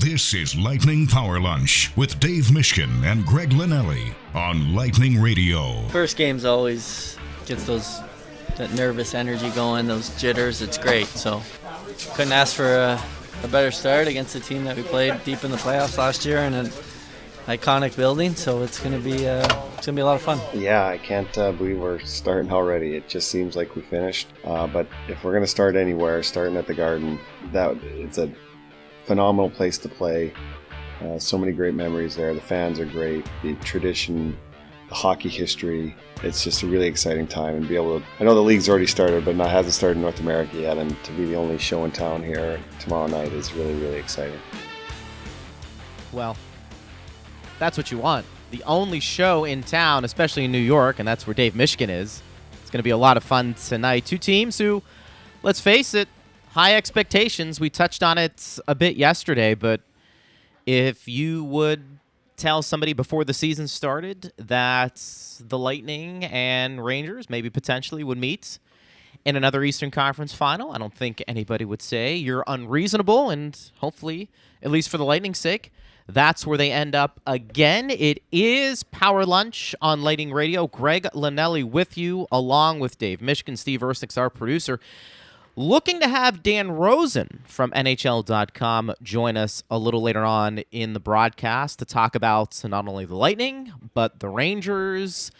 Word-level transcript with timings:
This 0.00 0.32
is 0.32 0.56
Lightning 0.56 1.06
Power 1.06 1.38
Lunch 1.38 1.94
with 1.94 2.18
Dave 2.20 2.44
Mishkin 2.44 3.04
and 3.04 3.22
Greg 3.26 3.50
Linelli 3.50 4.14
on 4.32 4.74
Lightning 4.74 5.20
Radio. 5.20 5.86
First 5.88 6.16
game's 6.16 6.46
always 6.46 7.18
gets 7.44 7.64
those 7.66 8.00
that 8.56 8.72
nervous 8.72 9.12
energy 9.12 9.50
going, 9.50 9.86
those 9.86 10.08
jitters. 10.18 10.62
It's 10.62 10.78
great. 10.78 11.06
So 11.06 11.42
couldn't 12.14 12.32
ask 12.32 12.56
for 12.56 12.74
a, 12.74 13.02
a 13.44 13.48
better 13.48 13.70
start 13.70 14.08
against 14.08 14.34
a 14.34 14.40
team 14.40 14.64
that 14.64 14.74
we 14.74 14.84
played 14.84 15.22
deep 15.22 15.44
in 15.44 15.50
the 15.50 15.58
playoffs 15.58 15.98
last 15.98 16.24
year 16.24 16.38
and 16.38 16.54
an 16.54 16.66
iconic 17.44 17.94
building. 17.94 18.34
So 18.34 18.62
it's 18.62 18.80
gonna 18.80 19.00
be 19.00 19.28
uh, 19.28 19.46
it's 19.76 19.84
gonna 19.84 19.96
be 19.96 20.00
a 20.00 20.06
lot 20.06 20.16
of 20.16 20.22
fun. 20.22 20.40
Yeah, 20.54 20.86
I 20.86 20.96
can't 20.96 21.36
uh, 21.36 21.52
believe 21.52 21.78
we're 21.78 21.98
starting 22.00 22.50
already. 22.50 22.96
It 22.96 23.06
just 23.06 23.30
seems 23.30 23.54
like 23.54 23.76
we 23.76 23.82
finished. 23.82 24.28
Uh, 24.44 24.66
but 24.66 24.86
if 25.08 25.22
we're 25.24 25.34
gonna 25.34 25.46
start 25.46 25.76
anywhere, 25.76 26.22
starting 26.22 26.56
at 26.56 26.66
the 26.66 26.74
Garden, 26.74 27.20
that 27.52 27.76
it's 27.84 28.16
a 28.16 28.32
phenomenal 29.10 29.50
place 29.50 29.76
to 29.76 29.88
play. 29.88 30.32
Uh, 31.02 31.18
so 31.18 31.36
many 31.36 31.50
great 31.50 31.74
memories 31.74 32.14
there. 32.14 32.32
The 32.32 32.40
fans 32.40 32.78
are 32.78 32.84
great. 32.84 33.28
The 33.42 33.54
tradition, 33.56 34.38
the 34.88 34.94
hockey 34.94 35.28
history. 35.28 35.96
It's 36.22 36.44
just 36.44 36.62
a 36.62 36.68
really 36.68 36.86
exciting 36.86 37.26
time 37.26 37.56
and 37.56 37.66
be 37.66 37.74
able 37.74 37.98
to. 37.98 38.06
I 38.20 38.22
know 38.22 38.36
the 38.36 38.40
league's 38.40 38.68
already 38.68 38.86
started, 38.86 39.24
but 39.24 39.34
not 39.34 39.50
hasn't 39.50 39.74
started 39.74 39.96
in 39.96 40.02
North 40.02 40.20
America 40.20 40.56
yet. 40.58 40.78
And 40.78 40.96
to 41.02 41.10
be 41.14 41.24
the 41.24 41.34
only 41.34 41.58
show 41.58 41.84
in 41.84 41.90
town 41.90 42.22
here 42.22 42.60
tomorrow 42.78 43.08
night 43.08 43.32
is 43.32 43.52
really 43.52 43.74
really 43.80 43.98
exciting. 43.98 44.38
Well, 46.12 46.36
that's 47.58 47.76
what 47.76 47.90
you 47.90 47.98
want. 47.98 48.26
The 48.52 48.62
only 48.62 49.00
show 49.00 49.44
in 49.44 49.64
town, 49.64 50.04
especially 50.04 50.44
in 50.44 50.52
New 50.52 50.58
York, 50.58 51.00
and 51.00 51.08
that's 51.08 51.26
where 51.26 51.34
Dave 51.34 51.54
Mishkin 51.54 51.88
is. 51.88 52.22
It's 52.62 52.70
going 52.70 52.78
to 52.78 52.84
be 52.84 52.90
a 52.90 52.96
lot 52.96 53.16
of 53.16 53.24
fun 53.24 53.54
tonight. 53.54 54.06
Two 54.06 54.18
teams 54.18 54.56
who, 54.58 54.84
let's 55.42 55.58
face 55.58 55.94
it, 55.94 56.06
high 56.50 56.74
expectations. 56.74 57.60
We 57.60 57.70
touched 57.70 58.02
on 58.02 58.18
it 58.18 58.58
a 58.66 58.74
bit 58.74 58.96
yesterday, 58.96 59.54
but 59.54 59.80
if 60.66 61.06
you 61.06 61.44
would 61.44 61.98
tell 62.36 62.62
somebody 62.62 62.92
before 62.92 63.24
the 63.24 63.34
season 63.34 63.68
started 63.68 64.32
that 64.36 65.02
the 65.40 65.58
Lightning 65.58 66.24
and 66.24 66.84
Rangers 66.84 67.28
maybe 67.30 67.50
potentially 67.50 68.02
would 68.02 68.18
meet 68.18 68.58
in 69.24 69.36
another 69.36 69.62
Eastern 69.62 69.90
Conference 69.90 70.32
final, 70.32 70.72
I 70.72 70.78
don't 70.78 70.94
think 70.94 71.22
anybody 71.28 71.64
would 71.64 71.82
say 71.82 72.16
you're 72.16 72.44
unreasonable. 72.46 73.30
And 73.30 73.58
hopefully, 73.78 74.28
at 74.62 74.70
least 74.70 74.88
for 74.88 74.98
the 74.98 75.04
Lightning's 75.04 75.38
sake, 75.38 75.72
that's 76.08 76.46
where 76.46 76.58
they 76.58 76.72
end 76.72 76.94
up 76.94 77.20
again. 77.26 77.90
It 77.90 78.22
is 78.32 78.82
Power 78.82 79.24
Lunch 79.24 79.74
on 79.80 80.02
Lightning 80.02 80.32
Radio. 80.32 80.66
Greg 80.66 81.06
Linnelli 81.14 81.62
with 81.62 81.96
you, 81.96 82.26
along 82.32 82.80
with 82.80 82.98
Dave 82.98 83.20
Mishkin, 83.20 83.56
Steve 83.56 83.80
Ersnick's 83.80 84.18
our 84.18 84.30
producer 84.30 84.80
looking 85.56 86.00
to 86.00 86.08
have 86.08 86.42
Dan 86.42 86.70
Rosen 86.70 87.42
from 87.44 87.70
NHL.com 87.72 88.94
join 89.02 89.36
us 89.36 89.62
a 89.70 89.78
little 89.78 90.02
later 90.02 90.24
on 90.24 90.58
in 90.70 90.92
the 90.92 91.00
broadcast 91.00 91.78
to 91.80 91.84
talk 91.84 92.14
about 92.14 92.62
not 92.64 92.86
only 92.86 93.04
the 93.04 93.16
Lightning, 93.16 93.72
but 93.94 94.20
the 94.20 94.28
Rangers. 94.28 95.30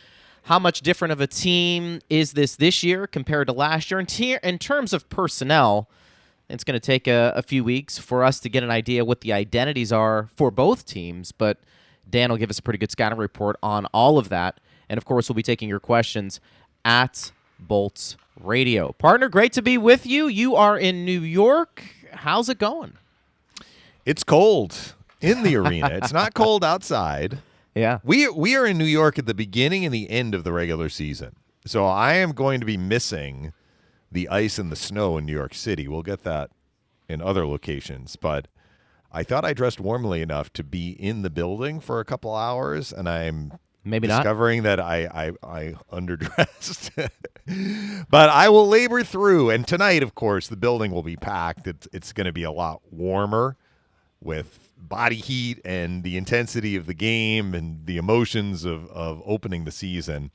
How 0.44 0.58
much 0.58 0.81
different 0.81 1.12
of 1.12 1.20
a 1.20 1.27
team 1.27 2.00
is 2.08 2.33
this 2.33 2.56
this 2.56 2.83
year 2.83 3.06
compared 3.06 3.47
to 3.48 3.53
last 3.53 3.91
year? 3.91 4.00
In, 4.00 4.06
te- 4.06 4.38
in 4.42 4.58
terms 4.58 4.92
of 4.92 5.08
personnel, 5.08 5.88
it's 6.48 6.64
going 6.64 6.78
to 6.78 6.84
take 6.84 7.06
a, 7.06 7.33
a 7.36 7.42
few 7.42 7.62
weeks 7.62 7.98
for 7.98 8.25
us 8.25 8.41
to 8.41 8.48
get 8.48 8.62
an 8.62 8.70
idea 8.70 9.05
what 9.05 9.20
the 9.20 9.33
identities 9.33 9.92
are 9.92 10.28
for 10.36 10.50
both 10.50 10.86
teams, 10.86 11.31
but 11.31 11.58
Dan 12.08 12.31
will 12.31 12.36
give 12.36 12.50
us 12.50 12.58
a 12.58 12.62
pretty 12.62 12.78
good 12.78 12.91
scouting 12.91 13.19
report 13.19 13.56
on 13.62 13.86
all 13.86 14.19
of 14.19 14.28
that. 14.31 14.58
And 14.88 14.98
of 14.98 15.05
course, 15.05 15.28
we'll 15.28 15.36
be 15.36 15.42
taking 15.42 15.69
your 15.69 15.78
questions 15.78 16.41
at 16.84 17.31
Bolts 17.61 18.16
Radio. 18.43 18.93
Partner, 18.93 19.29
great 19.29 19.53
to 19.55 19.63
be 19.63 19.79
with 19.79 20.07
you. 20.07 20.27
You 20.27 20.57
are 20.57 20.79
in 20.79 21.05
New 21.05 21.21
York. 21.21 21.83
How's 22.13 22.49
it 22.49 22.59
going? 22.59 22.95
It's 24.05 24.25
cold 24.25 24.95
in 25.21 25.43
the 25.43 25.57
arena. 25.57 25.91
It's 25.93 26.13
not 26.13 26.35
cold 26.35 26.65
outside. 26.65 27.39
Yeah. 27.73 28.01
We 28.03 28.29
we 28.29 28.57
are 28.57 28.67
in 28.67 28.79
New 28.79 28.85
York 28.85 29.17
at 29.17 29.27
the 29.27 29.33
beginning 29.33 29.85
and 29.85 29.95
the 29.95 30.11
end 30.11 30.35
of 30.35 30.43
the 30.43 30.53
regular 30.53 30.89
season. 30.89 31.37
So 31.65 31.87
I 31.87 32.15
am 32.15 32.33
going 32.33 32.59
to 32.59 32.67
be 32.67 32.77
missing 32.77 33.53
the 34.11 34.29
ice 34.29 34.59
and 34.59 34.73
the 34.73 34.77
snow 34.77 35.17
in 35.17 35.25
New 35.25 35.33
York 35.33 35.55
City. 35.55 35.87
We'll 35.87 36.03
get 36.03 36.25
that 36.25 36.50
in 37.09 37.23
other 37.23 37.47
locations, 37.47 38.17
but 38.17 38.49
I 39.12 39.23
thought 39.23 39.45
I 39.45 39.53
dressed 39.53 39.79
warmly 39.79 40.21
enough 40.21 40.53
to 40.55 40.65
be 40.65 40.91
in 40.91 41.23
the 41.23 41.31
building 41.31 41.79
for 41.79 42.00
a 42.00 42.05
couple 42.05 42.34
hours 42.34 42.93
and 42.93 43.09
I'm 43.09 43.53
Maybe 43.85 44.07
discovering 44.07 44.63
not. 44.63 44.77
Discovering 44.77 45.07
that 45.07 45.13
I 45.13 45.33
I, 45.43 45.59
I 45.59 45.75
underdressed. 45.93 47.09
but 48.11 48.31
I 48.31 48.49
will 48.49 48.69
labor 48.69 49.03
through. 49.03 49.51
And 49.51 49.67
tonight, 49.67 50.03
of 50.03 50.15
course, 50.15 50.49
the 50.49 50.57
building 50.57 50.93
will 50.93 51.03
be 51.03 51.17
packed. 51.17 51.67
It's 51.67 51.89
it's 51.93 52.13
going 52.13 52.27
to 52.27 52.33
be 52.33 52.43
a 52.43 52.53
lot 52.53 52.81
warmer 52.91 53.57
with 54.21 54.73
body 54.77 55.17
heat 55.17 55.61
and 55.65 56.03
the 56.03 56.17
intensity 56.17 56.77
of 56.77 56.87
the 56.87 56.95
game 56.95 57.55
and 57.55 57.87
the 57.87 57.97
emotions 57.97 58.65
of 58.65 58.87
of 58.91 59.23
opening 59.25 59.65
the 59.65 59.73
season. 59.73 60.31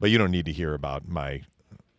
But 0.00 0.10
you 0.10 0.18
don't 0.18 0.30
need 0.30 0.46
to 0.46 0.52
hear 0.52 0.74
about 0.74 1.08
my 1.08 1.42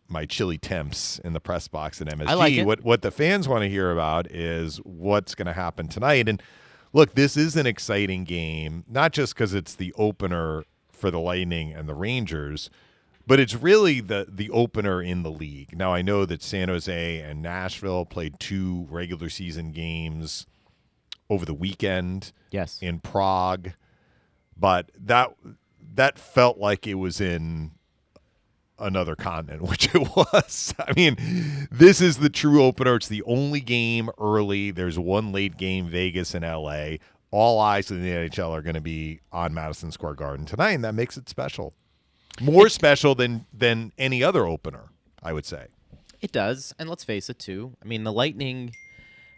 my 0.08 0.26
chilly 0.26 0.58
temps 0.58 1.20
in 1.20 1.32
the 1.32 1.40
press 1.40 1.68
box 1.68 2.00
at 2.00 2.08
MSG. 2.08 2.36
Like. 2.36 2.66
What 2.66 2.82
what 2.82 3.02
the 3.02 3.10
fans 3.10 3.46
want 3.46 3.62
to 3.62 3.68
hear 3.68 3.92
about 3.92 4.30
is 4.30 4.78
what's 4.78 5.34
going 5.34 5.46
to 5.46 5.52
happen 5.52 5.86
tonight 5.86 6.28
and 6.28 6.42
look, 6.92 7.14
this 7.14 7.36
is 7.36 7.56
an 7.56 7.66
exciting 7.66 8.24
game, 8.24 8.84
not 8.88 9.12
just 9.12 9.34
because 9.34 9.54
it's 9.54 9.74
the 9.74 9.92
opener 9.96 10.64
for 10.90 11.10
the 11.10 11.20
Lightning 11.20 11.72
and 11.72 11.88
the 11.88 11.94
Rangers, 11.94 12.70
but 13.26 13.38
it's 13.40 13.54
really 13.54 14.00
the 14.00 14.26
the 14.28 14.50
opener 14.50 15.02
in 15.02 15.22
the 15.22 15.30
league. 15.30 15.76
Now 15.76 15.92
I 15.94 16.02
know 16.02 16.24
that 16.26 16.42
San 16.42 16.68
Jose 16.68 17.20
and 17.20 17.42
Nashville 17.42 18.04
played 18.04 18.40
two 18.40 18.86
regular 18.90 19.28
season 19.28 19.72
games 19.72 20.46
over 21.28 21.44
the 21.44 21.54
weekend. 21.54 22.32
Yes. 22.50 22.78
In 22.82 22.98
Prague, 23.00 23.70
but 24.56 24.90
that 24.98 25.32
that 25.94 26.18
felt 26.18 26.58
like 26.58 26.86
it 26.86 26.94
was 26.94 27.20
in 27.20 27.72
another 28.80 29.14
continent, 29.14 29.62
which 29.68 29.94
it 29.94 30.16
was. 30.16 30.74
I 30.78 30.92
mean, 30.96 31.16
this 31.70 32.00
is 32.00 32.18
the 32.18 32.30
true 32.30 32.62
opener. 32.62 32.96
It's 32.96 33.08
the 33.08 33.22
only 33.22 33.60
game 33.60 34.10
early. 34.18 34.70
There's 34.70 34.98
one 34.98 35.32
late 35.32 35.56
game, 35.56 35.88
Vegas 35.88 36.34
and 36.34 36.44
LA. 36.44 36.96
All 37.30 37.60
eyes 37.60 37.90
in 37.90 38.02
the 38.02 38.10
NHL 38.10 38.50
are 38.50 38.62
going 38.62 38.74
to 38.74 38.80
be 38.80 39.20
on 39.30 39.54
Madison 39.54 39.92
Square 39.92 40.14
Garden 40.14 40.46
tonight, 40.46 40.72
and 40.72 40.84
that 40.84 40.94
makes 40.94 41.16
it 41.16 41.28
special. 41.28 41.74
More 42.40 42.68
special 42.68 43.14
than 43.14 43.46
than 43.52 43.92
any 43.98 44.22
other 44.22 44.46
opener, 44.46 44.90
I 45.22 45.32
would 45.32 45.44
say. 45.44 45.66
It 46.20 46.32
does, 46.32 46.74
and 46.78 46.88
let's 46.88 47.04
face 47.04 47.30
it 47.30 47.38
too. 47.38 47.76
I 47.82 47.86
mean, 47.86 48.04
the 48.04 48.12
Lightning 48.12 48.72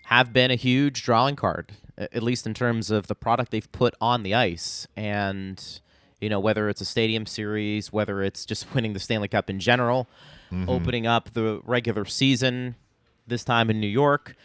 have 0.07 0.33
been 0.33 0.51
a 0.51 0.57
huge 0.57 1.03
drawing 1.03 1.37
card, 1.37 1.73
at 1.97 2.23
least 2.23 2.47
in 2.47 2.55
terms 2.55 2.91
of 2.91 3.07
the 3.07 3.15
product 3.15 3.51
they've 3.51 3.71
put 3.73 3.95
on 4.01 4.23
the 4.23 4.35
ice, 4.35 4.87
and 4.97 5.81
you 6.23 6.29
know, 6.29 6.41
whether 6.41 6.69
it's 6.69 6.81
a 6.81 6.85
stadium 6.85 7.27
series, 7.27 7.93
whether 7.93 8.23
it's 8.23 8.47
just 8.47 8.73
winning 8.75 8.93
the 8.93 9.01
Stanley 9.01 9.29
Cup 9.29 9.51
in 9.51 9.59
general, 9.59 10.09
mm-hmm. 10.51 10.71
opening 10.71 11.07
up 11.07 11.33
the 11.35 11.61
regular 11.65 12.05
season 12.05 12.77
this 13.27 13.45
time 13.45 13.69
in 13.69 13.81
New 13.81 13.89
York. 13.89 14.37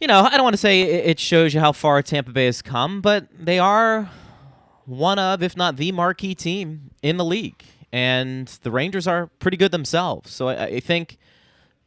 You 0.00 0.08
know, 0.08 0.22
I 0.22 0.30
don't 0.30 0.42
want 0.42 0.54
to 0.54 0.58
say 0.58 0.82
it 0.82 1.20
shows 1.20 1.54
you 1.54 1.60
how 1.60 1.72
far 1.72 2.02
Tampa 2.02 2.32
Bay 2.32 2.46
has 2.46 2.62
come, 2.62 3.00
but 3.00 3.28
they 3.38 3.58
are 3.58 4.10
one 4.86 5.18
of, 5.18 5.42
if 5.42 5.56
not 5.56 5.76
the 5.76 5.92
marquee 5.92 6.34
team 6.34 6.90
in 7.00 7.16
the 7.16 7.24
league. 7.24 7.62
And 7.92 8.48
the 8.62 8.72
Rangers 8.72 9.06
are 9.06 9.28
pretty 9.38 9.56
good 9.56 9.70
themselves. 9.70 10.32
So 10.32 10.48
I, 10.48 10.64
I 10.64 10.80
think 10.80 11.16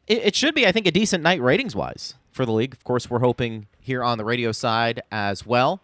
it, 0.08 0.20
it 0.20 0.36
should 0.36 0.56
be, 0.56 0.66
I 0.66 0.72
think, 0.72 0.88
a 0.88 0.92
decent 0.92 1.22
night 1.22 1.42
ratings 1.42 1.76
wise 1.76 2.14
for 2.32 2.46
the 2.46 2.54
league. 2.54 2.74
Of 2.74 2.86
course, 2.86 3.10
we're 3.10 3.20
hoping 3.20 3.68
here 3.78 4.04
on 4.04 4.18
the 4.18 4.24
radio 4.24 4.54
side 4.54 5.02
as 5.12 5.46
well 5.46 5.82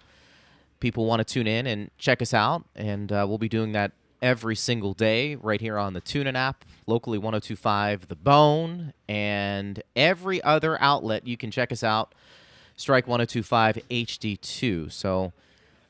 people 0.83 1.05
want 1.05 1.25
to 1.25 1.33
tune 1.33 1.47
in 1.47 1.65
and 1.65 1.89
check 1.97 2.21
us 2.21 2.33
out, 2.33 2.65
and 2.75 3.09
uh, 3.09 3.25
we'll 3.25 3.37
be 3.37 3.47
doing 3.47 3.71
that 3.71 3.93
every 4.21 4.53
single 4.53 4.93
day 4.93 5.35
right 5.35 5.61
here 5.61 5.77
on 5.77 5.93
the 5.93 6.01
TuneIn 6.01 6.35
app, 6.35 6.65
locally 6.85 7.17
1025 7.17 8.09
The 8.09 8.17
Bone, 8.17 8.91
and 9.07 9.81
every 9.95 10.43
other 10.43 10.79
outlet 10.81 11.25
you 11.25 11.37
can 11.37 11.51
check 11.51 11.71
us 11.71 11.85
out, 11.85 12.13
Strike 12.75 13.07
1025 13.07 13.79
HD2. 13.89 14.91
So 14.91 15.31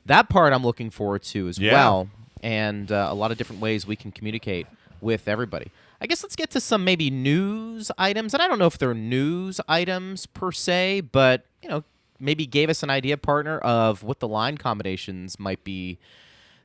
that 0.05 0.29
part 0.29 0.53
I'm 0.53 0.63
looking 0.63 0.91
forward 0.91 1.23
to 1.23 1.47
as 1.47 1.57
yeah. 1.57 1.73
well, 1.73 2.09
and 2.43 2.91
uh, 2.91 3.07
a 3.09 3.15
lot 3.15 3.31
of 3.31 3.39
different 3.39 3.63
ways 3.63 3.87
we 3.87 3.95
can 3.95 4.11
communicate 4.11 4.67
with 5.01 5.27
everybody. 5.27 5.71
I 5.99 6.05
guess 6.05 6.21
let's 6.21 6.35
get 6.35 6.51
to 6.51 6.59
some 6.59 6.83
maybe 6.83 7.09
news 7.09 7.89
items, 7.97 8.35
and 8.35 8.43
I 8.43 8.47
don't 8.47 8.59
know 8.59 8.67
if 8.67 8.77
they're 8.77 8.93
news 8.93 9.59
items 9.67 10.27
per 10.27 10.51
se, 10.51 11.01
but 11.01 11.45
you 11.63 11.69
know, 11.69 11.83
maybe 12.19 12.45
gave 12.45 12.69
us 12.69 12.83
an 12.83 12.89
idea, 12.89 13.17
partner, 13.17 13.57
of 13.59 14.03
what 14.03 14.19
the 14.19 14.27
line 14.27 14.57
combinations 14.57 15.39
might 15.39 15.63
be 15.63 15.99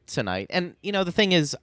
tonight. 0.07 0.47
And 0.51 0.75
you 0.83 0.93
know, 0.93 1.05
the 1.05 1.13
thing 1.13 1.33
is, 1.33 1.57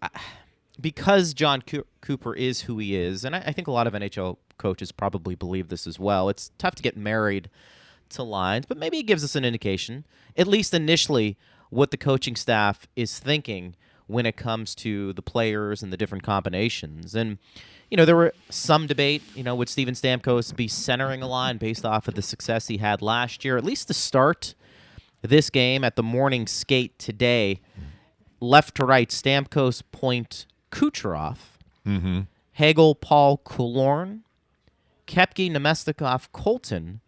because 0.79 1.33
Jon 1.33 1.63
Cooper 2.01 2.35
is 2.35 2.61
who 2.61 2.77
he 2.77 2.95
is, 2.95 3.23
and 3.23 3.35
I 3.35 3.51
think 3.51 3.67
a 3.67 3.71
lot 3.71 3.87
of 3.87 3.93
NHL 3.93 4.37
coaches 4.57 4.91
probably 4.91 5.35
believe 5.35 5.69
this 5.69 5.87
as 5.87 5.99
well. 5.99 6.29
It's 6.29 6.51
tough 6.57 6.75
to 6.75 6.83
get 6.83 6.97
married 6.97 7.49
to 8.09 8.23
lines, 8.23 8.65
but 8.65 8.77
maybe 8.77 8.99
it 8.99 9.03
gives 9.03 9.23
us 9.23 9.35
an 9.35 9.45
indication, 9.45 10.05
at 10.37 10.47
least 10.47 10.73
initially, 10.73 11.37
what 11.69 11.91
the 11.91 11.97
coaching 11.97 12.35
staff 12.35 12.87
is 12.95 13.19
thinking 13.19 13.75
when 14.07 14.25
it 14.25 14.37
comes 14.37 14.75
to 14.75 15.13
the 15.13 15.21
players 15.21 15.81
and 15.81 15.91
the 15.91 15.97
different 15.97 16.23
combinations. 16.23 17.15
And 17.15 17.39
you 17.89 17.97
know, 17.97 18.05
there 18.05 18.15
were 18.15 18.33
some 18.49 18.87
debate, 18.87 19.21
you 19.35 19.43
know, 19.43 19.55
would 19.55 19.69
Steven 19.69 19.93
Stamkos 19.93 20.55
be 20.55 20.67
centering 20.67 21.21
a 21.21 21.27
line 21.27 21.57
based 21.57 21.85
off 21.85 22.07
of 22.07 22.15
the 22.15 22.21
success 22.21 22.67
he 22.67 22.77
had 22.77 23.01
last 23.01 23.45
year? 23.45 23.57
At 23.57 23.63
least 23.63 23.87
to 23.87 23.93
start 23.93 24.55
this 25.21 25.49
game 25.49 25.83
at 25.83 25.95
the 25.95 26.03
morning 26.03 26.47
skate 26.47 26.97
today, 26.99 27.61
left 28.39 28.75
to 28.75 28.85
right, 28.85 29.09
Stamkos, 29.09 29.81
Point, 29.91 30.45
Kucherov, 30.71 31.37
Mm-hmm. 31.85 32.21
Hagel, 32.53 32.95
Paul, 32.95 33.41
Killorn, 33.45 34.21
Koepke, 35.07 35.51
Namestnikov, 35.51 36.31
Colton, 36.31 37.01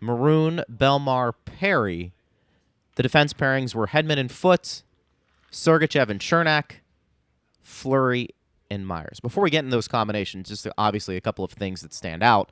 Maroon, 0.00 0.62
Bellemare, 0.70 1.32
Perry. 1.44 2.12
The 2.96 3.02
defense 3.02 3.32
pairings 3.32 3.74
were 3.74 3.86
Hedman 3.86 4.18
and 4.18 4.30
Foote, 4.30 4.82
Sergachev 5.50 6.10
and 6.10 6.20
Cernak, 6.20 6.80
Fleury 7.62 8.28
and 8.72 8.86
Myers. 8.86 9.20
Before 9.20 9.42
we 9.42 9.50
get 9.50 9.60
into 9.64 9.76
those 9.76 9.88
combinations, 9.88 10.48
just 10.48 10.66
obviously 10.78 11.16
a 11.16 11.20
couple 11.20 11.44
of 11.44 11.52
things 11.52 11.82
that 11.82 11.92
stand 11.92 12.22
out. 12.22 12.50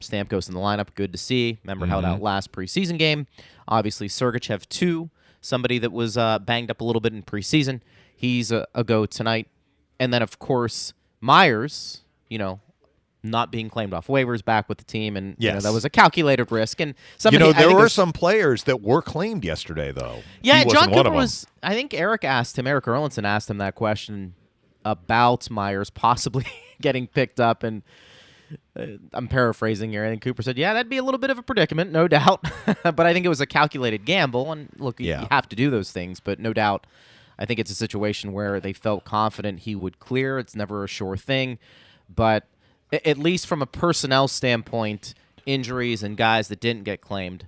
Stamkos 0.00 0.48
in 0.48 0.54
the 0.54 0.60
lineup, 0.60 0.94
good 0.94 1.12
to 1.12 1.18
see. 1.18 1.58
Remember, 1.64 1.86
held 1.86 2.04
out 2.04 2.20
last 2.20 2.52
preseason 2.52 2.98
game. 2.98 3.26
Obviously, 3.68 4.08
Sergachev, 4.08 4.68
too, 4.68 5.10
somebody 5.40 5.78
that 5.78 5.92
was 5.92 6.16
uh, 6.18 6.38
banged 6.40 6.70
up 6.70 6.80
a 6.80 6.84
little 6.84 7.00
bit 7.00 7.12
in 7.12 7.22
preseason. 7.22 7.80
He's 8.14 8.50
a, 8.50 8.66
a 8.74 8.84
go 8.84 9.06
tonight. 9.06 9.48
And 10.00 10.12
then, 10.12 10.20
of 10.20 10.38
course, 10.40 10.92
Myers, 11.20 12.00
you 12.28 12.38
know, 12.38 12.60
not 13.22 13.52
being 13.52 13.70
claimed 13.70 13.94
off 13.94 14.08
waivers, 14.08 14.44
back 14.44 14.68
with 14.68 14.78
the 14.78 14.84
team, 14.84 15.16
and 15.16 15.36
you 15.38 15.52
know, 15.52 15.60
that 15.60 15.72
was 15.72 15.84
a 15.84 15.90
calculated 15.90 16.50
risk. 16.50 16.80
And 16.80 16.94
some 17.16 17.32
You 17.32 17.38
know, 17.38 17.52
there 17.52 17.72
were 17.72 17.88
some 17.88 18.12
players 18.12 18.64
that 18.64 18.82
were 18.82 19.02
claimed 19.02 19.44
yesterday, 19.44 19.92
though. 19.92 20.22
yeah, 20.42 20.64
He 20.64 20.70
Jon 20.70 20.92
Cooper 20.92 21.12
was. 21.12 21.46
I 21.62 21.74
think 21.74 21.94
Eric 21.94 22.24
asked 22.24 22.58
him. 22.58 22.66
Erik 22.66 22.86
Erlendsson 22.86 23.24
asked 23.24 23.48
him 23.48 23.58
that 23.58 23.76
question 23.76 24.34
about 24.84 25.50
Myers 25.50 25.90
possibly 25.90 26.46
getting 26.80 27.06
picked 27.06 27.40
up, 27.40 27.62
and 27.62 27.82
uh, 28.78 28.86
I'm 29.12 29.28
paraphrasing 29.28 29.90
here. 29.90 30.04
And 30.04 30.20
Cooper 30.20 30.42
said, 30.42 30.58
"Yeah, 30.58 30.72
that'd 30.74 30.90
be 30.90 30.96
a 30.98 31.02
little 31.02 31.18
bit 31.18 31.30
of 31.30 31.38
a 31.38 31.42
predicament, 31.42 31.92
no 31.92 32.08
doubt." 32.18 32.44
but 32.82 33.00
I 33.00 33.12
think 33.12 33.24
it 33.26 33.28
was 33.30 33.40
a 33.40 33.46
calculated 33.46 34.04
gamble, 34.04 34.52
and 34.52 34.68
look, 34.78 35.00
you- 35.00 35.08
Yeah. 35.08 35.22
you 35.22 35.26
have 35.30 35.48
to 35.50 35.56
do 35.56 35.70
those 35.70 35.90
things, 35.92 36.20
but 36.20 36.38
no 36.38 36.52
doubt. 36.52 36.86
I 37.38 37.46
think 37.46 37.58
it's 37.58 37.70
a 37.70 37.74
situation 37.74 38.32
where 38.32 38.60
they 38.60 38.72
felt 38.72 39.04
confident 39.04 39.60
he 39.60 39.74
would 39.74 39.98
clear. 39.98 40.38
It's 40.38 40.54
never 40.54 40.84
a 40.84 40.86
sure 40.88 41.16
thing, 41.16 41.58
but 42.14 42.44
at 42.92 43.16
least 43.18 43.46
from 43.46 43.62
a 43.62 43.66
personnel 43.66 44.28
standpoint, 44.28 45.14
injuries 45.46 46.02
and 46.02 46.16
guys 46.16 46.48
that 46.48 46.60
didn't 46.60 46.84
get 46.84 47.00
claimed, 47.00 47.46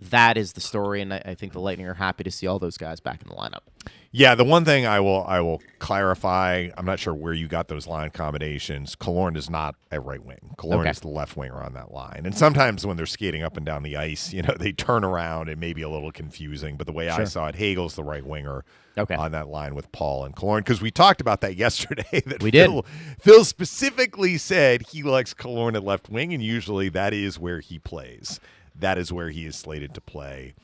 that 0.00 0.36
is 0.38 0.52
the 0.52 0.60
story, 0.60 1.02
and 1.02 1.12
I, 1.12 1.20
I 1.26 1.34
think 1.34 1.52
the 1.52 1.60
Lightning 1.60 1.86
are 1.88 1.94
happy 1.94 2.22
to 2.24 2.30
see 2.30 2.46
all 2.46 2.60
those 2.60 2.78
guys 2.78 3.00
back 3.00 3.20
in 3.20 3.28
the 3.28 3.34
lineup. 3.34 3.62
Yeah, 4.10 4.34
the 4.34 4.44
one 4.44 4.64
thing 4.64 4.86
I 4.86 5.00
will 5.00 5.22
I 5.24 5.40
will 5.40 5.60
clarify. 5.80 6.70
I'm 6.78 6.86
not 6.86 6.98
sure 6.98 7.12
where 7.12 7.34
you 7.34 7.46
got 7.46 7.68
those 7.68 7.86
line 7.86 8.08
combinations. 8.08 8.96
Killorn 8.96 9.36
is 9.36 9.50
not 9.50 9.74
a 9.92 10.00
right 10.00 10.24
wing. 10.24 10.54
Killorn 10.56 10.80
Okay. 10.80 10.90
is 10.90 11.00
the 11.00 11.08
left 11.08 11.36
winger 11.36 11.62
on 11.62 11.74
that 11.74 11.92
line. 11.92 12.22
And 12.24 12.34
sometimes 12.34 12.86
when 12.86 12.96
they're 12.96 13.04
skating 13.04 13.42
up 13.42 13.58
and 13.58 13.66
down 13.66 13.82
the 13.82 13.98
ice, 13.98 14.32
you 14.32 14.40
know, 14.40 14.54
they 14.58 14.72
turn 14.72 15.04
around. 15.04 15.50
It 15.50 15.58
may 15.58 15.74
be 15.74 15.82
a 15.82 15.90
little 15.90 16.10
confusing, 16.10 16.76
but 16.78 16.86
the 16.86 16.92
way 16.94 17.10
I 17.10 17.24
saw 17.24 17.48
it, 17.48 17.56
Hagel's 17.56 17.96
the 17.96 18.02
right 18.04 18.24
winger 18.24 18.64
Okay. 18.96 19.14
on 19.14 19.32
that 19.32 19.48
line 19.48 19.74
with 19.74 19.92
Paul 19.92 20.24
and 20.24 20.34
Killorn 20.34 20.60
because 20.60 20.80
we 20.80 20.90
talked 20.90 21.20
about 21.20 21.42
that 21.42 21.56
yesterday. 21.64 22.22
That 22.26 22.42
We 22.42 22.50
did. 22.50 22.64
Phil, 22.66 22.86
Phil 23.20 23.44
specifically 23.44 24.38
said 24.38 24.82
he 24.88 25.02
likes 25.02 25.34
Killorn 25.34 25.76
at 25.76 25.84
left 25.84 26.08
wing, 26.08 26.32
and 26.32 26.42
usually 26.42 26.88
that 26.88 27.12
is 27.12 27.38
where 27.38 27.60
he 27.60 27.78
plays. 27.78 28.40
That 28.74 28.96
is 28.96 29.12
where 29.12 29.28
he 29.28 29.44
is 29.44 29.54
slated 29.56 29.92
to 29.94 30.00
play 30.00 30.54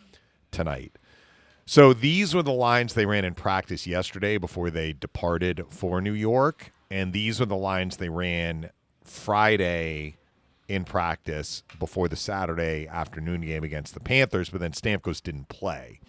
tonight. 0.50 0.92
So 1.66 1.94
these 1.94 2.34
were 2.34 2.42
the 2.42 2.52
lines 2.52 2.94
they 2.94 3.06
ran 3.06 3.24
in 3.24 3.34
practice 3.34 3.86
yesterday 3.86 4.36
before 4.36 4.70
they 4.70 4.92
departed 4.92 5.64
for 5.70 6.00
New 6.00 6.12
York, 6.12 6.72
and 6.90 7.12
these 7.12 7.40
are 7.40 7.46
the 7.46 7.56
lines 7.56 7.96
they 7.96 8.10
ran 8.10 8.70
Friday 9.02 10.16
in 10.68 10.84
practice 10.84 11.62
before 11.78 12.08
the 12.08 12.16
Saturday 12.16 12.86
afternoon 12.86 13.42
game 13.42 13.64
against 13.64 13.94
the 13.94 14.00
Panthers, 14.00 14.50
but 14.50 14.60
then 14.60 14.72
Stamkos 14.72 15.22
didn't 15.22 15.48
play. 15.48 16.00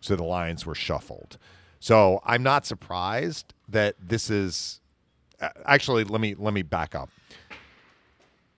So 0.00 0.14
the 0.14 0.24
lines 0.24 0.64
were 0.64 0.74
shuffled. 0.74 1.38
So 1.80 2.20
I'm 2.24 2.42
not 2.42 2.66
surprised 2.66 3.54
that 3.68 3.96
this 4.00 4.30
is 4.30 4.80
actually 5.64 6.04
let 6.04 6.20
me 6.20 6.34
let 6.36 6.54
me 6.54 6.62
back 6.62 6.94
up. 6.94 7.10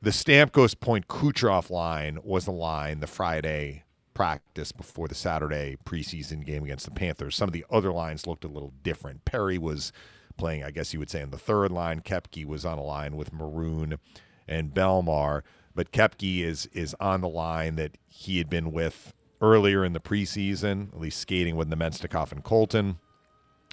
The 0.02 0.10
Stamkos 0.10 0.78
Point 0.78 1.08
Kucherov 1.08 1.70
line 1.70 2.18
was 2.24 2.46
the 2.46 2.52
line 2.52 3.00
the 3.00 3.06
Friday 3.06 3.84
practice 4.20 4.70
before 4.70 5.08
the 5.08 5.14
Saturday 5.14 5.78
preseason 5.86 6.44
game 6.44 6.62
against 6.62 6.84
the 6.84 6.90
Panthers. 6.90 7.34
Some 7.34 7.48
of 7.48 7.54
the 7.54 7.64
other 7.70 7.90
lines 7.90 8.26
looked 8.26 8.44
a 8.44 8.48
little 8.48 8.74
different. 8.82 9.24
Perry 9.24 9.56
was 9.56 9.92
playing, 10.36 10.62
I 10.62 10.70
guess 10.70 10.92
you 10.92 10.98
would 10.98 11.08
say, 11.08 11.22
on 11.22 11.30
the 11.30 11.38
third 11.38 11.72
line. 11.72 12.02
Koepke 12.02 12.44
was 12.44 12.66
on 12.66 12.76
a 12.76 12.82
line 12.82 13.16
with 13.16 13.32
Maroon 13.32 13.98
and 14.46 14.74
Bellemare, 14.74 15.40
but 15.74 15.90
Koepke 15.90 16.44
is 16.44 16.66
is 16.74 16.94
on 17.00 17.22
the 17.22 17.30
line 17.30 17.76
that 17.76 17.96
he 18.08 18.36
had 18.36 18.50
been 18.50 18.72
with 18.72 19.14
earlier 19.40 19.86
in 19.86 19.94
the 19.94 20.00
preseason, 20.00 20.92
at 20.92 21.00
least 21.00 21.18
skating 21.18 21.56
with 21.56 21.70
Namestnikov 21.70 22.30
and 22.30 22.44
Colton. 22.44 22.98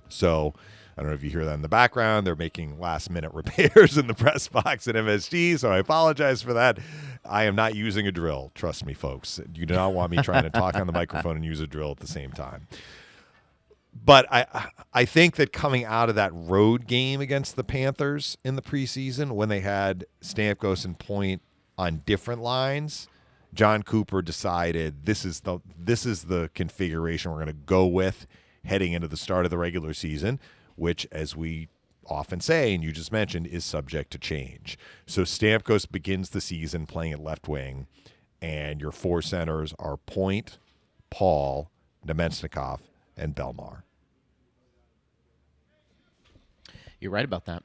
So 0.07 0.53
I 0.97 1.01
don't 1.01 1.09
know 1.09 1.15
if 1.15 1.23
you 1.23 1.29
hear 1.29 1.45
that 1.45 1.53
in 1.53 1.61
the 1.61 1.69
background. 1.69 2.25
They're 2.25 2.35
making 2.35 2.79
last 2.79 3.11
minute 3.11 3.31
repairs 3.33 3.97
in 3.97 4.07
the 4.07 4.13
press 4.15 4.47
box 4.47 4.88
at 4.88 4.95
MSG. 4.95 5.59
So 5.59 5.71
I 5.71 5.77
apologize 5.77 6.41
for 6.41 6.53
that. 6.53 6.79
I 7.23 7.44
am 7.44 7.55
not 7.55 7.75
using 7.75 8.07
a 8.07 8.11
drill. 8.11 8.51
Trust 8.55 8.85
me, 8.85 8.94
folks. 8.94 9.39
You 9.53 9.65
do 9.65 9.75
not 9.75 9.94
want 9.94 10.11
me 10.11 10.17
trying 10.17 10.44
to 10.44 10.49
talk 10.49 10.75
on 10.75 10.88
the 10.88 10.94
microphone 10.94 11.35
and 11.35 11.45
use 11.45 11.59
a 11.59 11.67
drill 11.67 11.91
at 11.91 11.97
the 11.97 12.07
same 12.07 12.31
time. 12.31 12.67
But 14.05 14.25
I 14.31 14.69
I 14.94 15.05
think 15.05 15.35
that 15.35 15.51
coming 15.51 15.83
out 15.83 16.09
of 16.09 16.15
that 16.15 16.31
road 16.33 16.88
game 16.88 17.19
against 17.19 17.55
the 17.55 17.63
Panthers 17.63 18.38
in 18.44 18.55
the 18.55 18.61
preseason 18.61 19.31
when 19.31 19.49
they 19.49 19.61
had 19.61 20.05
Stamkos 20.21 20.85
and 20.85 20.97
Point 20.97 21.41
on 21.77 22.03
different 22.05 22.41
lines, 22.41 23.07
Jon 23.53 23.83
Cooper 23.83 24.21
decided 24.21 25.05
this 25.05 25.25
is 25.25 25.41
the 25.41 25.59
this 25.77 26.05
is 26.05 26.25
the 26.25 26.49
configuration 26.53 27.31
we're 27.31 27.38
going 27.38 27.47
to 27.47 27.53
go 27.53 27.88
with 27.88 28.27
heading 28.65 28.94
into 28.94 29.07
the 29.07 29.17
start 29.17 29.45
of 29.45 29.51
the 29.51 29.57
regular 29.57 29.94
season, 29.94 30.39
which 30.77 31.06
as 31.12 31.35
we 31.35 31.68
often 32.06 32.39
say 32.39 32.74
and 32.74 32.83
you 32.83 32.91
just 32.94 33.12
mentioned 33.12 33.45
is 33.47 33.65
subject 33.65 34.12
to 34.12 34.18
change. 34.18 34.77
So 35.06 35.24
Stamkos 35.24 35.89
begins 35.91 36.29
the 36.29 36.39
season 36.39 36.85
playing 36.85 37.13
at 37.13 37.19
left 37.19 37.47
wing 37.50 37.88
and 38.41 38.79
your 38.79 38.91
four 38.91 39.21
centers 39.21 39.74
are 39.79 39.97
Point, 39.97 40.59
Paul, 41.09 41.69
Namestnikov, 42.06 42.79
and 43.18 43.35
Bellemare. 43.35 43.83
You're 47.00 47.12
right 47.12 47.25
about 47.25 47.45
that. 47.45 47.63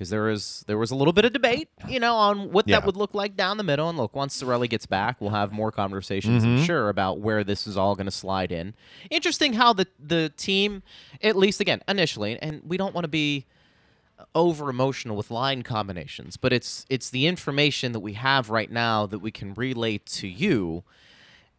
Because 0.00 0.08
there 0.08 0.22
was 0.22 0.64
there 0.66 0.78
was 0.78 0.90
a 0.90 0.94
little 0.94 1.12
bit 1.12 1.26
of 1.26 1.34
debate, 1.34 1.68
you 1.86 2.00
know, 2.00 2.14
on 2.16 2.52
what 2.52 2.66
Yeah. 2.66 2.78
that 2.80 2.86
would 2.86 2.96
look 2.96 3.12
like 3.12 3.36
down 3.36 3.58
the 3.58 3.62
middle. 3.62 3.86
And 3.90 3.98
look, 3.98 4.16
once 4.16 4.42
Cirelli 4.42 4.66
gets 4.66 4.86
back, 4.86 5.20
we'll 5.20 5.28
have 5.28 5.52
more 5.52 5.70
conversations, 5.70 6.42
Mm-hmm. 6.42 6.56
I'm 6.60 6.64
sure, 6.64 6.88
about 6.88 7.20
where 7.20 7.44
this 7.44 7.66
is 7.66 7.76
all 7.76 7.94
going 7.94 8.06
to 8.06 8.10
slide 8.10 8.50
in. 8.50 8.72
Interesting 9.10 9.52
how 9.52 9.74
the 9.74 9.86
the 10.02 10.32
team, 10.38 10.82
at 11.22 11.36
least 11.36 11.60
again 11.60 11.82
initially, 11.86 12.38
and 12.40 12.62
we 12.64 12.78
don't 12.78 12.94
want 12.94 13.04
to 13.04 13.08
be 13.08 13.44
over 14.34 14.70
emotional 14.70 15.18
with 15.18 15.30
line 15.30 15.60
combinations, 15.62 16.38
but 16.38 16.50
it's 16.50 16.86
it's 16.88 17.10
the 17.10 17.26
information 17.26 17.92
that 17.92 18.00
we 18.00 18.14
have 18.14 18.48
right 18.48 18.70
now 18.70 19.04
that 19.04 19.18
we 19.18 19.30
can 19.30 19.52
relay 19.52 19.98
to 19.98 20.26
you 20.26 20.82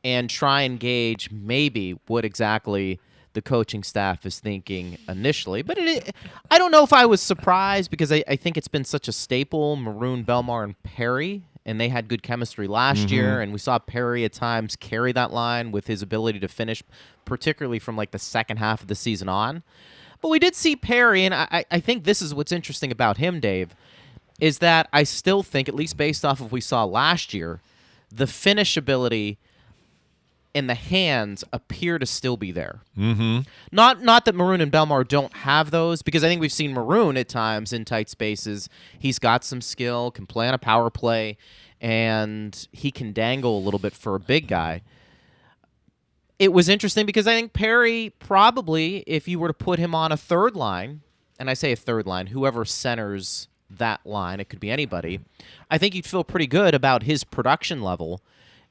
and 0.03 0.31
try 0.31 0.61
and 0.63 0.79
gauge 0.79 1.29
maybe 1.29 1.99
what 2.07 2.25
exactly 2.25 2.99
the 3.33 3.41
coaching 3.41 3.83
staff 3.83 4.25
is 4.25 4.39
thinking 4.39 4.97
initially. 5.07 5.61
But 5.61 5.77
it, 5.77 6.15
I 6.49 6.57
don't 6.57 6.71
know 6.71 6.83
if 6.83 6.93
I 6.93 7.05
was 7.05 7.21
surprised 7.21 7.91
because 7.91 8.11
I, 8.11 8.23
I 8.27 8.35
think 8.35 8.57
it's 8.57 8.67
been 8.67 8.85
such 8.85 9.07
a 9.07 9.11
staple 9.11 9.75
Maroon, 9.75 10.23
Bellemare, 10.23 10.63
and 10.63 10.83
Perry. 10.83 11.43
And 11.63 11.79
they 11.79 11.89
had 11.89 12.07
good 12.07 12.23
chemistry 12.23 12.67
last 12.67 13.01
mm-hmm. 13.01 13.13
year, 13.13 13.39
and 13.39 13.53
we 13.53 13.59
saw 13.59 13.77
Perry 13.77 14.25
at 14.25 14.33
times 14.33 14.75
carry 14.75 15.11
that 15.11 15.31
line 15.31 15.71
with 15.71 15.85
his 15.85 16.01
ability 16.01 16.39
to 16.39 16.47
finish, 16.47 16.81
particularly 17.23 17.77
from 17.77 17.95
like 17.95 18.09
the 18.09 18.17
second 18.17 18.57
half 18.57 18.81
of 18.81 18.87
the 18.87 18.95
season 18.95 19.29
on. 19.29 19.61
But 20.21 20.29
we 20.29 20.39
did 20.39 20.55
see 20.55 20.75
Perry, 20.75 21.23
and 21.23 21.35
I, 21.35 21.47
I- 21.51 21.65
I 21.69 21.79
think 21.79 22.03
this 22.03 22.19
is 22.19 22.33
what's 22.33 22.51
interesting 22.51 22.91
about 22.91 23.17
him, 23.17 23.39
Dave, 23.39 23.75
is 24.39 24.57
that 24.57 24.89
I 24.91 25.03
still 25.03 25.43
think, 25.43 25.69
at 25.69 25.75
least 25.75 25.97
based 25.97 26.25
off 26.25 26.39
of 26.39 26.45
what 26.45 26.51
we 26.53 26.61
saw 26.61 26.83
last 26.83 27.31
year, 27.31 27.61
the 28.11 28.25
finish 28.25 28.75
ability 28.75 29.37
and 30.53 30.69
the 30.69 30.75
hands 30.75 31.43
appear 31.53 31.97
to 31.97 32.05
still 32.05 32.37
be 32.37 32.51
there. 32.51 32.81
Mm-hmm. 32.97 33.41
Not 33.71 34.01
not 34.01 34.25
that 34.25 34.35
Maroon 34.35 34.61
and 34.61 34.71
Bellemare 34.71 35.07
don't 35.07 35.33
have 35.37 35.71
those, 35.71 36.01
because 36.01 36.23
I 36.23 36.27
think 36.27 36.41
we've 36.41 36.51
seen 36.51 36.73
Maroon 36.73 37.17
at 37.17 37.29
times 37.29 37.73
in 37.73 37.85
tight 37.85 38.09
spaces. 38.09 38.69
He's 38.97 39.19
got 39.19 39.43
some 39.43 39.61
skill, 39.61 40.11
can 40.11 40.25
play 40.25 40.47
on 40.47 40.53
a 40.53 40.57
power 40.57 40.89
play, 40.89 41.37
and 41.79 42.67
he 42.71 42.91
can 42.91 43.13
dangle 43.13 43.57
a 43.57 43.61
little 43.61 43.79
bit 43.79 43.93
for 43.93 44.15
a 44.15 44.19
big 44.19 44.47
guy. 44.47 44.81
It 46.37 46.51
was 46.53 46.69
interesting 46.69 47.05
because 47.05 47.27
I 47.27 47.33
think 47.33 47.53
Perry 47.53 48.13
probably, 48.19 49.03
if 49.07 49.27
you 49.27 49.37
were 49.37 49.47
to 49.47 49.53
put 49.53 49.77
him 49.77 49.93
on 49.93 50.11
a 50.11 50.17
third 50.17 50.55
line, 50.55 51.01
and 51.39 51.49
I 51.49 51.53
say 51.53 51.71
a 51.71 51.75
third 51.75 52.07
line, 52.07 52.27
whoever 52.27 52.65
centers 52.65 53.47
that 53.69 54.05
line, 54.05 54.39
it 54.39 54.49
could 54.49 54.59
be 54.59 54.71
anybody, 54.71 55.19
I 55.69 55.77
think 55.77 55.95
you'd 55.95 56.05
feel 56.05 56.23
pretty 56.23 56.47
good 56.47 56.73
about 56.73 57.03
his 57.03 57.23
production 57.23 57.81
level. 57.81 58.21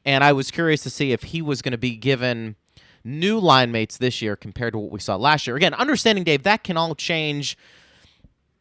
And 0.04 0.24
I 0.24 0.32
was 0.32 0.50
curious 0.50 0.82
to 0.84 0.90
see 0.90 1.12
if 1.12 1.24
he 1.24 1.42
was 1.42 1.60
going 1.62 1.72
to 1.72 1.78
be 1.78 1.96
given 1.96 2.56
new 3.04 3.38
line 3.38 3.70
mates 3.72 3.98
this 3.98 4.20
year 4.22 4.36
compared 4.36 4.72
to 4.72 4.78
what 4.78 4.90
we 4.90 5.00
saw 5.00 5.16
last 5.16 5.46
year. 5.46 5.56
Again, 5.56 5.74
understanding, 5.74 6.24
Dave, 6.24 6.42
that 6.44 6.62
can 6.64 6.76
all 6.76 6.94
change 6.94 7.56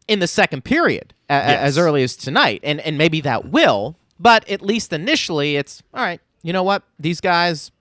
in 0.07 0.19
the 0.19 0.27
second 0.27 0.63
period 0.63 1.13
a- 1.29 1.33
Yes. 1.35 1.59
as 1.61 1.77
early 1.77 2.03
as 2.03 2.15
tonight, 2.15 2.59
and 2.63 2.79
and 2.81 2.97
maybe 2.97 3.21
that 3.21 3.45
will. 3.49 3.95
But 4.19 4.47
at 4.49 4.61
least 4.61 4.91
initially, 4.91 5.55
it's 5.55 5.81
all 5.93 6.03
right. 6.03 6.19
You 6.43 6.51
know 6.53 6.63
what? 6.63 6.83
These 6.99 7.21
guys, 7.21 7.71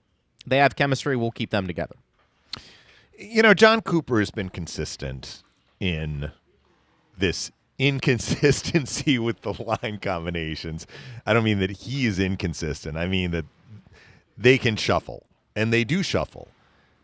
they 0.46 0.58
have 0.58 0.76
chemistry. 0.76 1.16
We'll 1.16 1.30
keep 1.30 1.50
them 1.50 1.66
together. 1.66 1.94
you 3.20 3.42
know, 3.42 3.52
Jon 3.54 3.80
Cooper 3.80 4.20
has 4.20 4.30
been 4.30 4.48
consistent 4.48 5.42
in 5.80 6.30
this 7.16 7.50
inconsistency 7.78 9.18
with 9.18 9.42
the 9.42 9.52
line 9.62 9.98
combinations. 10.00 10.86
I 11.26 11.32
don't 11.32 11.44
mean 11.44 11.58
that 11.60 11.70
he 11.70 12.06
is 12.06 12.18
inconsistent. 12.18 12.96
I 12.96 13.06
mean 13.06 13.30
that 13.32 13.44
they 14.36 14.58
can 14.58 14.76
shuffle, 14.76 15.26
and 15.56 15.72
they 15.72 15.84
do 15.84 16.02
shuffle. 16.02 16.48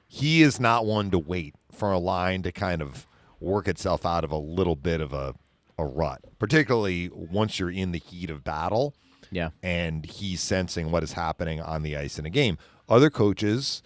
He 0.07 0.43
is 0.43 0.61
not 0.61 0.87
one 0.87 1.11
to 1.11 1.19
wait 1.19 1.55
for 1.73 1.91
a 1.91 1.99
line 1.99 2.43
to 2.43 2.53
kind 2.53 2.81
of 2.83 3.07
work 3.41 3.67
itself 3.67 4.07
out 4.07 4.25
of 4.25 4.31
a 4.31 4.37
little 4.39 4.77
bit 4.77 5.01
of 5.01 5.13
a, 5.13 5.35
a 5.79 5.85
rut, 5.85 6.21
particularly 6.39 7.11
once 7.13 7.59
you're 7.59 7.71
in 7.71 7.91
the 7.93 7.99
heat 7.99 8.31
of 8.31 8.45
battle 8.45 8.95
Yeah. 9.31 9.51
and 9.63 10.07
he's 10.07 10.41
sensing 10.41 10.91
what 10.93 11.03
is 11.03 11.13
happening 11.15 11.61
on 11.61 11.83
the 11.83 11.97
ice 11.97 12.19
in 12.19 12.25
a 12.27 12.31
game. 12.31 12.59
Other 12.89 13.11
coaches 13.11 13.83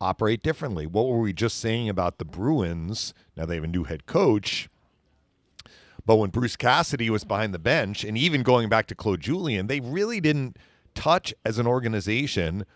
operate 0.00 0.42
differently. 0.42 0.86
What 0.86 1.06
were 1.06 1.20
we 1.20 1.32
just 1.32 1.58
saying 1.58 1.88
about 1.88 2.18
the 2.18 2.24
Bruins? 2.24 3.14
Now 3.36 3.46
they 3.46 3.54
have 3.54 3.64
a 3.64 3.68
new 3.68 3.84
head 3.84 4.06
coach. 4.06 4.68
But 6.10 6.16
when 6.16 6.30
Bruce 6.30 6.56
Cassidy 6.56 7.08
was 7.08 7.22
behind 7.22 7.54
the 7.54 7.60
bench, 7.60 8.02
and 8.02 8.18
even 8.18 8.42
going 8.42 8.68
back 8.68 8.88
to 8.88 8.96
Claude 8.96 9.20
Julien, 9.20 9.68
they 9.68 9.78
really 9.78 10.20
didn't 10.20 10.56
touch 10.92 11.32
as 11.44 11.56
an 11.56 11.68
organization 11.68 12.66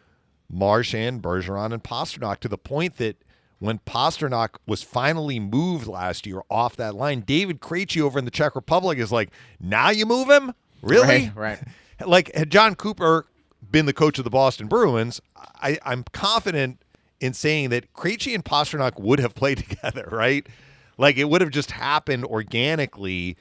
Marchand, 0.49 1.21
Bergeron, 1.21 1.73
and 1.73 1.83
Pastrnak 1.83 2.39
to 2.39 2.49
the 2.49 2.57
point 2.57 2.97
that 2.99 3.17
when 3.59 3.81
Pastrnak 3.81 4.51
was 4.69 4.85
finally 4.85 5.41
moved 5.41 5.89
last 5.89 6.29
year 6.29 6.43
off 6.49 6.77
that 6.77 6.95
line, 6.95 7.23
David 7.23 7.61
Krejci 7.61 8.01
over 8.01 8.21
in 8.21 8.25
the 8.25 8.31
Czech 8.31 8.55
Republic 8.55 9.01
is 9.01 9.11
like, 9.11 9.31
now 9.59 9.91
you 9.91 10.07
move 10.07 10.31
him? 10.31 10.53
Really? 10.81 11.33
Right. 11.35 11.59
Right. 11.59 11.59
like 12.07 12.33
had 12.37 12.51
Jon 12.51 12.77
Cooper 12.77 13.27
been 13.69 13.87
the 13.87 13.93
coach 13.93 14.17
of 14.19 14.23
the 14.23 14.31
Boston 14.31 14.69
Bruins, 14.69 15.21
I, 15.61 15.81
I'm 15.85 16.05
confident 16.13 16.85
in 17.19 17.35
saying 17.35 17.71
that 17.71 17.93
Krejci 17.95 18.33
and 18.33 18.45
Pastrnak 18.45 19.01
would 19.01 19.19
have 19.19 19.35
played 19.35 19.59
together, 19.69 20.09
right? 20.13 20.47
Like 20.97 21.17
it 21.17 21.25
would 21.25 21.41
have 21.41 21.51
just 21.51 21.73
happened 21.73 22.25
organically 22.25 23.37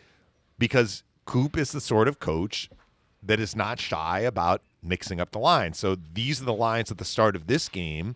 because 0.58 1.04
Coop 1.26 1.58
is 1.58 1.72
the 1.72 1.82
sort 1.82 2.08
of 2.08 2.20
coach 2.20 2.70
that 3.22 3.40
is 3.40 3.56
not 3.56 3.80
shy 3.80 4.20
about 4.20 4.62
mixing 4.82 5.20
up 5.20 5.32
the 5.32 5.40
lines. 5.40 5.78
So 5.78 5.96
these 5.96 6.42
are 6.42 6.46
the 6.46 6.54
lines 6.54 6.92
at 6.92 6.98
the 6.98 7.06
start 7.06 7.36
of 7.36 7.48
this 7.48 7.70
game. 7.70 8.16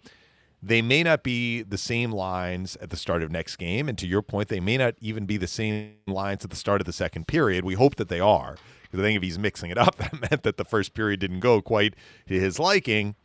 They 0.62 0.82
may 0.82 1.04
not 1.04 1.24
be 1.24 1.62
the 1.62 1.78
same 1.78 2.12
lines 2.12 2.76
at 2.82 2.90
the 2.90 2.98
start 2.98 3.24
of 3.24 3.32
next 3.32 3.58
game. 3.58 3.88
And 3.88 3.98
to 4.00 4.08
your 4.08 4.22
point, 4.22 4.50
they 4.50 4.60
may 4.60 4.78
not 4.78 4.96
even 5.00 5.26
be 5.26 5.38
the 5.38 5.48
same 5.48 5.94
lines 6.08 6.44
at 6.44 6.50
the 6.50 6.56
start 6.56 6.82
of 6.82 6.86
the 6.86 6.94
second 6.94 7.28
period. 7.28 7.64
We 7.64 7.76
hope 7.76 7.96
that 7.96 8.10
they 8.10 8.20
are. 8.20 8.58
Because 8.84 9.00
I 9.00 9.04
think 9.04 9.18
if 9.18 9.24
he's 9.24 9.40
mixing 9.40 9.70
it 9.70 9.78
up, 9.78 9.96
that 9.98 10.20
meant 10.20 10.44
that 10.44 10.58
the 10.58 10.66
first 10.66 10.94
period 10.94 11.20
didn't 11.20 11.42
go 11.42 11.62
quite 11.62 11.94
to 12.28 12.40
his 12.40 12.60
liking. 12.60 13.16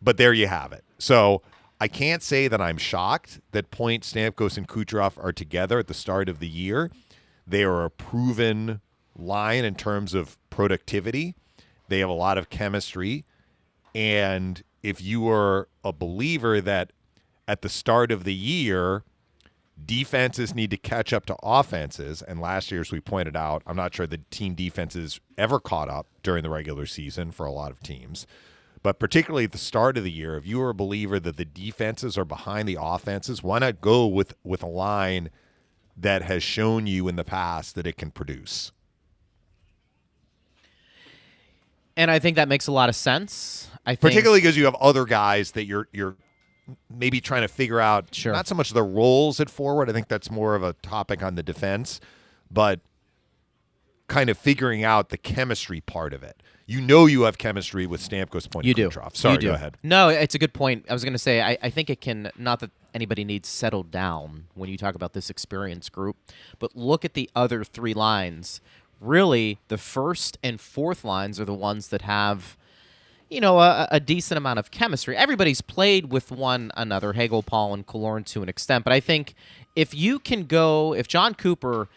But 0.00 0.16
there 0.16 0.32
you 0.32 0.46
have 0.46 0.72
it. 0.72 0.84
So 0.98 1.42
I 1.80 1.88
can't 1.88 2.22
say 2.22 2.48
that 2.48 2.60
I'm 2.60 2.78
shocked 2.78 3.40
that 3.52 3.70
Point, 3.70 4.02
Stamkos, 4.02 4.56
and 4.56 4.66
Kucherov 4.66 5.22
are 5.22 5.32
together 5.32 5.78
at 5.78 5.88
the 5.88 5.94
start 5.94 6.28
of 6.28 6.38
the 6.38 6.48
year. 6.48 6.90
They 7.46 7.64
are 7.64 7.84
a 7.84 7.90
proven 7.90 8.80
line 9.14 9.64
in 9.64 9.74
terms 9.74 10.14
of 10.14 10.38
productivity. 10.50 11.34
They 11.88 11.98
have 11.98 12.08
a 12.08 12.14
lot 12.14 12.38
of 12.38 12.50
chemistry. 12.50 13.24
And 13.94 14.62
if 14.82 15.02
you 15.02 15.28
are 15.28 15.68
a 15.84 15.92
believer 15.92 16.60
that 16.60 16.92
at 17.46 17.62
the 17.62 17.68
start 17.68 18.10
of 18.10 18.24
the 18.24 18.34
year, 18.34 19.04
defenses 19.84 20.54
need 20.54 20.70
to 20.70 20.76
catch 20.76 21.12
up 21.12 21.26
to 21.26 21.36
offenses, 21.42 22.22
and 22.22 22.40
last 22.40 22.70
year, 22.70 22.80
as 22.80 22.90
we 22.90 23.00
pointed 23.00 23.36
out, 23.36 23.62
I'm 23.66 23.76
not 23.76 23.94
sure 23.94 24.06
the 24.06 24.20
team 24.30 24.54
defenses 24.54 25.20
ever 25.36 25.60
caught 25.60 25.88
up 25.88 26.06
during 26.22 26.42
the 26.42 26.50
regular 26.50 26.86
season 26.86 27.30
for 27.30 27.46
a 27.46 27.52
lot 27.52 27.70
of 27.70 27.80
teams. 27.82 28.26
But 28.86 29.00
particularly 29.00 29.42
at 29.42 29.50
the 29.50 29.58
start 29.58 29.98
of 29.98 30.04
the 30.04 30.12
year, 30.12 30.36
if 30.36 30.46
you 30.46 30.62
are 30.62 30.70
a 30.70 30.74
believer 30.74 31.18
that 31.18 31.36
the 31.36 31.44
defenses 31.44 32.16
are 32.16 32.24
behind 32.24 32.68
the 32.68 32.78
offenses, 32.80 33.42
why 33.42 33.58
not 33.58 33.80
go 33.80 34.06
with 34.06 34.34
with 34.44 34.62
a 34.62 34.68
line 34.68 35.30
that 35.96 36.22
has 36.22 36.44
shown 36.44 36.86
you 36.86 37.08
in 37.08 37.16
the 37.16 37.24
past 37.24 37.74
that 37.74 37.84
it 37.84 37.96
can 37.96 38.12
produce? 38.12 38.70
And 41.96 42.12
I 42.12 42.20
think 42.20 42.36
that 42.36 42.46
makes 42.46 42.68
a 42.68 42.70
lot 42.70 42.88
of 42.88 42.94
sense. 42.94 43.68
I 43.84 43.96
think 43.96 44.02
particularly 44.02 44.40
because 44.40 44.56
you 44.56 44.66
have 44.66 44.76
other 44.76 45.04
guys 45.04 45.50
that 45.50 45.64
you're 45.64 45.88
you're 45.92 46.14
maybe 46.88 47.20
trying 47.20 47.42
to 47.42 47.48
figure 47.48 47.80
out 47.80 48.14
Sure. 48.14 48.32
not 48.32 48.46
so 48.46 48.54
much 48.54 48.70
the 48.70 48.84
roles 48.84 49.40
at 49.40 49.50
forward 49.50 49.90
i 49.90 49.92
think 49.92 50.06
that's 50.06 50.30
more 50.32 50.54
of 50.56 50.64
a 50.64 50.72
topic 50.74 51.22
on 51.22 51.36
the 51.36 51.42
defense 51.42 52.00
but 52.50 52.80
kind 54.08 54.28
of 54.30 54.36
figuring 54.36 54.82
out 54.82 55.10
the 55.10 55.16
chemistry 55.16 55.80
part 55.80 56.12
of 56.12 56.24
it 56.24 56.42
you 56.66 56.80
know 56.80 57.06
you 57.06 57.22
have 57.22 57.38
chemistry 57.38 57.86
with 57.86 58.00
Stamkos 58.00 58.50
Point 58.50 58.66
you 58.66 58.74
do. 58.74 58.88
Kucherov. 58.88 59.16
sorry 59.16 59.34
you 59.34 59.40
do. 59.40 59.46
go 59.48 59.54
ahead 59.54 59.76
No, 59.82 60.08
it's 60.08 60.34
a 60.34 60.38
good 60.38 60.52
point. 60.52 60.84
I 60.88 60.92
was 60.92 61.04
going 61.04 61.12
to 61.12 61.18
say 61.18 61.40
I, 61.40 61.58
I 61.62 61.70
think 61.70 61.90
it 61.90 62.00
can 62.00 62.30
not 62.36 62.60
that 62.60 62.70
anybody 62.94 63.24
needs 63.24 63.48
settled 63.48 63.90
down 63.90 64.44
when 64.54 64.68
you 64.68 64.76
talk 64.76 64.94
about 64.94 65.12
this 65.12 65.30
experience 65.30 65.88
group, 65.88 66.16
but 66.58 66.74
look 66.74 67.04
at 67.04 67.14
the 67.14 67.30
other 67.34 67.64
three 67.64 67.94
lines. 67.94 68.60
Really, 69.00 69.58
the 69.68 69.76
first 69.76 70.38
and 70.42 70.58
fourth 70.60 71.04
lines 71.04 71.38
are 71.38 71.44
the 71.44 71.54
ones 71.54 71.88
that 71.88 72.02
have 72.02 72.56
you 73.28 73.40
know, 73.40 73.58
a, 73.58 73.88
a 73.90 74.00
decent 74.00 74.38
amount 74.38 74.58
of 74.58 74.70
chemistry. 74.70 75.16
Everybody's 75.16 75.60
played 75.60 76.12
with 76.12 76.30
one 76.30 76.70
another, 76.76 77.12
Hagel, 77.14 77.42
Paul, 77.42 77.74
and 77.74 77.86
Killorn 77.86 78.24
to 78.26 78.42
an 78.42 78.48
extent. 78.48 78.84
But 78.84 78.92
I 78.92 79.00
think 79.00 79.34
if 79.74 79.92
you 79.94 80.18
can 80.18 80.44
go, 80.44 80.94
if 80.94 81.08
Jon 81.08 81.34
Cooper 81.34 81.88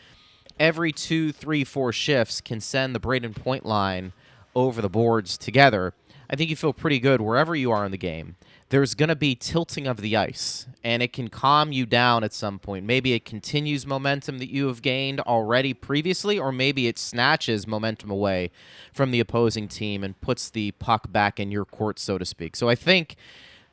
every 0.59 0.91
two, 0.91 1.31
three, 1.31 1.63
four 1.63 1.93
shifts 1.93 2.41
can 2.41 2.59
send 2.59 2.95
the 2.95 2.99
Brayden 2.99 3.35
Point 3.35 3.65
line 3.65 4.11
over 4.59 4.81
the 4.81 4.89
boards 4.89 5.37
together, 5.37 5.93
I 6.29 6.35
think 6.35 6.49
you 6.49 6.55
feel 6.55 6.73
pretty 6.73 6.99
good 6.99 7.21
wherever 7.21 7.55
you 7.55 7.71
are 7.71 7.85
in 7.85 7.91
the 7.91 7.97
game. 7.97 8.35
There's 8.69 8.93
going 8.93 9.09
to 9.09 9.15
be 9.15 9.33
tilting 9.33 9.87
of 9.87 9.97
the 9.97 10.15
ice, 10.15 10.67
and 10.83 11.01
it 11.01 11.11
can 11.11 11.27
calm 11.27 11.71
you 11.71 11.87
down 11.87 12.23
at 12.23 12.33
some 12.33 12.59
point. 12.59 12.85
Maybe 12.85 13.13
it 13.13 13.25
continues 13.25 13.87
momentum 13.87 14.37
that 14.37 14.51
you 14.51 14.67
have 14.67 14.83
gained 14.83 15.21
already 15.21 15.73
previously, 15.73 16.37
or 16.37 16.51
maybe 16.51 16.85
it 16.85 16.99
snatches 16.99 17.65
momentum 17.65 18.11
away 18.11 18.51
from 18.93 19.09
the 19.09 19.19
opposing 19.19 19.67
team 19.67 20.03
and 20.03 20.21
puts 20.21 20.51
the 20.51 20.69
puck 20.73 21.11
back 21.11 21.39
in 21.39 21.49
your 21.49 21.65
court, 21.65 21.97
so 21.97 22.19
to 22.19 22.25
speak. 22.25 22.55
So 22.55 22.69
I 22.69 22.75
think 22.75 23.15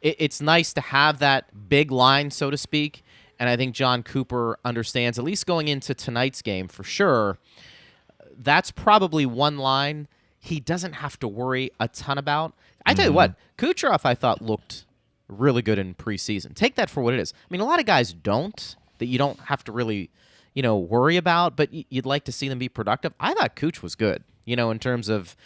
it, 0.00 0.16
it's 0.18 0.40
nice 0.40 0.72
to 0.72 0.80
have 0.80 1.18
that 1.18 1.68
big 1.68 1.90
line, 1.90 2.30
so 2.30 2.50
to 2.50 2.56
speak. 2.56 3.04
And 3.38 3.50
I 3.50 3.56
think 3.56 3.74
Jon 3.74 4.02
Cooper 4.02 4.58
understands, 4.64 5.18
at 5.18 5.26
least 5.26 5.46
going 5.46 5.68
into 5.68 5.92
tonight's 5.92 6.40
game 6.40 6.68
for 6.68 6.84
sure, 6.84 7.36
that's 8.38 8.70
probably 8.70 9.26
one 9.26 9.58
line 9.58 10.08
he 10.46 10.60
doesn't 10.60 10.94
have 10.94 11.18
to 11.20 11.28
worry 11.28 11.70
a 11.80 11.88
ton 11.88 12.18
about. 12.18 12.54
I 12.84 12.94
tell 12.94 13.06
you 13.06 13.12
what, 13.12 13.32
mm-hmm. 13.32 13.66
Kucherov 13.66 14.00
I 14.04 14.14
thought 14.14 14.40
looked 14.40 14.84
really 15.28 15.62
good 15.62 15.78
in 15.78 15.94
preseason. 15.94 16.54
Take 16.54 16.76
that 16.76 16.88
for 16.88 17.02
what 17.02 17.14
it 17.14 17.20
is. 17.20 17.34
I 17.36 17.46
mean, 17.50 17.60
a 17.60 17.64
lot 17.64 17.80
of 17.80 17.86
guys 17.86 18.12
don't 18.12 18.76
that 18.98 19.06
you 19.06 19.18
don't 19.18 19.38
have 19.40 19.64
to 19.64 19.72
really, 19.72 20.10
you 20.54 20.62
know, 20.62 20.78
worry 20.78 21.16
about, 21.16 21.56
but 21.56 21.70
you'd 21.72 22.06
like 22.06 22.24
to 22.24 22.32
see 22.32 22.48
them 22.48 22.58
be 22.58 22.68
productive. 22.68 23.12
I 23.18 23.34
thought 23.34 23.56
Cooch 23.56 23.82
was 23.82 23.94
good, 23.94 24.22
you 24.44 24.56
know, 24.56 24.70
in 24.70 24.78
terms 24.78 25.08
of 25.08 25.36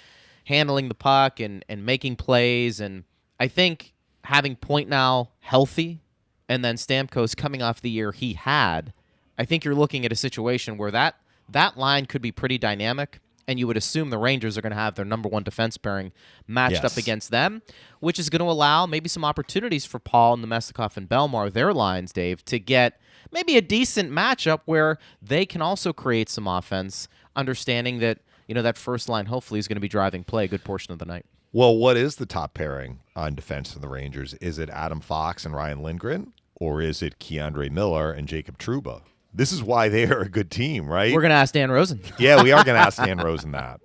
handling 0.45 0.88
the 0.88 0.95
puck 0.95 1.40
and 1.40 1.64
and 1.69 1.85
making 1.85 2.16
plays, 2.16 2.80
and 2.80 3.04
I 3.38 3.49
think 3.49 3.95
having 4.25 4.57
Point 4.57 4.88
now 4.88 5.30
healthy, 5.40 6.00
and 6.49 6.64
then 6.64 6.76
Stamkos 6.76 7.37
coming 7.37 7.62
off 7.62 7.80
the 7.80 7.90
year 7.90 8.12
he 8.12 8.35
had, 8.35 8.92
I 9.38 9.45
think 9.45 9.64
you're 9.64 9.75
looking 9.75 10.04
at 10.04 10.12
a 10.12 10.16
situation 10.16 10.76
where 10.76 10.90
that 10.90 11.16
that 11.49 11.78
line 11.78 12.07
could 12.07 12.23
be 12.23 12.33
pretty 12.33 12.59
dynamic. 12.59 13.21
And 13.50 13.59
you 13.59 13.66
would 13.66 13.76
assume 13.76 14.11
the 14.11 14.16
Rangers 14.16 14.57
are 14.57 14.61
going 14.61 14.71
to 14.71 14.76
have 14.78 14.95
their 14.95 15.04
number 15.04 15.28
one 15.28 15.42
defense 15.42 15.76
pairing 15.76 16.12
matched 16.47 16.85
up 16.85 16.97
against 16.97 17.33
them, 17.33 17.62
which 17.99 18.16
is 18.21 18.30
going 18.30 18.38
to 18.38 18.49
allow 18.49 18.87
maybe 18.87 19.09
some 19.09 19.25
opportunities 19.25 19.85
for 19.85 19.99
Paul 19.99 20.35
and 20.35 20.45
Namestnikov 20.45 20.97
and 20.97 21.09
Bellemare, 21.09 21.52
their 21.52 21.75
lines, 21.75 22.12
Dave, 22.12 22.45
to 22.45 22.61
get 22.61 23.00
maybe 23.33 23.57
a 23.57 23.61
decent 23.61 24.12
matchup 24.12 24.61
where 24.66 24.99
they 25.21 25.45
can 25.45 25.61
also 25.62 25.92
create 25.92 26.28
some 26.28 26.47
offense, 26.47 27.09
understanding 27.35 27.99
that 27.99 28.19
you 28.47 28.54
know 28.54 28.62
that 28.62 28.76
first 28.76 29.09
line 29.09 29.26
hopefully 29.26 29.59
is 29.59 29.66
going 29.66 29.75
to 29.76 29.80
be 29.80 29.88
driving 29.88 30.23
play 30.23 30.45
a 30.45 30.49
good 30.49 30.62
portion 30.62 30.92
of 30.92 31.00
the 31.00 31.04
night. 31.04 31.26
well 31.52 31.76
what 31.76 31.97
is 31.97 32.16
the 32.16 32.26
top 32.26 32.54
pairing 32.54 33.00
on 33.16 33.35
defense 33.35 33.73
for 33.73 33.80
the 33.80 33.88
rangers? 33.88 34.35
Is 34.35 34.59
it 34.61 34.71
adam 34.71 35.00
fox 35.00 35.45
and 35.45 35.54
ryan 35.54 35.83
lindgren 35.83 36.33
or 36.54 36.80
is 36.83 37.02
it 37.02 37.19
keandre 37.19 37.71
miller 37.71 38.12
and 38.12 38.26
jacob 38.28 38.59
trouba 38.59 39.02
this 39.34 39.52
is 39.52 39.62
why 39.62 39.88
they 39.88 40.04
are 40.06 40.20
a 40.20 40.28
good 40.28 40.50
team 40.50 40.87
right 40.87 41.12
We're 41.14 41.20
going 41.20 41.30
to 41.30 41.37
ask 41.37 41.54
Dan 41.54 41.70
Rosen. 41.70 42.00
yeah 42.18 42.42
we 42.42 42.52
are 42.52 42.64
going 42.64 42.76
to 42.76 42.84
ask 42.87 42.96
dan 43.04 43.18
rosen 43.18 43.52
that 43.52 43.80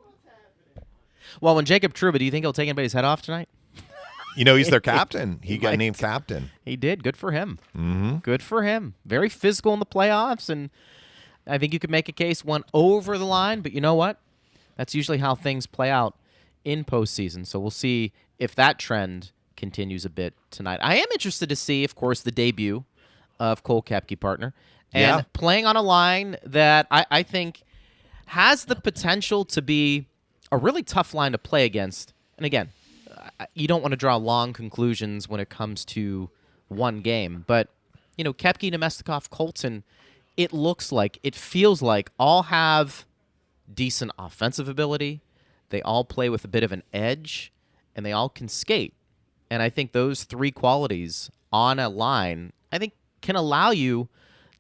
well, 1.42 1.56
when 1.56 1.66
Jacob 1.66 1.94
Trouba, 1.94 2.18
do 2.18 2.24
you 2.24 2.32
think 2.32 2.46
he'll 2.46 2.54
take 2.54 2.70
anybody's 2.70 2.94
head 2.94 3.04
off 3.04 3.22
tonight? 3.22 3.50
You 4.38 4.46
know, 4.46 4.56
he's 4.56 4.70
their 4.70 4.80
captain. 4.96 5.40
He 5.44 5.54
He 5.54 5.58
got 5.60 5.72
might. 5.72 5.80
named 5.80 5.98
captain. 5.98 6.50
He 6.64 6.78
did. 6.78 7.04
Good 7.04 7.18
for 7.18 7.32
him. 7.32 7.60
Mm-hmm. 7.76 8.18
Good 8.18 8.42
for 8.42 8.64
him. 8.64 8.94
Very 9.06 9.28
physical 9.28 9.74
in 9.74 9.80
the 9.80 9.86
playoffs, 9.86 10.50
and 10.50 10.70
I 11.46 11.58
think 11.58 11.74
you 11.74 11.80
could 11.80 11.90
make 11.90 12.08
a 12.08 12.14
case 12.14 12.46
one 12.46 12.64
over 12.74 13.18
the 13.18 13.26
line. 13.26 13.60
But 13.60 13.74
you 13.74 13.82
know 13.82 13.96
what? 13.96 14.18
That's 14.78 14.96
usually 14.96 15.18
how 15.18 15.36
things 15.36 15.68
play 15.68 15.90
out 15.92 16.16
in 16.64 16.86
postseason. 16.86 17.46
So 17.46 17.60
we'll 17.60 17.70
see 17.70 18.14
if 18.40 18.56
that 18.56 18.80
trend 18.80 19.32
continues 19.58 20.06
a 20.06 20.10
bit 20.10 20.34
tonight. 20.52 20.80
I 20.82 20.96
am 20.96 21.08
interested 21.12 21.50
to 21.50 21.56
see, 21.58 21.84
of 21.84 21.96
course, 21.96 22.22
the 22.22 22.32
debut 22.32 22.86
of 23.42 23.62
Cole 23.64 23.84
Koepke 23.84 24.18
partner 24.18 24.54
and 24.96 25.18
Yeah. 25.20 25.22
playing 25.34 25.66
on 25.66 25.76
a 25.76 25.82
line 25.82 26.38
that 26.46 26.88
I, 26.90 27.06
I 27.12 27.24
think 27.24 27.64
has 28.28 28.66
the 28.66 28.76
potential 28.76 29.46
to 29.46 29.62
be 29.62 30.08
a 30.52 30.58
really 30.58 30.84
tough 30.84 31.14
line 31.14 31.34
to 31.34 31.38
play 31.38 31.66
against. 31.66 32.14
And 32.38 32.46
again, 32.46 32.70
you 33.54 33.68
don't 33.68 33.82
want 33.82 33.92
to 33.92 33.98
draw 33.98 34.16
long 34.16 34.54
conclusions 34.54 35.28
when 35.28 35.40
it 35.40 35.50
comes 35.50 35.86
to 35.86 36.30
one 36.68 37.02
game, 37.02 37.44
but 37.48 37.70
you 38.18 38.24
know, 38.24 38.34
Koepke, 38.34 38.74
Namestnikov, 38.74 39.30
Colton, 39.30 39.84
it 40.38 40.54
looks 40.54 40.92
like, 40.92 41.20
it 41.22 41.36
feels 41.36 41.82
like 41.82 42.12
all 42.18 42.44
have 42.44 43.06
decent 43.74 44.12
offensive 44.18 44.70
ability. 44.70 45.20
They 45.70 45.82
all 45.82 46.06
play 46.06 46.30
with 46.30 46.46
a 46.46 46.48
bit 46.48 46.64
of 46.64 46.72
an 46.72 46.84
edge, 46.94 47.52
and 47.96 48.06
they 48.06 48.14
all 48.14 48.30
can 48.30 48.48
skate. 48.48 48.94
And 49.50 49.62
I 49.62 49.70
think 49.70 49.92
those 49.92 50.24
three 50.24 50.52
qualities 50.52 51.30
on 51.52 51.78
a 51.78 51.90
line, 51.90 52.54
I 52.72 52.78
think, 52.78 52.94
can 53.22 53.36
allow 53.36 53.72
you 53.72 54.08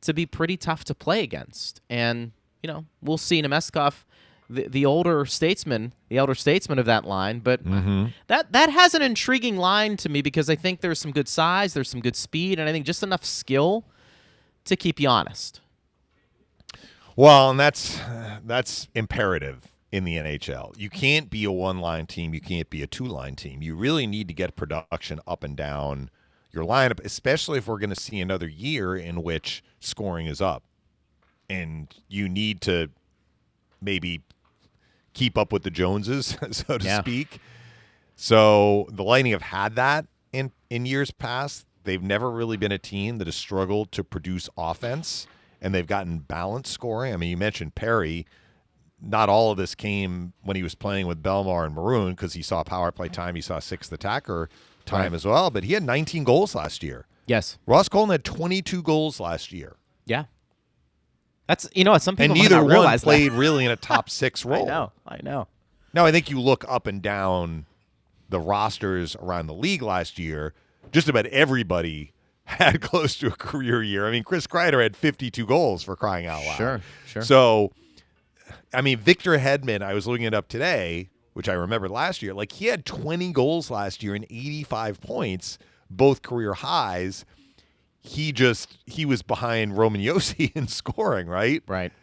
to 0.05 0.13
be 0.13 0.25
pretty 0.25 0.57
tough 0.57 0.83
to 0.85 0.95
play 0.95 1.21
against. 1.23 1.81
And 1.89 2.31
you 2.63 2.67
know, 2.67 2.85
we'll 3.01 3.19
see 3.19 3.41
Namestnikov, 3.41 4.05
the, 4.49 4.67
the 4.67 4.85
older 4.85 5.25
statesman, 5.25 5.93
the 6.09 6.17
elder 6.17 6.33
statesman 6.33 6.79
of 6.79 6.85
that 6.87 7.05
line. 7.05 7.39
But 7.39 7.63
mm-hmm. 7.63 8.07
that 8.27 8.51
that 8.53 8.69
has 8.69 8.95
an 8.95 9.01
intriguing 9.01 9.57
line 9.57 9.97
to 9.97 10.09
me 10.09 10.21
because 10.21 10.49
I 10.49 10.55
think 10.55 10.81
there's 10.81 10.99
some 10.99 11.11
good 11.11 11.27
size, 11.27 11.73
there's 11.73 11.89
some 11.89 12.01
good 12.01 12.15
speed, 12.15 12.57
and 12.59 12.67
I 12.67 12.71
think 12.71 12.85
just 12.85 13.03
enough 13.03 13.23
skill 13.23 13.85
to 14.65 14.75
keep 14.75 14.99
you 14.99 15.07
honest. 15.07 15.61
Well, 17.15 17.51
and 17.51 17.59
that's 17.59 17.99
that's 18.43 18.87
imperative 18.93 19.67
in 19.91 20.03
the 20.03 20.15
NHL. 20.15 20.77
You 20.77 20.89
can't 20.89 21.29
be 21.29 21.45
a 21.45 21.51
one-line 21.51 22.07
team. 22.07 22.33
You 22.33 22.41
can't 22.41 22.69
be 22.69 22.81
a 22.81 22.87
two-line 22.87 23.35
team. 23.35 23.61
You 23.61 23.75
really 23.75 24.05
need 24.05 24.27
to 24.27 24.33
get 24.33 24.57
production 24.57 25.21
up 25.25 25.43
and 25.43 25.55
down 25.55 26.09
your 26.55 26.63
lineup, 26.65 27.03
especially 27.05 27.57
if 27.59 27.67
we're 27.67 27.77
going 27.77 27.89
to 27.93 27.99
see 27.99 28.19
another 28.21 28.47
year 28.47 28.95
in 28.95 29.21
which 29.21 29.63
scoring 29.79 30.25
is 30.27 30.41
up, 30.41 30.63
and 31.49 31.93
you 32.07 32.27
need 32.29 32.61
to 32.61 32.89
maybe 33.81 34.21
keep 35.13 35.37
up 35.37 35.51
with 35.53 35.63
the 35.63 35.69
Joneses, 35.69 36.37
so 36.51 36.77
to 36.77 36.85
Yeah. 36.85 37.01
speak. 37.01 37.39
So 38.15 38.87
the 38.91 39.03
Lightning 39.03 39.33
have 39.33 39.41
had 39.41 39.75
that 39.75 40.05
in 40.31 40.51
in 40.69 40.85
years 40.85 41.11
past. 41.11 41.65
They've 41.83 42.01
never 42.01 42.31
really 42.31 42.57
been 42.57 42.71
a 42.71 42.79
team 42.79 43.17
that 43.19 43.27
has 43.27 43.35
struggled 43.35 43.91
to 43.91 44.03
produce 44.03 44.49
offense, 44.57 45.27
and 45.61 45.73
they've 45.75 45.85
gotten 45.85 46.19
balanced 46.19 46.71
scoring. 46.71 47.13
I 47.13 47.17
mean, 47.17 47.29
you 47.29 47.37
mentioned 47.37 47.75
Perry. 47.75 48.25
Not 49.01 49.29
all 49.29 49.51
of 49.51 49.57
this 49.57 49.75
came 49.75 50.33
when 50.41 50.55
he 50.55 50.63
was 50.63 50.73
playing 50.73 51.05
with 51.05 51.21
Bellemare 51.21 51.65
and 51.65 51.75
Maroon 51.75 52.11
because 52.11 52.33
he 52.33 52.41
saw 52.41 52.63
power 52.63 52.91
play 52.91 53.09
time. 53.09 53.35
He 53.35 53.41
saw 53.41 53.59
sixth 53.59 53.91
attacker 53.91 54.49
time 54.85 55.11
Right. 55.11 55.13
as 55.13 55.25
well. 55.25 55.49
But 55.49 55.63
he 55.63 55.73
had 55.73 55.83
19 55.83 56.23
goals 56.23 56.55
last 56.55 56.83
year. 56.83 57.05
Yes. 57.27 57.57
Ross 57.65 57.89
Colton 57.89 58.11
had 58.11 58.23
22 58.23 58.81
goals 58.83 59.19
last 59.19 59.51
year, 59.51 59.75
Yeah. 60.05 60.25
That's 61.47 61.69
you 61.75 61.83
know 61.83 61.91
what 61.91 62.01
some 62.01 62.15
people 62.15 62.33
and 62.33 62.41
neither 62.41 62.55
not 62.55 62.63
one 62.63 62.71
realize 62.71 63.01
that. 63.01 63.05
played 63.05 63.31
really 63.31 63.65
in 63.65 63.71
a 63.71 63.75
top 63.91 64.09
six 64.09 64.43
role. 64.45 64.65
I 64.65 64.67
know. 64.67 64.91
I 65.07 65.19
know. 65.21 65.47
Now, 65.93 66.05
I 66.05 66.11
think 66.11 66.29
you 66.29 66.41
look 66.41 66.65
up 66.67 66.87
and 66.87 67.01
down 67.01 67.65
the 68.29 68.39
rosters 68.39 69.15
around 69.17 69.45
the 69.47 69.53
league 69.53 69.81
last 69.83 70.17
year, 70.17 70.53
just 70.91 71.07
about 71.07 71.27
everybody 71.27 72.13
had 72.45 72.81
close 72.81 73.15
to 73.17 73.27
a 73.27 73.31
career 73.31 73.83
year. 73.83 74.07
I 74.07 74.11
mean, 74.11 74.23
Chris 74.23 74.47
Kreider 74.47 74.81
had 74.81 74.95
52 74.97 75.45
goals 75.45 75.83
for 75.83 75.95
crying 75.95 76.25
out 76.25 76.43
loud. 76.45 76.57
Sure, 76.57 76.81
sure. 77.05 77.21
So, 77.21 77.71
I 78.73 78.81
mean, 78.81 78.97
Victor 78.97 79.37
Hedman, 79.37 79.81
I 79.83 79.93
was 79.93 80.07
looking 80.07 80.25
it 80.25 80.33
up 80.33 80.47
today, 80.47 81.09
which 81.35 81.47
I 81.47 81.53
remember 81.53 81.87
last 81.87 82.23
year. 82.23 82.33
Like, 82.33 82.51
he 82.53 82.65
had 82.65 82.85
20 82.85 83.31
goals 83.33 83.69
last 83.71 84.01
year 84.03 84.15
and 84.15 84.25
85 84.25 84.99
points, 85.01 85.59
both 85.89 86.23
career 86.23 86.53
highs. 86.55 87.23
He 87.99 88.31
just, 88.31 88.77
he 88.87 89.05
was 89.05 89.21
behind 89.21 89.77
Roman 89.77 90.01
Josi 90.07 90.55
in 90.55 90.67
scoring, 90.67 91.27
right? 91.27 91.63
Right. 91.67 91.93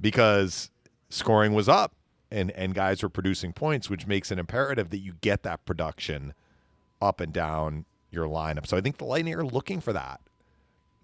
because 0.00 0.70
scoring 1.08 1.52
was 1.54 1.68
up 1.68 1.94
and 2.30 2.50
and 2.52 2.74
guys 2.74 3.02
were 3.02 3.08
producing 3.08 3.52
points, 3.52 3.88
which 3.88 4.06
makes 4.06 4.32
it 4.32 4.38
imperative 4.38 4.90
that 4.90 4.98
you 4.98 5.14
get 5.20 5.42
that 5.44 5.64
production 5.64 6.34
up 7.00 7.20
and 7.20 7.32
down 7.32 7.84
your 8.10 8.26
lineup. 8.26 8.66
So 8.66 8.76
I 8.76 8.80
think 8.80 8.98
the 8.98 9.04
Lightning 9.04 9.34
are 9.34 9.44
looking 9.44 9.80
for 9.80 9.92
that, 9.92 10.20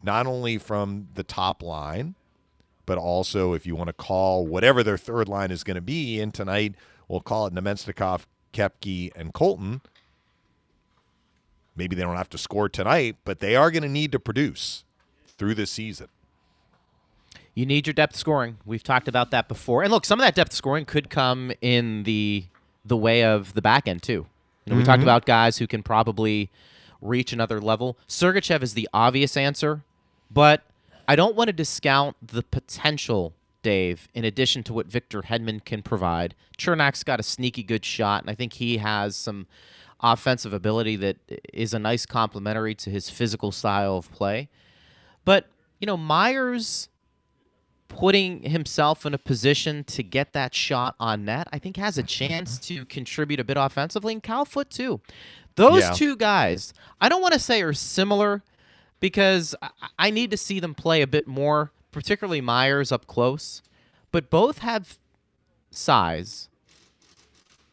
not 0.03 0.27
only 0.27 0.59
from 0.59 1.09
the 1.15 1.23
top 1.23 1.63
line, 1.63 2.17
but 2.87 2.99
also 2.99 3.53
if 3.53 3.67
you 3.67 3.77
want 3.77 3.89
to 3.89 3.93
call 3.93 4.47
whatever 4.47 4.83
their 4.83 4.99
third 4.99 5.29
line 5.29 5.51
is 5.53 5.63
going 5.63 5.77
to 5.77 5.81
be. 5.81 6.21
And 6.21 6.35
tonight 6.35 6.75
we'll 7.11 7.21
call 7.21 7.47
it 7.47 7.53
Namestnikov, 7.53 8.23
Koepke, 8.55 9.11
and 9.17 9.35
Colton. 9.35 9.81
Maybe 11.75 11.97
they 11.97 12.03
don't 12.03 12.17
have 12.17 12.31
to 12.31 12.39
score 12.39 12.69
tonight, 12.69 13.17
but 13.25 13.41
they 13.41 13.57
are 13.57 13.71
going 13.71 13.83
to 13.83 13.89
need 13.89 14.13
to 14.13 14.21
produce 14.21 14.85
through 15.37 15.55
this 15.55 15.71
season. 15.71 16.09
You 17.55 17.67
need 17.67 17.87
your 17.87 17.95
depth 17.95 18.17
scoring. 18.17 18.59
We've 18.65 18.83
talked 18.83 19.09
about 19.09 19.33
that 19.33 19.49
before. 19.49 19.83
And 19.83 19.91
look, 19.91 20.05
some 20.05 20.21
of 20.21 20.25
that 20.25 20.35
depth 20.35 20.53
scoring 20.53 20.85
could 20.85 21.11
come 21.11 21.53
in 21.61 22.05
the 22.05 22.45
the 22.85 22.97
way 22.97 23.25
of 23.25 23.53
the 23.53 23.61
back 23.61 23.87
end 23.87 24.03
too. 24.03 24.27
You 24.65 24.73
know, 24.73 24.77
we 24.77 24.85
talked 24.85 25.01
mm-hmm. 25.01 25.03
about 25.03 25.27
guys 25.27 25.59
who 25.59 25.67
can 25.67 25.83
probably 25.83 26.49
reach 27.03 27.33
another 27.33 27.61
level. 27.61 27.99
Sergachev 28.09 28.63
is 28.63 28.75
the 28.75 28.89
obvious 28.95 29.37
answer, 29.37 29.83
but 30.31 30.63
I 31.09 31.17
don't 31.17 31.35
want 31.35 31.49
to 31.49 31.53
discount 31.53 32.17
the 32.23 32.43
potential, 32.43 33.35
Dave, 33.63 34.09
in 34.15 34.25
addition 34.25 34.63
to 34.65 34.73
what 34.73 34.87
Victor 34.87 35.23
Hedman 35.23 35.65
can 35.65 35.83
provide. 35.83 36.35
Cernak's 36.59 37.03
got 37.03 37.21
a 37.21 37.23
sneaky 37.23 37.63
good 37.63 37.85
shot, 37.85 38.23
and 38.23 38.31
I 38.31 38.35
think 38.35 38.55
he 38.55 38.79
has 38.79 39.17
some 39.17 39.47
offensive 40.03 40.53
ability 40.53 40.97
that 40.97 41.17
is 41.53 41.75
a 41.75 41.79
nice 41.79 42.07
complementary 42.07 42.75
to 42.75 42.91
his 42.91 43.11
physical 43.11 43.53
style 43.53 43.97
of 43.97 44.11
play. 44.13 44.49
But, 45.25 45.47
you 45.79 45.87
know, 45.87 45.97
Myers 45.97 46.89
putting 47.89 48.43
himself 48.45 49.05
in 49.05 49.13
a 49.13 49.19
position 49.19 49.85
to 49.85 50.03
get 50.03 50.33
that 50.33 50.55
shot 50.55 50.95
on 51.01 51.25
net, 51.25 51.49
I 51.53 51.59
think 51.59 51.77
has 51.77 51.99
a 51.99 52.03
chance 52.03 52.59
to 52.61 52.85
contribute 52.87 53.41
a 53.41 53.45
bit 53.45 53.57
offensively. 53.57 54.13
And 54.13 54.23
Cal 54.23 54.45
Foote 54.45 54.71
too. 54.71 55.01
Those 55.57 55.83
Yeah. 55.83 55.93
two 55.93 56.17
guys, 56.17 56.73
I 57.01 57.09
don't 57.09 57.21
want 57.21 57.35
to 57.35 57.41
say 57.41 57.61
are 57.63 57.73
similar 57.73 58.43
because 59.01 59.55
I 59.99 60.11
need 60.11 60.31
to 60.31 60.37
see 60.37 60.61
them 60.61 60.75
play 60.75 61.03
a 61.03 61.07
bit 61.07 61.27
more, 61.27 61.73
particularly 61.91 62.41
Myers 62.41 62.93
up 62.93 63.07
close. 63.07 63.63
But 64.13 64.31
both 64.31 64.59
have 64.59 64.99
size 65.71 66.49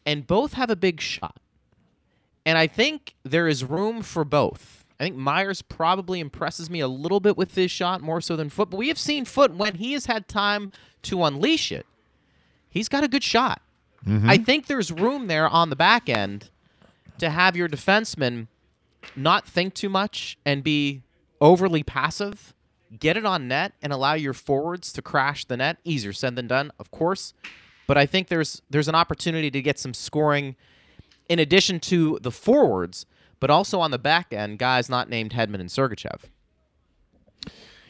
and 0.06 0.26
both 0.26 0.54
have 0.54 0.70
a 0.70 0.76
big 0.76 1.00
shot. 1.00 1.36
And 2.46 2.56
I 2.56 2.66
think 2.66 3.14
there 3.24 3.48
is 3.48 3.64
room 3.64 4.02
for 4.02 4.24
both. 4.24 4.84
I 4.98 5.04
think 5.04 5.16
Myers 5.16 5.62
probably 5.62 6.18
impresses 6.18 6.70
me 6.70 6.80
a 6.80 6.88
little 6.88 7.20
bit 7.20 7.36
with 7.36 7.54
his 7.54 7.70
shot 7.70 8.00
more 8.00 8.20
so 8.20 8.36
than 8.36 8.48
Foote, 8.48 8.70
but 8.70 8.78
we 8.78 8.88
have 8.88 8.98
seen 8.98 9.24
Foote 9.24 9.54
when 9.54 9.76
he 9.76 9.92
has 9.92 10.06
had 10.06 10.28
time 10.28 10.72
to 11.02 11.24
unleash 11.24 11.70
it. 11.70 11.86
He's 12.68 12.88
got 12.88 13.04
a 13.04 13.08
good 13.08 13.22
shot. 13.22 13.62
Mm-hmm. 14.06 14.28
I 14.28 14.38
think 14.38 14.66
there's 14.66 14.90
room 14.90 15.26
there 15.26 15.48
on 15.48 15.70
the 15.70 15.76
back 15.76 16.08
end 16.08 16.50
to 17.18 17.30
have 17.30 17.56
your 17.56 17.68
defenseman 17.68 18.46
not 19.14 19.46
think 19.46 19.74
too 19.74 19.88
much 19.88 20.38
and 20.44 20.64
be 20.64 21.02
overly 21.40 21.82
passive, 21.82 22.54
get 22.98 23.16
it 23.16 23.24
on 23.26 23.48
net 23.48 23.72
and 23.82 23.92
allow 23.92 24.14
your 24.14 24.32
forwards 24.34 24.92
to 24.94 25.02
crash 25.02 25.44
the 25.44 25.56
net. 25.56 25.78
Easier 25.84 26.12
said 26.12 26.36
than 26.36 26.46
done, 26.46 26.70
of 26.78 26.90
course. 26.90 27.34
But 27.86 27.96
I 27.98 28.06
think 28.06 28.28
there's 28.28 28.62
there's 28.70 28.88
an 28.88 28.94
opportunity 28.94 29.50
to 29.50 29.62
get 29.62 29.78
some 29.78 29.94
scoring 29.94 30.56
in 31.28 31.38
addition 31.38 31.80
to 31.80 32.18
the 32.22 32.30
forwards, 32.30 33.06
but 33.40 33.50
also 33.50 33.80
on 33.80 33.90
the 33.90 33.98
back 33.98 34.32
end, 34.32 34.58
guys 34.58 34.88
not 34.88 35.08
named 35.08 35.32
Hedman 35.32 35.60
and 35.60 35.68
Sergachev. 35.68 36.20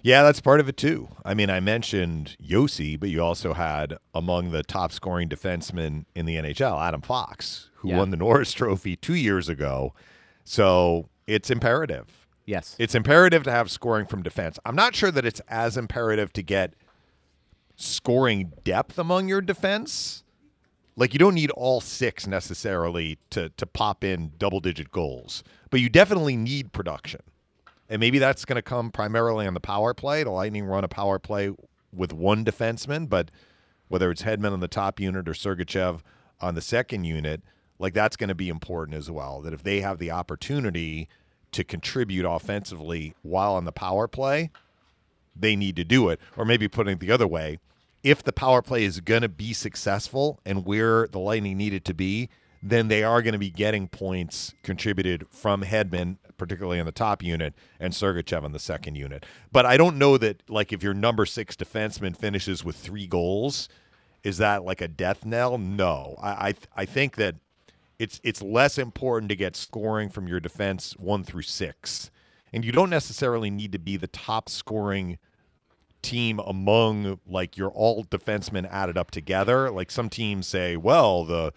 Yeah, 0.03 0.23
that's 0.23 0.41
part 0.41 0.61
of 0.61 0.69
it 0.69 0.77
too. 0.77 1.09
I 1.25 1.35
mean, 1.35 1.51
I 1.51 1.59
mentioned 1.61 2.37
Josi, 2.43 2.99
but 2.99 3.09
you 3.09 3.23
also 3.23 3.53
had 3.53 3.99
among 4.15 4.53
the 4.53 4.63
top 4.63 4.93
scoring 4.93 5.29
defensemen 5.29 6.05
in 6.15 6.25
the 6.25 6.37
NHL, 6.37 6.81
Adam 6.81 7.01
Fox, 7.03 7.71
who 7.77 7.89
Yeah. 7.89 7.99
won 7.99 8.11
the 8.11 8.17
Norris 8.17 8.53
Trophy 8.53 8.95
two 8.97 9.15
years 9.15 9.49
ago. 9.49 9.95
So 10.45 11.09
it's 11.27 11.51
imperative. 11.51 12.18
Yes. 12.49 12.77
It's 12.79 12.95
imperative 12.95 13.43
to 13.43 13.51
have 13.51 13.71
scoring 13.71 14.07
from 14.07 14.23
defense. 14.23 14.59
I'm 14.65 14.75
not 14.75 14.95
sure 14.95 15.11
that 15.11 15.27
it's 15.27 15.43
as 15.49 15.77
imperative 15.77 16.33
to 16.33 16.43
get 16.43 16.73
scoring 17.77 18.55
depth 18.65 18.99
among 18.99 19.29
your 19.29 19.43
defense. 19.43 20.25
Like 20.97 21.13
you 21.13 21.19
don't 21.19 21.35
need 21.35 21.51
all 21.51 21.83
six 21.83 22.27
necessarily 22.27 23.19
to 23.31 23.51
to 23.51 23.67
pop 23.67 24.03
in 24.03 24.33
double 24.39 24.61
digit 24.61 24.91
goals, 24.91 25.45
but 25.69 25.81
you 25.81 25.91
definitely 25.91 26.39
need 26.39 26.73
production. 26.73 27.21
And 27.91 28.01
maybe 28.01 28.19
that's 28.19 28.47
going 28.47 28.57
to 28.57 28.63
come 28.63 28.93
primarily 28.93 29.47
on 29.47 29.53
the 29.53 29.61
power 29.61 29.93
play. 29.93 30.25
The 30.25 30.31
Lightning 30.31 30.65
run 30.65 30.85
a 30.85 30.89
power 30.89 31.19
play 31.19 31.51
with 31.93 32.15
one 32.15 32.47
defenseman, 32.47 33.11
but 33.11 33.31
whether 33.89 34.11
it's 34.11 34.23
Hedman 34.23 34.53
on 34.53 34.61
the 34.61 34.69
top 34.69 34.99
unit 34.99 35.29
or 35.29 35.33
Sergachev 35.33 36.01
on 36.41 36.55
the 36.55 36.63
second 36.63 37.05
unit, 37.05 37.43
like 37.79 37.93
that's 37.93 38.17
going 38.17 38.29
to 38.29 38.35
be 38.35 38.49
important 38.49 38.97
as 38.97 39.11
well. 39.11 39.43
That 39.43 39.53
if 39.53 39.63
they 39.63 39.83
have 39.83 39.99
the 39.99 40.11
opportunity 40.11 41.11
to 41.53 41.65
contribute 41.65 42.25
offensively 42.25 43.15
while 43.23 43.55
on 43.55 43.65
the 43.65 43.73
power 43.73 44.09
play, 44.09 44.51
they 45.35 45.57
need 45.57 45.77
to 45.77 45.85
do 45.85 46.09
it. 46.09 46.21
Or 46.37 46.45
maybe 46.45 46.69
putting 46.69 46.95
it 46.95 47.01
the 47.01 47.13
other 47.13 47.27
way, 47.27 47.59
if 48.03 48.23
the 48.23 48.33
power 48.33 48.63
play 48.63 48.85
is 48.85 49.01
going 49.01 49.23
to 49.23 49.29
be 49.29 49.53
successful 49.53 50.41
and 50.45 50.65
where 50.65 51.07
the 51.09 51.19
Lightning 51.19 51.57
needed 51.57 51.85
to 51.87 51.95
be, 51.95 52.29
then 52.63 52.89
they 52.89 53.05
are 53.05 53.23
going 53.23 53.33
to 53.33 53.39
be 53.39 53.51
getting 53.51 53.89
points 53.89 54.55
contributed 54.63 55.27
from 55.31 55.63
Hedman, 55.63 56.17
particularly 56.37 56.79
in 56.79 56.87
the 56.87 56.93
top 56.93 57.23
unit, 57.23 57.55
and 57.79 57.93
Sergachev 57.93 58.43
on 58.43 58.53
the 58.53 58.59
second 58.59 58.97
unit. 58.97 59.25
But 59.53 59.65
I 59.65 59.77
don't 59.77 59.97
know 59.97 60.19
that, 60.19 60.43
like, 60.49 60.73
if 60.73 60.83
your 60.83 60.95
number 60.95 61.25
six 61.25 61.55
defenseman 61.55 62.17
finishes 62.17 62.65
with 62.65 62.77
three 62.77 63.07
goals, 63.07 63.69
is 64.25 64.39
that 64.39 64.65
like 64.65 64.81
a 64.81 64.89
death 64.89 65.25
knell? 65.25 65.59
No, 65.59 66.17
I 66.21 66.49
I, 66.49 66.55
I 66.77 66.85
think 66.85 67.17
that 67.17 67.37
it's 67.99 68.21
it's 68.23 68.43
less 68.43 68.79
important 68.79 69.29
to 69.31 69.37
get 69.37 69.57
scoring 69.57 70.09
from 70.09 70.29
your 70.29 70.41
defense 70.41 70.95
one 70.99 71.25
through 71.25 71.43
six, 71.43 72.11
and 72.53 72.65
you 72.65 72.73
don't 72.73 72.91
necessarily 72.91 73.51
need 73.51 73.73
to 73.73 73.79
be 73.79 73.97
the 73.97 74.07
top 74.07 74.49
scoring 74.49 75.19
team 76.01 76.39
among 76.41 77.19
like 77.27 77.57
your 77.57 77.71
all 77.71 78.05
defensemen 78.05 78.69
added 78.71 78.97
up 78.97 79.11
together. 79.11 79.71
Like 79.71 79.91
some 79.91 80.09
teams 80.09 80.47
say, 80.47 80.77
well, 80.77 81.25
the 81.25 81.53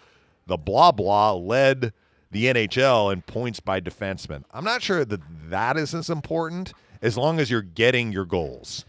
the 0.47 0.57
blah 0.57 0.91
blah 0.91 1.33
led 1.33 1.93
the 2.31 2.45
NHL 2.45 3.11
in 3.13 3.21
points 3.21 3.59
by 3.59 3.79
defensemen. 3.79 4.43
I'm 4.51 4.63
not 4.63 4.81
sure 4.81 5.05
that 5.05 5.21
that 5.49 5.77
is 5.77 5.93
as 5.93 6.09
important 6.09 6.73
as 7.01 7.17
long 7.17 7.39
as 7.39 7.51
you're 7.51 7.61
getting 7.61 8.11
your 8.11 8.25
goals. 8.25 8.85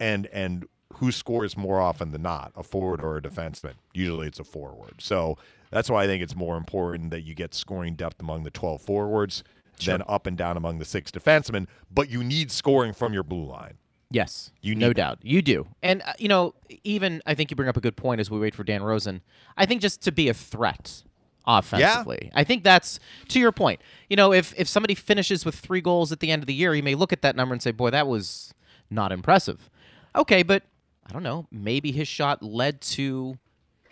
And 0.00 0.26
and 0.28 0.66
who 0.96 1.12
scores 1.12 1.56
more 1.56 1.80
often 1.80 2.12
than 2.12 2.22
not, 2.22 2.52
a 2.56 2.62
forward 2.62 3.02
or 3.02 3.16
a 3.16 3.22
defenseman? 3.22 3.74
Usually 3.92 4.26
it's 4.26 4.40
a 4.40 4.44
forward. 4.44 4.94
So 4.98 5.38
that's 5.72 5.90
why 5.90 6.04
I 6.04 6.06
think 6.06 6.22
it's 6.22 6.36
more 6.36 6.56
important 6.56 7.10
that 7.10 7.22
you 7.22 7.34
get 7.34 7.52
scoring 7.54 7.96
depth 7.96 8.20
among 8.20 8.44
the 8.44 8.50
12 8.50 8.80
forwards 8.80 9.42
Sure. 9.80 9.94
than 9.98 10.04
up 10.06 10.26
and 10.28 10.36
down 10.36 10.56
among 10.56 10.78
the 10.78 10.84
six 10.84 11.10
defensemen, 11.10 11.66
but 11.90 12.08
you 12.08 12.22
need 12.22 12.52
scoring 12.52 12.92
from 12.92 13.12
your 13.12 13.24
blue 13.24 13.44
line. 13.46 13.78
Yes, 14.10 14.52
You 14.60 14.74
no 14.76 14.92
doubt, 14.92 15.18
you 15.22 15.40
do. 15.42 15.66
And 15.82 16.02
uh, 16.02 16.12
you 16.18 16.28
know, 16.28 16.54
even 16.84 17.20
I 17.26 17.34
think 17.34 17.50
you 17.50 17.56
bring 17.56 17.70
up 17.70 17.76
a 17.78 17.80
good 17.80 17.96
point 17.96 18.20
as 18.20 18.30
we 18.30 18.38
wait 18.38 18.54
for 18.54 18.62
Dan 18.62 18.82
Rosen. 18.82 19.22
I 19.56 19.64
think 19.66 19.80
just 19.80 20.02
to 20.02 20.12
be 20.12 20.28
a 20.28 20.34
threat 20.34 21.02
offensively. 21.46 22.30
I 22.34 22.44
think 22.44 22.62
that's 22.62 23.00
to 23.28 23.40
your 23.40 23.52
point. 23.52 23.80
You 24.10 24.16
know, 24.16 24.32
if 24.32 24.54
if 24.58 24.68
somebody 24.68 24.94
finishes 24.94 25.44
with 25.46 25.54
three 25.54 25.80
goals 25.80 26.12
at 26.12 26.20
the 26.20 26.30
end 26.30 26.42
of 26.42 26.46
the 26.46 26.54
year, 26.54 26.74
you 26.74 26.82
may 26.82 26.94
look 26.94 27.12
at 27.12 27.22
that 27.22 27.34
number 27.34 27.54
and 27.54 27.62
say, 27.62 27.70
"Boy, 27.72 27.90
that 27.90 28.06
was 28.06 28.52
not 28.90 29.10
impressive." 29.12 29.70
Okay, 30.14 30.42
but 30.42 30.62
I 31.06 31.12
don't 31.12 31.22
know. 31.22 31.46
Maybe 31.50 31.90
his 31.92 32.06
shot 32.06 32.42
led 32.42 32.80
to 32.82 33.38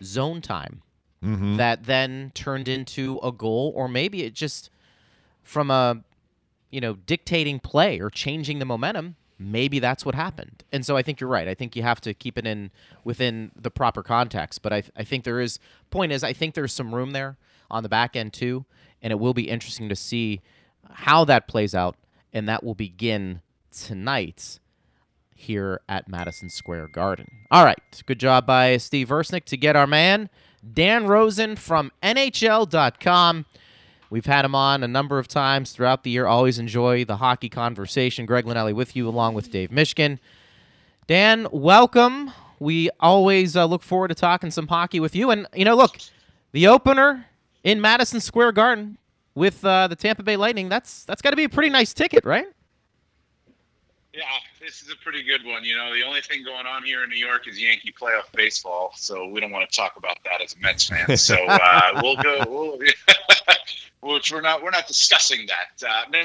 zone 0.02 0.42
time 0.42 0.82
Mm-hmm. 1.22 1.56
that 1.56 1.84
then 1.84 2.32
turned 2.34 2.66
into 2.66 3.20
a 3.22 3.30
goal, 3.30 3.74
or 3.76 3.88
maybe 3.88 4.22
it 4.22 4.32
just 4.32 4.70
from 5.42 5.70
a 5.70 6.02
you 6.70 6.80
know, 6.80 6.94
dictating 6.94 7.58
play 7.58 8.00
or 8.00 8.10
changing 8.10 8.58
the 8.58 8.64
momentum, 8.64 9.16
maybe 9.38 9.78
that's 9.78 10.04
what 10.06 10.14
happened. 10.14 10.64
And 10.72 10.86
so 10.86 10.96
I 10.96 11.02
think 11.02 11.20
you're 11.20 11.30
right. 11.30 11.48
I 11.48 11.54
think 11.54 11.74
you 11.74 11.82
have 11.82 12.00
to 12.02 12.14
keep 12.14 12.38
it 12.38 12.46
in 12.46 12.70
within 13.04 13.50
the 13.60 13.70
proper 13.70 14.02
context. 14.02 14.62
But 14.62 14.72
I, 14.72 14.82
I 14.96 15.04
think 15.04 15.24
there 15.24 15.40
is 15.40 15.58
point 15.90 16.12
is 16.12 16.22
I 16.22 16.32
think 16.32 16.54
there's 16.54 16.72
some 16.72 16.94
room 16.94 17.10
there 17.12 17.36
on 17.70 17.82
the 17.82 17.88
back 17.88 18.16
end 18.16 18.32
too, 18.32 18.64
and 19.02 19.10
it 19.10 19.18
will 19.18 19.34
be 19.34 19.48
interesting 19.48 19.88
to 19.88 19.96
see 19.96 20.40
how 20.90 21.24
that 21.24 21.46
plays 21.46 21.74
out, 21.74 21.96
and 22.32 22.48
that 22.48 22.64
will 22.64 22.74
begin 22.74 23.40
tonight 23.70 24.58
here 25.34 25.80
at 25.88 26.08
Madison 26.08 26.50
Square 26.50 26.88
Garden. 26.88 27.26
All 27.50 27.64
right, 27.64 28.02
good 28.06 28.20
job 28.20 28.46
by 28.46 28.76
Steve 28.76 29.08
Versnick 29.08 29.44
to 29.44 29.56
get 29.56 29.76
our 29.76 29.86
man 29.86 30.28
Dan 30.72 31.06
Rosen 31.06 31.56
from 31.56 31.90
NHL.com. 32.02 33.46
We've 34.10 34.26
had 34.26 34.44
him 34.44 34.54
on 34.54 34.82
a 34.82 34.88
number 34.88 35.18
of 35.18 35.28
times 35.28 35.72
throughout 35.72 36.02
the 36.02 36.10
year. 36.10 36.26
Always 36.26 36.58
enjoy 36.58 37.04
the 37.04 37.16
hockey 37.16 37.48
conversation. 37.48 38.26
Greg 38.26 38.44
Linnelli 38.44 38.74
with 38.74 38.96
you, 38.96 39.08
along 39.08 39.34
with 39.34 39.50
Dave 39.50 39.70
Mishkin. 39.70 40.18
Dan, 41.06 41.46
welcome. 41.52 42.32
We 42.58 42.90
always 42.98 43.56
uh, 43.56 43.64
look 43.66 43.82
forward 43.82 44.08
to 44.08 44.14
talking 44.14 44.50
some 44.50 44.66
hockey 44.66 45.00
with 45.00 45.14
you. 45.14 45.30
And, 45.30 45.46
you 45.54 45.64
know, 45.64 45.76
look, 45.76 45.96
the 46.52 46.66
opener 46.66 47.26
in 47.62 47.80
Madison 47.80 48.20
Square 48.20 48.52
Garden 48.52 48.98
with 49.34 49.64
uh, 49.64 49.86
the 49.86 49.96
Tampa 49.96 50.22
Bay 50.22 50.36
Lightning, 50.36 50.68
that's 50.68 51.04
that's 51.04 51.22
got 51.22 51.30
to 51.30 51.36
be 51.36 51.44
a 51.44 51.48
pretty 51.48 51.70
nice 51.70 51.94
ticket, 51.94 52.24
right? 52.24 52.46
This 54.70 54.82
is 54.82 54.92
a 54.92 54.96
pretty 55.02 55.24
good 55.24 55.44
one. 55.44 55.64
You 55.64 55.76
know, 55.76 55.92
the 55.92 56.04
only 56.04 56.20
thing 56.20 56.44
going 56.44 56.64
on 56.64 56.84
here 56.84 57.02
in 57.02 57.10
New 57.10 57.16
York 57.16 57.48
is 57.48 57.60
Yankee 57.60 57.92
playoff 57.92 58.30
baseball, 58.32 58.92
so 58.94 59.26
we 59.26 59.40
don't 59.40 59.50
want 59.50 59.68
to 59.68 59.76
talk 59.76 59.96
about 59.96 60.18
that 60.22 60.40
as 60.40 60.54
a 60.54 60.60
Mets 60.60 60.86
fan. 60.86 61.16
So 61.16 61.34
uh, 61.48 62.00
we'll 62.00 62.14
go. 62.14 62.44
We'll, 62.48 62.78
which 64.14 64.30
we're 64.30 64.40
not. 64.40 64.62
We're 64.62 64.70
not 64.70 64.86
discussing 64.86 65.48
that. 65.48 65.84
Uh, 65.84 66.02
no, 66.12 66.22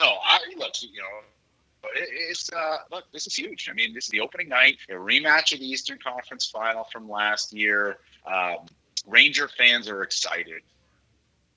no. 0.00 0.16
I 0.22 0.38
look. 0.58 0.74
You 0.82 1.00
know, 1.00 1.88
it, 1.94 2.08
it's 2.28 2.52
uh, 2.52 2.76
look. 2.92 3.04
This 3.10 3.26
is 3.26 3.34
huge. 3.34 3.70
I 3.70 3.72
mean, 3.72 3.94
this 3.94 4.04
is 4.04 4.10
the 4.10 4.20
opening 4.20 4.50
night, 4.50 4.76
a 4.90 4.92
rematch 4.92 5.54
of 5.54 5.60
the 5.60 5.66
Eastern 5.66 5.98
Conference 5.98 6.44
Final 6.50 6.84
from 6.92 7.08
last 7.08 7.54
year. 7.54 7.96
Um, 8.30 8.66
Ranger 9.06 9.48
fans 9.48 9.88
are 9.88 10.02
excited. 10.02 10.60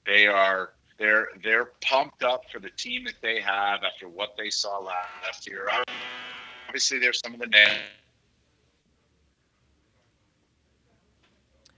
They 0.05 0.27
are 0.27 0.71
they're 0.99 1.27
they're 1.43 1.69
pumped 1.81 2.23
up 2.23 2.43
for 2.51 2.59
the 2.59 2.69
team 2.71 3.05
that 3.05 3.15
they 3.21 3.39
have 3.41 3.83
after 3.83 4.07
what 4.07 4.35
they 4.37 4.49
saw 4.49 4.77
last 4.79 5.47
year. 5.47 5.67
Obviously, 6.67 6.99
there's 6.99 7.19
some 7.19 7.33
of 7.33 7.39
the 7.39 7.47
net. 7.47 7.77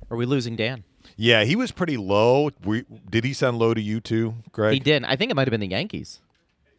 Are 0.09 0.17
we 0.17 0.25
losing 0.25 0.55
Dan? 0.55 0.83
Yeah, 1.15 1.43
he 1.43 1.55
was 1.55 1.71
pretty 1.71 1.97
low. 1.97 2.49
We, 2.63 2.83
did 3.09 3.23
he 3.23 3.33
sound 3.33 3.59
low 3.59 3.73
to 3.73 3.81
you 3.81 3.99
too, 4.01 4.35
Greg? 4.51 4.73
He 4.73 4.79
did. 4.79 5.03
I 5.03 5.15
think 5.15 5.31
it 5.31 5.35
might 5.35 5.47
have 5.47 5.51
been 5.51 5.61
the 5.61 5.67
Yankees. 5.67 6.19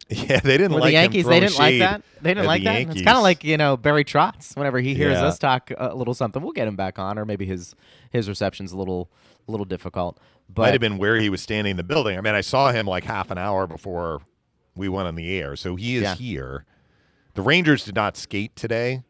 Yeah, 0.09 0.41
they 0.41 0.57
didn't 0.57 0.73
Were 0.73 0.81
like 0.81 0.91
the 0.91 0.97
him 0.97 1.03
Yankees? 1.03 1.25
They 1.25 1.39
didn't 1.39 1.57
like 1.57 1.79
that. 1.79 2.03
They 2.21 2.33
didn't 2.33 2.45
like 2.45 2.59
the 2.61 2.65
that. 2.65 2.81
It's 2.89 3.01
kind 3.03 3.15
of 3.17 3.23
like 3.23 3.45
you 3.45 3.55
know 3.55 3.77
Barry 3.77 4.03
Trotz. 4.03 4.55
Whenever 4.55 4.79
he 4.79 4.93
hears 4.93 5.13
Yeah. 5.13 5.27
us 5.27 5.39
talk 5.39 5.71
a 5.75 5.95
little 5.95 6.13
something, 6.13 6.43
we'll 6.43 6.51
get 6.51 6.67
him 6.67 6.75
back 6.75 6.99
on, 6.99 7.17
or 7.17 7.23
maybe 7.25 7.45
his 7.45 7.73
his 8.11 8.27
reception's 8.27 8.73
a 8.73 8.77
little 8.77 9.09
a 9.47 9.51
little 9.51 9.65
difficult. 9.65 10.19
But 10.49 10.63
might 10.63 10.71
have 10.73 10.81
been 10.81 10.97
where 10.97 11.17
he 11.17 11.29
was 11.29 11.41
standing 11.41 11.71
in 11.71 11.77
the 11.77 11.83
building. 11.83 12.17
I 12.17 12.21
mean, 12.21 12.35
I 12.35 12.41
saw 12.41 12.71
him 12.71 12.85
like 12.85 13.03
half 13.03 13.31
an 13.31 13.37
hour 13.37 13.65
before 13.67 14.21
we 14.75 14.89
went 14.89 15.07
on 15.07 15.15
the 15.15 15.37
air, 15.39 15.55
so 15.55 15.75
he 15.75 15.95
is 15.97 16.03
Yeah. 16.03 16.15
here. 16.15 16.65
The 17.35 17.41
Rangers 17.41 17.85
did 17.85 17.95
not 17.95 18.17
skate 18.17 18.55
today, 18.55 19.03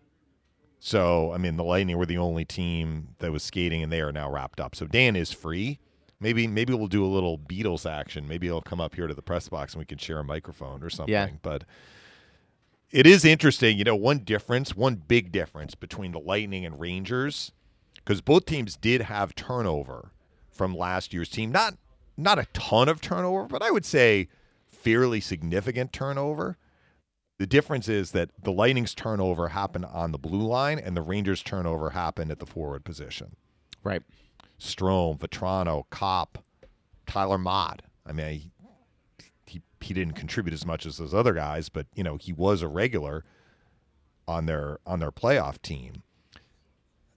so 0.80 1.32
I 1.34 1.38
mean, 1.38 1.58
the 1.58 1.64
Lightning 1.64 1.98
were 1.98 2.06
the 2.06 2.18
only 2.18 2.46
team 2.46 3.10
that 3.20 3.32
was 3.32 3.44
skating, 3.44 3.82
and 3.84 3.92
they 3.92 4.02
are 4.02 4.12
now 4.12 4.30
wrapped 4.30 4.60
up. 4.60 4.76
So 4.76 4.86
Dan 4.86 5.16
is 5.16 5.32
free. 5.32 5.80
Maybe 6.20 6.48
maybe 6.48 6.74
we'll 6.74 6.88
do 6.88 7.04
a 7.04 7.08
little 7.08 7.38
Beatles 7.38 7.90
action. 7.90 8.28
Maybe 8.28 8.48
he'll 8.48 8.62
come 8.62 8.80
up 8.80 8.96
here 8.96 9.08
to 9.08 9.14
the 9.14 9.22
press 9.22 9.50
box 9.50 9.74
and 9.74 9.80
we 9.80 9.86
can 9.86 9.98
share 9.98 10.20
a 10.20 10.24
microphone 10.24 10.82
or 10.82 10.90
something. 10.90 11.12
But 11.42 11.66
it 12.92 13.06
is 13.06 13.26
interesting, 13.26 13.78
you 13.78 13.84
know, 13.84 13.96
one 13.96 14.20
difference, 14.20 14.76
one 14.76 14.96
big 14.96 15.32
difference 15.34 15.76
between 15.76 16.12
the 16.14 16.20
Lightning 16.20 16.66
and 16.66 16.80
Rangers, 16.80 17.52
because 17.96 18.22
both 18.22 18.46
teams 18.46 18.78
did 18.78 19.02
have 19.02 19.36
turnover 19.36 20.12
from 20.54 20.76
last 20.76 21.14
year's 21.14 21.30
team. 21.30 21.52
Not 21.52 21.76
not 22.16 22.40
a 22.40 22.48
ton 22.54 22.88
of 22.90 23.02
turnover, 23.02 23.46
but 23.46 23.64
I 23.64 23.72
would 23.72 23.86
say 23.86 24.28
fairly 24.70 25.20
significant 25.20 25.92
turnover. 25.92 26.58
The 27.40 27.48
difference 27.48 27.90
is 27.90 28.12
that 28.12 28.30
the 28.42 28.52
Lightning's 28.52 28.94
turnover 28.94 29.50
happened 29.50 29.86
on 29.86 30.12
the 30.12 30.20
blue 30.20 30.46
line, 30.48 30.78
and 30.78 30.96
the 30.96 31.02
Rangers' 31.02 31.42
turnover 31.42 31.90
happened 31.90 32.32
at 32.32 32.40
the 32.40 32.46
forward 32.46 32.84
position. 32.86 33.36
right. 33.84 34.04
Strome, 34.60 35.20
Vatrano, 35.20 35.84
Copp, 35.90 36.38
Tyler 37.08 37.40
Motte. 37.40 37.82
I 38.06 38.14
mean, 38.14 38.30
he, 38.30 38.52
he 39.46 39.62
he 39.82 39.94
didn't 39.94 40.14
contribute 40.14 40.54
as 40.54 40.66
much 40.66 40.86
as 40.86 40.98
those 40.98 41.14
other 41.14 41.34
guys, 41.34 41.70
but 41.70 41.88
you 41.96 42.04
know 42.04 42.18
he 42.18 42.32
was 42.32 42.62
a 42.62 42.68
regular 42.68 43.26
on 44.28 44.46
their 44.46 44.78
on 44.86 45.00
their 45.00 45.12
playoff 45.12 45.62
team. 45.62 46.04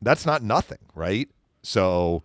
That's 0.03 0.27
not 0.27 0.43
nothing, 0.43 0.79
right? 0.95 1.29
So, 1.63 2.23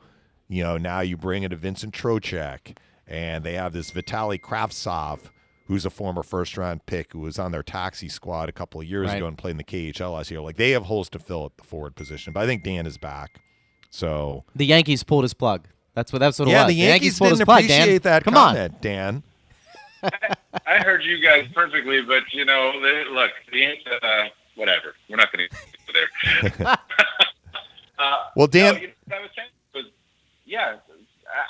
you 0.51 0.61
know, 0.63 0.77
now 0.77 0.99
you 0.99 1.15
bring 1.17 1.43
in 1.43 1.51
a 1.51 1.55
Vincent 1.55 1.93
Trocheck, 1.93 2.75
and 3.07 3.43
they 3.43 3.53
have 3.53 3.73
this 3.73 3.91
Vitaly 3.91 4.39
Kravtsov, 4.39 5.19
who's 5.67 5.85
a 5.85 5.89
former 5.89 6.23
first 6.23 6.57
round 6.57 6.85
pick 6.85 7.13
who 7.13 7.19
was 7.19 7.39
on 7.39 7.51
their 7.51 7.63
taxi 7.63 8.09
squad 8.09 8.49
a 8.49 8.51
couple 8.51 8.81
of 8.81 8.87
years 8.87 9.07
Right. 9.07 9.17
ago 9.17 9.27
and 9.27 9.37
played 9.37 9.51
in 9.51 9.57
the 9.57 9.63
KHL 9.63 10.13
last 10.13 10.29
year. 10.29 10.41
Like 10.41 10.57
they 10.57 10.71
have 10.71 10.83
holes 10.83 11.09
to 11.11 11.19
fill 11.19 11.45
at 11.45 11.55
the 11.57 11.63
forward 11.63 11.95
position, 11.95 12.33
but 12.33 12.41
I 12.41 12.45
think 12.45 12.63
Dan 12.63 12.85
is 12.85 12.97
back. 12.97 13.39
So 13.89 14.43
The 14.55 14.65
Yankees 14.65 15.03
pulled 15.03 15.23
his 15.23 15.33
plug. 15.33 15.67
That's 15.93 16.11
what 16.13 16.19
that's 16.19 16.37
what 16.39 16.47
it 16.47 16.51
yeah, 16.51 16.65
was. 16.65 16.73
the 16.73 16.79
Yankees, 16.79 17.17
pulled 17.17 17.29
didn't 17.31 17.39
his 17.39 17.45
plug. 17.45 17.61
Dan. 17.67 17.81
appreciate 17.81 18.03
that 18.03 18.23
Come 18.23 18.35
on. 18.37 18.53
comment, 18.55 18.81
Dan. 18.81 19.23
I 20.65 20.77
heard 20.79 21.03
you 21.03 21.21
guys 21.21 21.47
perfectly, 21.53 22.01
but 22.01 22.23
you 22.33 22.43
know, 22.45 22.71
they, 22.81 23.03
look, 23.11 23.31
the 23.51 23.67
uh, 24.01 24.27
whatever. 24.55 24.95
We're 25.09 25.17
not 25.17 25.31
going 25.31 25.47
to 25.49 25.55
get 25.55 26.49
there. 26.59 26.77
uh, 27.99 28.15
Well, 28.35 28.47
Dan- 28.47 28.75
no, 28.75 28.81
you 28.81 28.87
know, 28.87 28.93
what 29.07 29.17
I 29.17 29.21
was 29.21 29.29
saying 29.35 29.49
was, 29.75 29.85
yeah, 30.51 30.75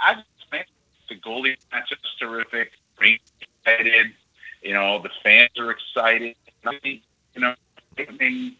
I, 0.05 0.13
just 0.13 0.27
think 0.51 0.67
the 1.09 1.15
goalie 1.15 1.57
matchup's 1.73 2.15
terrific. 2.19 2.71
Green 2.95 3.17
excited. 3.65 4.13
You 4.61 4.73
know, 4.75 5.01
the 5.01 5.09
fans 5.23 5.49
are 5.57 5.71
excited. 5.71 6.35
You 6.63 7.41
know, 7.41 7.55
I 7.97 8.11
mean, 8.19 8.55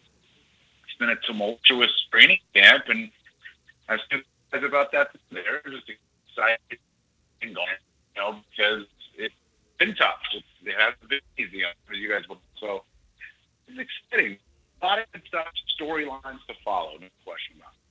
it's 0.84 0.98
been 0.98 1.10
a 1.10 1.16
tumultuous 1.24 1.92
training 2.10 2.40
camp, 2.54 2.84
and 2.88 3.08
I 3.88 3.92
was 3.92 4.00
excited 4.10 4.68
about 4.68 4.90
that. 4.90 5.10
They're 5.30 5.62
just 5.70 5.88
excited 5.88 6.80
and 7.40 7.54
going, 7.54 7.68
you 8.16 8.22
know, 8.22 8.38
because 8.50 8.86
it's 9.16 9.34
been 9.78 9.94
tough. 9.94 10.18
It 10.64 10.74
hasn't 10.76 11.08
been 11.08 11.20
easy 11.38 11.62
for 11.86 11.94
you 11.94 12.10
guys. 12.10 12.24
So 12.58 12.82
it's 13.68 13.78
exciting. 13.78 14.38
A 14.82 14.86
lot 14.86 14.98
of 14.98 15.04
good 15.12 15.22
stuff, 15.28 15.46
storylines 15.80 16.44
to 16.48 16.54
follow, 16.64 16.98
no 17.00 17.06
question 17.24 17.54
about. 17.58 17.70
it. 17.74 17.81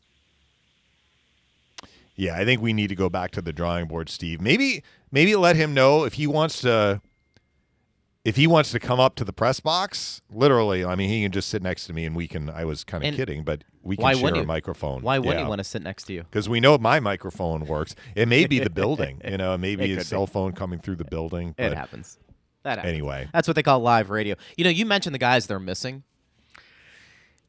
Yeah, 2.21 2.35
I 2.37 2.45
think 2.45 2.61
we 2.61 2.71
need 2.73 2.87
to 2.89 2.95
go 2.95 3.09
back 3.09 3.31
to 3.31 3.41
the 3.41 3.51
drawing 3.51 3.87
board, 3.87 4.07
Steve. 4.09 4.41
Maybe 4.41 4.83
maybe 5.11 5.35
let 5.35 5.55
him 5.55 5.73
know 5.73 6.03
if 6.03 6.13
he 6.13 6.27
wants 6.27 6.61
to 6.61 7.01
if 8.23 8.35
he 8.35 8.45
wants 8.45 8.69
to 8.73 8.79
come 8.79 8.99
up 8.99 9.15
to 9.15 9.23
the 9.23 9.33
press 9.33 9.59
box, 9.59 10.21
literally, 10.31 10.85
I 10.85 10.93
mean, 10.93 11.09
he 11.09 11.23
can 11.23 11.31
just 11.31 11.49
sit 11.49 11.63
next 11.63 11.87
to 11.87 11.93
me 11.93 12.05
and 12.05 12.15
we 12.15 12.27
can. 12.27 12.47
I 12.51 12.65
was 12.65 12.83
kind 12.83 13.03
of 13.03 13.15
kidding, 13.15 13.43
but 13.43 13.63
we 13.81 13.97
can 13.97 14.15
share 14.15 14.35
a 14.35 14.45
microphone. 14.45 15.01
Why 15.01 15.17
wouldn't 15.17 15.37
Yeah. 15.37 15.43
you 15.45 15.49
want 15.49 15.57
to 15.57 15.63
sit 15.63 15.81
next 15.81 16.03
to 16.03 16.13
you? 16.13 16.21
Because 16.21 16.47
we 16.47 16.59
know 16.59 16.77
my 16.77 16.99
microphone 16.99 17.65
works. 17.65 17.95
It 18.13 18.27
may 18.27 18.45
be 18.45 18.59
the 18.59 18.69
building, 18.81 19.19
you 19.25 19.37
know, 19.37 19.57
maybe 19.57 19.85
It 19.85 19.89
his 19.89 19.97
could 19.97 20.03
be. 20.03 20.07
cell 20.09 20.27
phone 20.27 20.51
coming 20.51 20.77
through 20.79 20.97
the 20.97 21.05
building. 21.05 21.55
It 21.57 21.73
happens. 21.73 22.19
That 22.61 22.77
happens. 22.77 22.91
anyway, 22.93 23.27
That's 23.33 23.47
what 23.47 23.55
they 23.55 23.63
call 23.63 23.79
live 23.79 24.11
radio. 24.11 24.35
You 24.55 24.65
know, 24.65 24.69
you 24.69 24.85
mentioned 24.85 25.15
the 25.15 25.19
guys 25.19 25.47
they're 25.47 25.59
missing. 25.59 26.03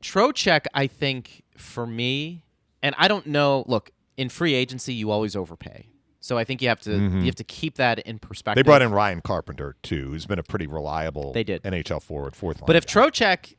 Trocheck, 0.02 0.64
I 0.72 0.86
think, 0.86 1.42
for 1.58 1.86
me, 1.86 2.44
and 2.82 2.94
I 2.96 3.08
don't 3.08 3.26
know. 3.26 3.64
Look, 3.68 3.90
in 4.16 4.28
free 4.28 4.54
agency, 4.54 4.94
you 4.94 5.10
always 5.10 5.34
overpay, 5.34 5.86
so 6.20 6.38
I 6.38 6.44
think 6.44 6.62
you 6.62 6.68
have 6.68 6.80
to 6.82 6.92
you 6.92 7.24
have 7.24 7.34
to 7.36 7.44
keep 7.44 7.76
that 7.76 7.98
in 8.00 8.18
perspective. 8.18 8.60
Mm-hmm. 8.60 8.66
they 8.66 8.70
brought 8.70 8.82
in 8.82 8.92
Ryan 8.92 9.20
Carpenter 9.20 9.76
too, 9.82 10.10
who's 10.10 10.26
been 10.26 10.38
a 10.38 10.42
pretty 10.42 10.66
reliable. 10.66 11.32
They 11.32 11.44
did. 11.44 11.62
NHL 11.62 12.02
forward, 12.02 12.36
fourth 12.36 12.60
line. 12.60 12.66
But 12.66 12.76
if 12.76 12.86
guy. 12.86 13.10
Trocheck 13.10 13.54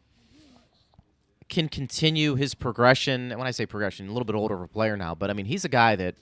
can 1.50 1.68
continue 1.68 2.36
his 2.36 2.56
progression, 2.56 3.32
and 3.32 3.40
when 3.40 3.48
I 3.48 3.52
say 3.52 3.66
progression, 3.66 4.08
a 4.08 4.12
little 4.12 4.26
bit 4.26 4.36
older 4.36 4.56
of 4.56 4.62
a 4.62 4.68
player 4.68 4.96
now, 4.96 5.14
but 5.14 5.30
I 5.30 5.34
mean 5.34 5.46
he's 5.46 5.66
a 5.66 5.70
guy 5.70 5.96
that 5.98 6.16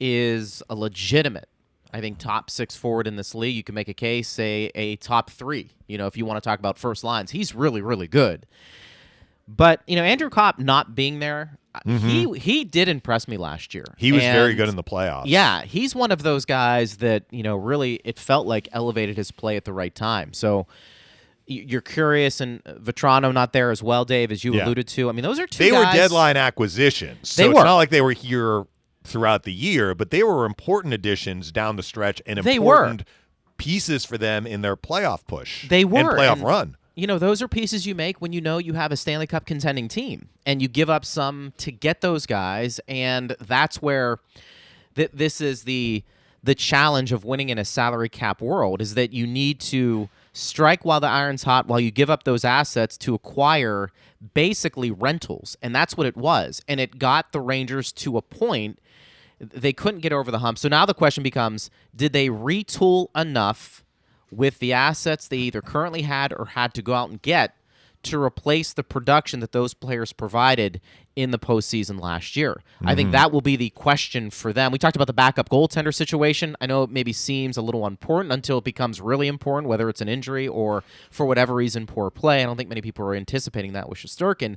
is 0.00 0.62
a 0.70 0.74
legitimate, 0.74 1.48
I 1.92 2.00
think, 2.00 2.18
top 2.18 2.48
six 2.48 2.74
forward 2.74 3.06
in 3.06 3.16
this 3.16 3.34
league. 3.34 3.54
You 3.54 3.62
can 3.62 3.74
make 3.74 3.88
a 3.88 3.94
case, 3.94 4.28
say 4.28 4.70
a 4.74 4.96
top 4.96 5.30
three. 5.30 5.72
You 5.86 5.98
know, 5.98 6.06
if 6.06 6.16
you 6.16 6.24
want 6.24 6.42
to 6.42 6.48
talk 6.48 6.58
about 6.58 6.78
first 6.78 7.04
lines, 7.04 7.32
he's 7.32 7.54
really, 7.54 7.82
really 7.82 8.08
good. 8.08 8.46
But 9.46 9.82
you 9.86 9.96
know, 9.96 10.04
Andrew 10.04 10.30
Copp 10.30 10.58
not 10.58 10.94
being 10.94 11.18
there, 11.18 11.58
he 11.86 12.30
he 12.38 12.64
did 12.64 12.88
impress 12.88 13.28
me 13.28 13.36
last 13.36 13.74
year. 13.74 13.84
Mm-hmm. 13.84 13.96
he 13.98 14.12
was 14.12 14.22
very 14.22 14.54
good 14.54 14.68
in 14.68 14.76
the 14.76 14.82
playoffs. 14.84 15.24
yeah, 15.26 15.62
he's 15.62 15.94
one 15.94 16.10
of 16.10 16.22
those 16.22 16.44
guys 16.44 16.96
that 16.98 17.24
you 17.30 17.42
know 17.42 17.56
really 17.56 18.00
it 18.04 18.18
felt 18.18 18.46
like 18.46 18.68
elevated 18.72 19.16
his 19.16 19.30
play 19.30 19.56
at 19.56 19.64
the 19.64 19.72
right 19.72 19.94
time. 19.94 20.32
So 20.32 20.66
you're 21.46 21.80
curious, 21.80 22.40
and 22.40 22.62
Vatrano 22.64 23.32
not 23.34 23.52
there 23.52 23.70
as 23.72 23.82
well, 23.82 24.04
Dave, 24.04 24.30
as 24.30 24.44
you 24.44 24.54
Yeah. 24.54 24.64
alluded 24.66 24.86
to. 24.88 25.08
I 25.08 25.12
mean, 25.12 25.24
those 25.24 25.40
are 25.40 25.46
two. 25.48 25.64
they 25.64 25.72
were 25.72 25.82
deadline 25.92 26.36
acquisitions. 26.36 27.28
So 27.28 27.42
They 27.42 27.48
it's 27.48 27.56
were. 27.58 27.64
not 27.64 27.74
like 27.76 27.90
they 27.90 28.00
were 28.00 28.12
here 28.12 28.66
throughout 29.02 29.42
the 29.42 29.52
year, 29.52 29.94
but 29.94 30.10
they 30.10 30.22
were 30.22 30.44
important 30.44 30.94
additions 30.94 31.50
down 31.50 31.74
the 31.76 31.82
stretch 31.82 32.22
and 32.26 32.38
important 32.38 33.02
pieces 33.56 34.04
for 34.04 34.16
them 34.16 34.46
in 34.46 34.62
their 34.62 34.76
playoff 34.76 35.26
push. 35.26 35.68
They 35.68 35.82
and 35.82 35.90
were, 35.92 36.16
playoff 36.16 36.34
and- 36.34 36.42
run. 36.44 36.76
You 36.94 37.06
know, 37.06 37.18
those 37.18 37.40
are 37.40 37.48
pieces 37.48 37.86
you 37.86 37.94
make 37.94 38.20
when 38.20 38.32
you 38.32 38.40
know 38.40 38.58
you 38.58 38.74
have 38.74 38.92
a 38.92 38.96
Stanley 38.96 39.26
Cup 39.26 39.46
contending 39.46 39.88
team, 39.88 40.28
and 40.44 40.60
you 40.60 40.68
give 40.68 40.90
up 40.90 41.04
some 41.04 41.52
to 41.58 41.70
get 41.70 42.00
those 42.00 42.26
guys, 42.26 42.80
and 42.88 43.36
that's 43.40 43.80
where 43.80 44.18
th- 44.94 45.10
this 45.12 45.40
is 45.40 45.64
the 45.64 46.02
the 46.42 46.54
challenge 46.54 47.12
of 47.12 47.24
winning 47.24 47.50
in 47.50 47.58
a 47.58 47.64
salary 47.64 48.08
cap 48.08 48.40
world 48.40 48.80
is 48.80 48.94
that 48.94 49.12
you 49.12 49.26
need 49.26 49.60
to 49.60 50.08
strike 50.32 50.84
while 50.84 51.00
the 51.00 51.06
iron's 51.06 51.42
hot 51.42 51.66
while 51.66 51.80
you 51.80 51.90
give 51.90 52.08
up 52.08 52.24
those 52.24 52.44
assets 52.44 52.96
to 52.96 53.14
acquire 53.14 53.90
basically 54.34 54.90
rentals. 54.90 55.56
And 55.60 55.74
that's 55.74 55.96
what 55.96 56.06
it 56.06 56.16
was. 56.16 56.62
And 56.66 56.80
it 56.80 56.98
got 56.98 57.32
the 57.32 57.40
rangers 57.40 57.92
to 57.92 58.16
a 58.16 58.22
point 58.22 58.78
they 59.38 59.72
couldn't 59.72 60.00
get 60.00 60.12
over 60.12 60.30
the 60.30 60.40
hump. 60.40 60.58
So 60.58 60.68
now 60.68 60.84
the 60.84 60.94
question 60.94 61.22
becomes 61.22 61.70
did 61.94 62.12
they 62.12 62.28
retool 62.28 63.08
enough 63.16 63.84
with 64.30 64.58
the 64.58 64.72
assets 64.72 65.28
they 65.28 65.38
either 65.38 65.60
currently 65.60 66.02
had 66.02 66.32
or 66.32 66.46
had 66.46 66.74
to 66.74 66.82
go 66.82 66.94
out 66.94 67.10
and 67.10 67.20
get 67.22 67.54
to 68.02 68.22
replace 68.22 68.72
the 68.72 68.82
production 68.82 69.40
that 69.40 69.52
those 69.52 69.74
players 69.74 70.12
provided 70.12 70.80
in 71.16 71.32
the 71.32 71.38
postseason 71.38 72.00
last 72.00 72.34
year. 72.34 72.62
I 72.82 72.94
think 72.94 73.08
mm-hmm. 73.08 73.12
that 73.12 73.32
will 73.32 73.42
be 73.42 73.56
the 73.56 73.70
question 73.70 74.30
for 74.30 74.54
them. 74.54 74.72
We 74.72 74.78
talked 74.78 74.96
about 74.96 75.06
the 75.06 75.12
backup 75.12 75.50
goaltender 75.50 75.94
situation. 75.94 76.56
I 76.60 76.66
know 76.66 76.84
it 76.84 76.90
maybe 76.90 77.12
seems 77.12 77.58
a 77.58 77.62
little 77.62 77.86
important 77.86 78.32
until 78.32 78.58
it 78.58 78.64
becomes 78.64 79.00
really 79.02 79.28
important, 79.28 79.68
whether 79.68 79.88
it's 79.90 80.00
an 80.00 80.08
injury 80.08 80.48
or 80.48 80.82
for 81.10 81.26
whatever 81.26 81.54
reason 81.54 81.86
poor 81.86 82.10
play. 82.10 82.42
I 82.42 82.46
don't 82.46 82.56
think 82.56 82.70
many 82.70 82.80
people 82.80 83.04
are 83.04 83.14
anticipating 83.14 83.74
that 83.74 83.88
with 83.88 83.98
Shesterkin, 83.98 84.56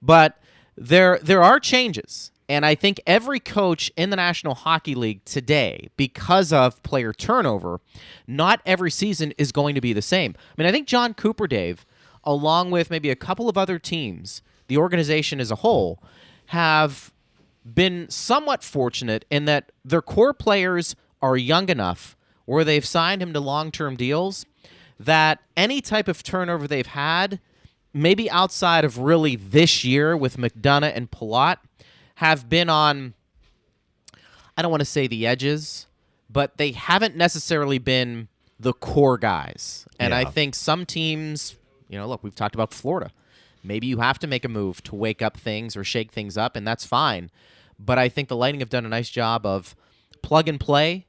but 0.00 0.38
there 0.76 1.18
there 1.20 1.42
are 1.42 1.58
changes. 1.58 2.30
And 2.48 2.66
I 2.66 2.74
think 2.74 3.00
every 3.06 3.40
coach 3.40 3.90
in 3.96 4.10
the 4.10 4.16
National 4.16 4.54
Hockey 4.54 4.94
League 4.94 5.24
today, 5.24 5.88
because 5.96 6.52
of 6.52 6.82
player 6.82 7.12
turnover, 7.12 7.80
not 8.26 8.60
every 8.66 8.90
season 8.90 9.32
is 9.38 9.50
going 9.50 9.74
to 9.74 9.80
be 9.80 9.92
the 9.92 10.02
same. 10.02 10.34
I 10.36 10.62
mean, 10.62 10.68
I 10.68 10.72
think 10.72 10.86
Jon 10.86 11.14
Cooper, 11.14 11.46
Dave, 11.46 11.86
along 12.22 12.70
with 12.70 12.90
maybe 12.90 13.10
a 13.10 13.16
couple 13.16 13.48
of 13.48 13.56
other 13.56 13.78
teams, 13.78 14.42
the 14.68 14.76
organization 14.76 15.40
as 15.40 15.50
a 15.50 15.56
whole, 15.56 16.02
have 16.46 17.12
been 17.64 18.08
somewhat 18.10 18.62
fortunate 18.62 19.24
in 19.30 19.46
that 19.46 19.72
their 19.84 20.02
core 20.02 20.34
players 20.34 20.94
are 21.22 21.36
young 21.36 21.70
enough 21.70 22.16
where 22.44 22.64
they've 22.64 22.84
signed 22.84 23.22
him 23.22 23.32
to 23.32 23.40
long 23.40 23.70
term 23.70 23.96
deals 23.96 24.44
that 24.98 25.40
any 25.56 25.80
type 25.80 26.08
of 26.08 26.22
turnover 26.22 26.68
they've 26.68 26.86
had, 26.86 27.40
maybe 27.92 28.30
outside 28.30 28.84
of 28.84 28.98
really 28.98 29.34
this 29.34 29.84
year 29.84 30.16
with 30.16 30.36
McDonagh 30.36 30.92
and 30.94 31.10
Palat, 31.10 31.56
have 32.14 32.48
been 32.48 32.68
on, 32.68 33.14
I 34.56 34.62
don't 34.62 34.70
want 34.70 34.80
to 34.80 34.86
say 34.86 35.06
the 35.06 35.26
edges, 35.26 35.86
but 36.30 36.56
they 36.56 36.72
haven't 36.72 37.16
necessarily 37.16 37.78
been 37.78 38.28
the 38.58 38.72
core 38.72 39.18
guys. 39.18 39.86
And 39.98 40.14
I 40.14 40.24
think 40.24 40.54
some 40.54 40.86
teams, 40.86 41.56
you 41.88 41.98
know, 41.98 42.06
look, 42.06 42.22
we've 42.22 42.34
talked 42.34 42.54
about 42.54 42.72
Florida. 42.72 43.10
Maybe 43.62 43.86
you 43.86 43.98
have 43.98 44.18
to 44.20 44.26
make 44.26 44.44
a 44.44 44.48
move 44.48 44.82
to 44.84 44.94
wake 44.94 45.22
up 45.22 45.36
things 45.36 45.76
or 45.76 45.84
shake 45.84 46.12
things 46.12 46.36
up, 46.36 46.54
and 46.56 46.66
that's 46.66 46.84
fine. 46.84 47.30
But 47.78 47.98
I 47.98 48.08
think 48.08 48.28
the 48.28 48.36
Lightning 48.36 48.60
have 48.60 48.70
done 48.70 48.84
a 48.84 48.90
nice 48.90 49.08
job 49.08 49.46
of 49.46 49.74
plug 50.22 50.48
and 50.48 50.60
play. 50.60 51.06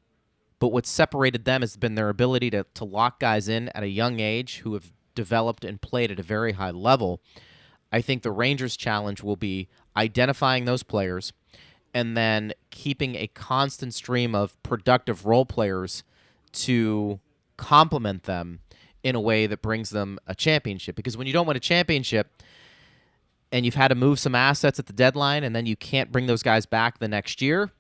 But 0.58 0.70
what's 0.70 0.90
separated 0.90 1.46
them 1.46 1.62
has 1.62 1.76
been 1.76 1.96
their 1.96 2.10
ability 2.10 2.50
to, 2.52 2.66
to 2.76 2.86
lock 2.86 3.20
guys 3.20 3.50
in 3.50 3.70
at 3.70 3.84
a 3.84 3.90
young 3.90 4.20
age 4.20 4.60
who 4.60 4.74
have 4.74 4.94
developed 5.14 5.66
and 5.66 5.82
played 5.82 6.12
at 6.12 6.20
a 6.20 6.24
very 6.24 6.54
high 6.54 6.72
level. 6.72 7.22
I 7.92 8.02
think 8.02 8.24
the 8.24 8.32
Rangers' 8.32 8.78
challenge 8.78 9.22
will 9.22 9.36
be 9.36 9.68
identifying 9.98 10.66
those 10.66 10.84
players 10.84 11.34
and 11.94 12.18
then 12.18 12.54
keeping 12.72 13.16
a 13.16 13.28
constant 13.28 13.94
stream 13.94 14.36
of 14.36 14.62
productive 14.64 15.26
role 15.26 15.46
players 15.46 16.04
to 16.52 17.20
complement 17.58 18.24
them 18.24 18.60
in 19.04 19.16
a 19.16 19.22
way 19.22 19.48
that 19.48 19.62
brings 19.62 19.92
them 19.92 20.20
a 20.28 20.36
championship. 20.36 20.96
Because 20.96 21.16
when 21.16 21.28
you 21.28 21.34
don't 21.34 21.48
win 21.48 21.56
a 21.56 21.62
championship 21.62 22.42
and 23.52 23.64
you've 23.64 23.76
had 23.76 23.90
to 23.90 23.96
move 23.96 24.20
some 24.20 24.36
assets 24.36 24.80
at 24.80 24.88
the 24.88 24.94
deadline 24.94 25.44
and 25.44 25.56
then 25.56 25.66
you 25.66 25.76
can't 25.76 26.12
bring 26.12 26.26
those 26.26 26.44
guys 26.44 26.66
back 26.66 27.00
the 27.00 27.08
next 27.08 27.42
year, 27.42 27.72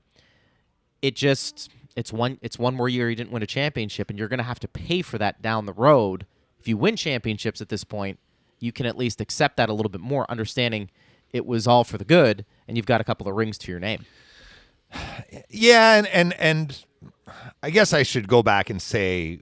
it 1.01 1.15
just 1.15 1.69
it's 1.95 2.13
one 2.13 2.37
it's 2.41 2.59
one 2.59 2.75
more 2.75 2.87
year 2.87 3.09
you 3.09 3.15
didn't 3.15 3.31
win 3.31 3.43
a 3.43 3.47
championship 3.47 4.09
and 4.09 4.19
you're 4.19 4.27
going 4.27 4.37
to 4.37 4.43
have 4.43 4.59
to 4.59 4.67
pay 4.67 5.01
for 5.01 5.17
that 5.17 5.41
down 5.41 5.65
the 5.65 5.73
road. 5.73 6.25
If 6.59 6.67
you 6.67 6.77
win 6.77 6.95
championships 6.95 7.59
at 7.59 7.69
this 7.69 7.83
point, 7.83 8.19
you 8.59 8.71
can 8.71 8.85
at 8.85 8.97
least 8.97 9.19
accept 9.19 9.57
that 9.57 9.69
a 9.69 9.73
little 9.73 9.89
bit 9.89 10.01
more 10.01 10.29
understanding 10.29 10.89
it 11.31 11.45
was 11.45 11.67
all 11.67 11.83
for 11.83 11.97
the 11.97 12.05
good 12.05 12.45
and 12.67 12.77
you've 12.77 12.85
got 12.85 13.01
a 13.01 13.03
couple 13.03 13.27
of 13.27 13.35
rings 13.35 13.57
to 13.59 13.71
your 13.71 13.79
name. 13.79 14.05
Yeah, 15.49 15.95
and 15.95 16.07
and 16.07 16.33
and 16.33 16.85
I 17.61 17.69
guess 17.69 17.93
I 17.93 18.03
should 18.03 18.27
go 18.27 18.43
back 18.43 18.69
and 18.69 18.81
say 18.81 19.39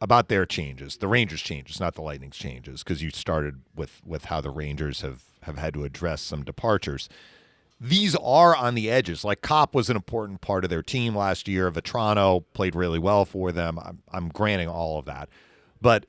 about 0.00 0.28
their 0.28 0.46
changes, 0.46 0.96
the 0.96 1.08
Rangers' 1.08 1.42
changes, 1.42 1.78
not 1.78 1.94
the 1.94 2.02
Lightning's 2.02 2.36
changes, 2.36 2.82
because 2.82 3.02
you 3.02 3.10
started 3.10 3.62
with 3.74 4.00
with 4.04 4.26
how 4.26 4.40
the 4.40 4.50
Rangers 4.50 5.00
have 5.00 5.22
have 5.42 5.58
had 5.58 5.74
to 5.74 5.84
address 5.84 6.20
some 6.20 6.44
departures. 6.44 7.08
These 7.80 8.14
are 8.16 8.54
on 8.54 8.74
the 8.74 8.90
edges. 8.90 9.24
Like 9.24 9.40
Copp 9.40 9.74
was 9.74 9.88
an 9.88 9.96
important 9.96 10.42
part 10.42 10.64
of 10.64 10.70
their 10.70 10.82
team 10.82 11.16
last 11.16 11.48
year. 11.48 11.70
Vatrano 11.70 12.44
played 12.52 12.74
really 12.74 12.98
well 12.98 13.24
for 13.24 13.52
them. 13.52 13.78
I'm, 13.78 14.02
I'm 14.12 14.28
granting 14.28 14.68
all 14.68 14.98
of 14.98 15.06
that, 15.06 15.30
but 15.80 16.04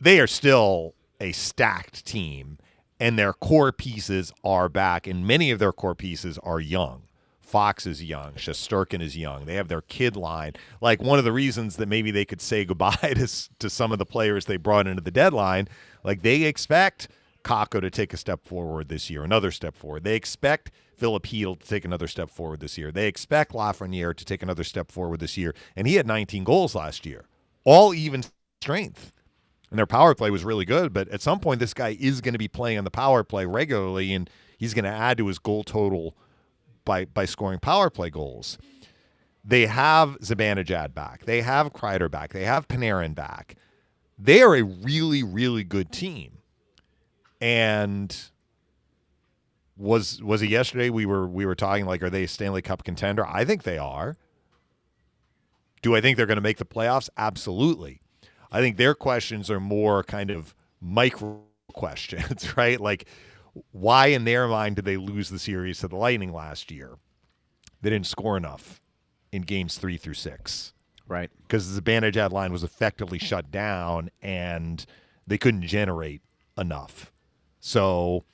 they 0.00 0.18
are 0.18 0.26
still 0.26 0.94
a 1.20 1.30
stacked 1.30 2.04
team, 2.04 2.58
and 2.98 3.18
their 3.18 3.32
core 3.32 3.72
pieces 3.72 4.32
are 4.44 4.68
back, 4.68 5.06
and 5.06 5.26
many 5.26 5.50
of 5.50 5.58
their 5.58 5.72
core 5.72 5.94
pieces 5.94 6.38
are 6.38 6.60
young. 6.60 7.02
Fox 7.40 7.86
is 7.86 8.02
young. 8.02 8.32
Shesterkin 8.32 9.00
is 9.00 9.16
young. 9.16 9.44
They 9.44 9.54
have 9.54 9.68
their 9.68 9.82
kid 9.82 10.16
line. 10.16 10.54
Like 10.80 11.00
one 11.00 11.18
of 11.18 11.24
the 11.24 11.32
reasons 11.32 11.76
that 11.76 11.88
maybe 11.88 12.10
they 12.10 12.24
could 12.24 12.40
say 12.40 12.64
goodbye 12.66 12.96
to, 13.00 13.28
to 13.60 13.70
some 13.70 13.92
of 13.92 13.98
the 13.98 14.06
players 14.06 14.46
they 14.46 14.56
brought 14.56 14.86
into 14.86 15.02
the 15.02 15.12
deadline, 15.12 15.68
like 16.02 16.22
they 16.22 16.42
expect 16.42 17.08
Kakko 17.44 17.80
to 17.80 17.90
take 17.90 18.12
a 18.12 18.16
step 18.16 18.44
forward 18.44 18.88
this 18.88 19.08
year, 19.08 19.22
another 19.22 19.52
step 19.52 19.76
forward. 19.76 20.02
They 20.02 20.16
expect 20.16 20.72
Filip 20.96 21.22
Chytil 21.22 21.60
to 21.60 21.68
take 21.68 21.84
another 21.84 22.08
step 22.08 22.30
forward 22.30 22.58
this 22.58 22.76
year. 22.76 22.90
They 22.90 23.06
expect 23.06 23.52
Lafreniere 23.52 24.16
to 24.16 24.24
take 24.24 24.42
another 24.42 24.64
step 24.64 24.90
forward 24.90 25.20
this 25.20 25.36
year. 25.36 25.54
And 25.76 25.86
he 25.86 25.94
had 25.94 26.06
19 26.06 26.42
goals 26.42 26.74
last 26.74 27.06
year, 27.06 27.26
all 27.64 27.94
even 27.94 28.24
strength. 28.60 29.12
And 29.76 29.78
their 29.78 29.84
power 29.86 30.14
play 30.14 30.30
was 30.30 30.42
really 30.42 30.64
good, 30.64 30.94
but 30.94 31.06
at 31.08 31.20
some 31.20 31.38
point, 31.38 31.60
this 31.60 31.74
guy 31.74 31.98
is 32.00 32.22
going 32.22 32.32
to 32.32 32.38
be 32.38 32.48
playing 32.48 32.78
on 32.78 32.84
the 32.84 32.90
power 32.90 33.22
play 33.22 33.44
regularly, 33.44 34.14
and 34.14 34.30
he's 34.56 34.72
going 34.72 34.86
to 34.86 34.90
add 34.90 35.18
to 35.18 35.26
his 35.26 35.38
goal 35.38 35.64
total 35.64 36.16
by 36.86 37.04
by 37.04 37.26
scoring 37.26 37.58
power 37.58 37.90
play 37.90 38.08
goals. 38.08 38.56
They 39.44 39.66
have 39.66 40.18
Zibanejad 40.20 40.94
back. 40.94 41.26
They 41.26 41.42
have 41.42 41.74
Kreider 41.74 42.10
back. 42.10 42.32
They 42.32 42.46
have 42.46 42.68
Panarin 42.68 43.14
back. 43.14 43.56
They 44.18 44.40
are 44.40 44.56
a 44.56 44.62
really, 44.62 45.22
really 45.22 45.62
good 45.62 45.92
team. 45.92 46.38
And 47.38 48.16
was 49.76 50.22
was 50.22 50.40
it 50.40 50.48
yesterday? 50.48 50.88
We 50.88 51.04
were 51.04 51.28
we 51.28 51.44
were 51.44 51.54
talking 51.54 51.84
like, 51.84 52.02
are 52.02 52.08
they 52.08 52.24
a 52.24 52.28
Stanley 52.28 52.62
Cup 52.62 52.82
contender? 52.82 53.26
I 53.26 53.44
think 53.44 53.64
they 53.64 53.76
are. 53.76 54.16
Do 55.82 55.94
I 55.94 56.00
think 56.00 56.16
they're 56.16 56.24
going 56.24 56.36
to 56.36 56.40
make 56.40 56.56
the 56.56 56.64
playoffs? 56.64 57.10
Absolutely. 57.18 58.00
I 58.56 58.60
think 58.60 58.78
their 58.78 58.94
questions 58.94 59.50
are 59.50 59.60
more 59.60 60.02
kind 60.02 60.30
of 60.30 60.54
micro 60.80 61.42
questions, 61.74 62.56
right? 62.56 62.80
Like, 62.80 63.06
why 63.72 64.06
in 64.08 64.24
their 64.24 64.48
mind 64.48 64.76
did 64.76 64.86
they 64.86 64.96
lose 64.96 65.28
the 65.28 65.38
series 65.38 65.80
to 65.80 65.88
the 65.88 65.96
Lightning 65.96 66.32
last 66.32 66.70
year? 66.70 66.96
They 67.82 67.90
didn't 67.90 68.06
score 68.06 68.36
enough 68.36 68.80
in 69.30 69.42
games 69.42 69.76
three 69.76 69.98
through 69.98 70.14
six 70.14 70.72
Right. 71.06 71.30
because 71.42 71.74
the 71.74 71.80
Zibanejad 71.82 72.32
line 72.32 72.50
was 72.50 72.64
effectively 72.64 73.18
shut 73.18 73.50
down 73.50 74.10
and 74.22 74.84
they 75.26 75.36
couldn't 75.36 75.62
generate 75.66 76.22
enough. 76.56 77.12
So, 77.60 78.24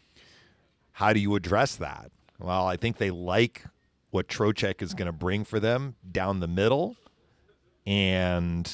how 0.93 1.13
do 1.13 1.19
you 1.19 1.35
address 1.35 1.75
that? 1.77 2.13
Well, 2.39 2.67
I 2.67 2.77
think 2.77 2.97
they 2.99 3.11
like 3.11 3.65
what 4.11 4.29
Trocheck 4.29 4.83
is 4.83 4.95
going 4.95 5.07
to 5.07 5.13
bring 5.13 5.45
for 5.45 5.59
them 5.59 5.97
down 6.13 6.39
the 6.41 6.49
middle, 6.49 6.97
and 7.87 8.73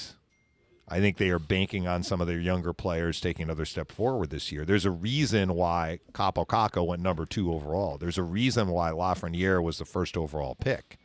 I 0.90 1.00
think 1.00 1.18
they 1.18 1.28
are 1.30 1.38
banking 1.38 1.86
on 1.86 2.02
some 2.02 2.20
of 2.20 2.26
their 2.26 2.40
younger 2.40 2.72
players 2.72 3.20
taking 3.20 3.44
another 3.44 3.66
step 3.66 3.92
forward 3.92 4.30
this 4.30 4.50
year. 4.50 4.64
There's 4.64 4.86
a 4.86 4.90
reason 4.90 5.54
why 5.54 6.00
Kaapo 6.12 6.86
went 6.86 7.02
number 7.02 7.26
two 7.26 7.52
overall. 7.52 7.98
There's 7.98 8.16
a 8.16 8.22
reason 8.22 8.68
why 8.68 8.90
Lafreniere 8.90 9.62
was 9.62 9.78
the 9.78 9.84
first 9.84 10.16
overall 10.16 10.54
pick. 10.54 10.96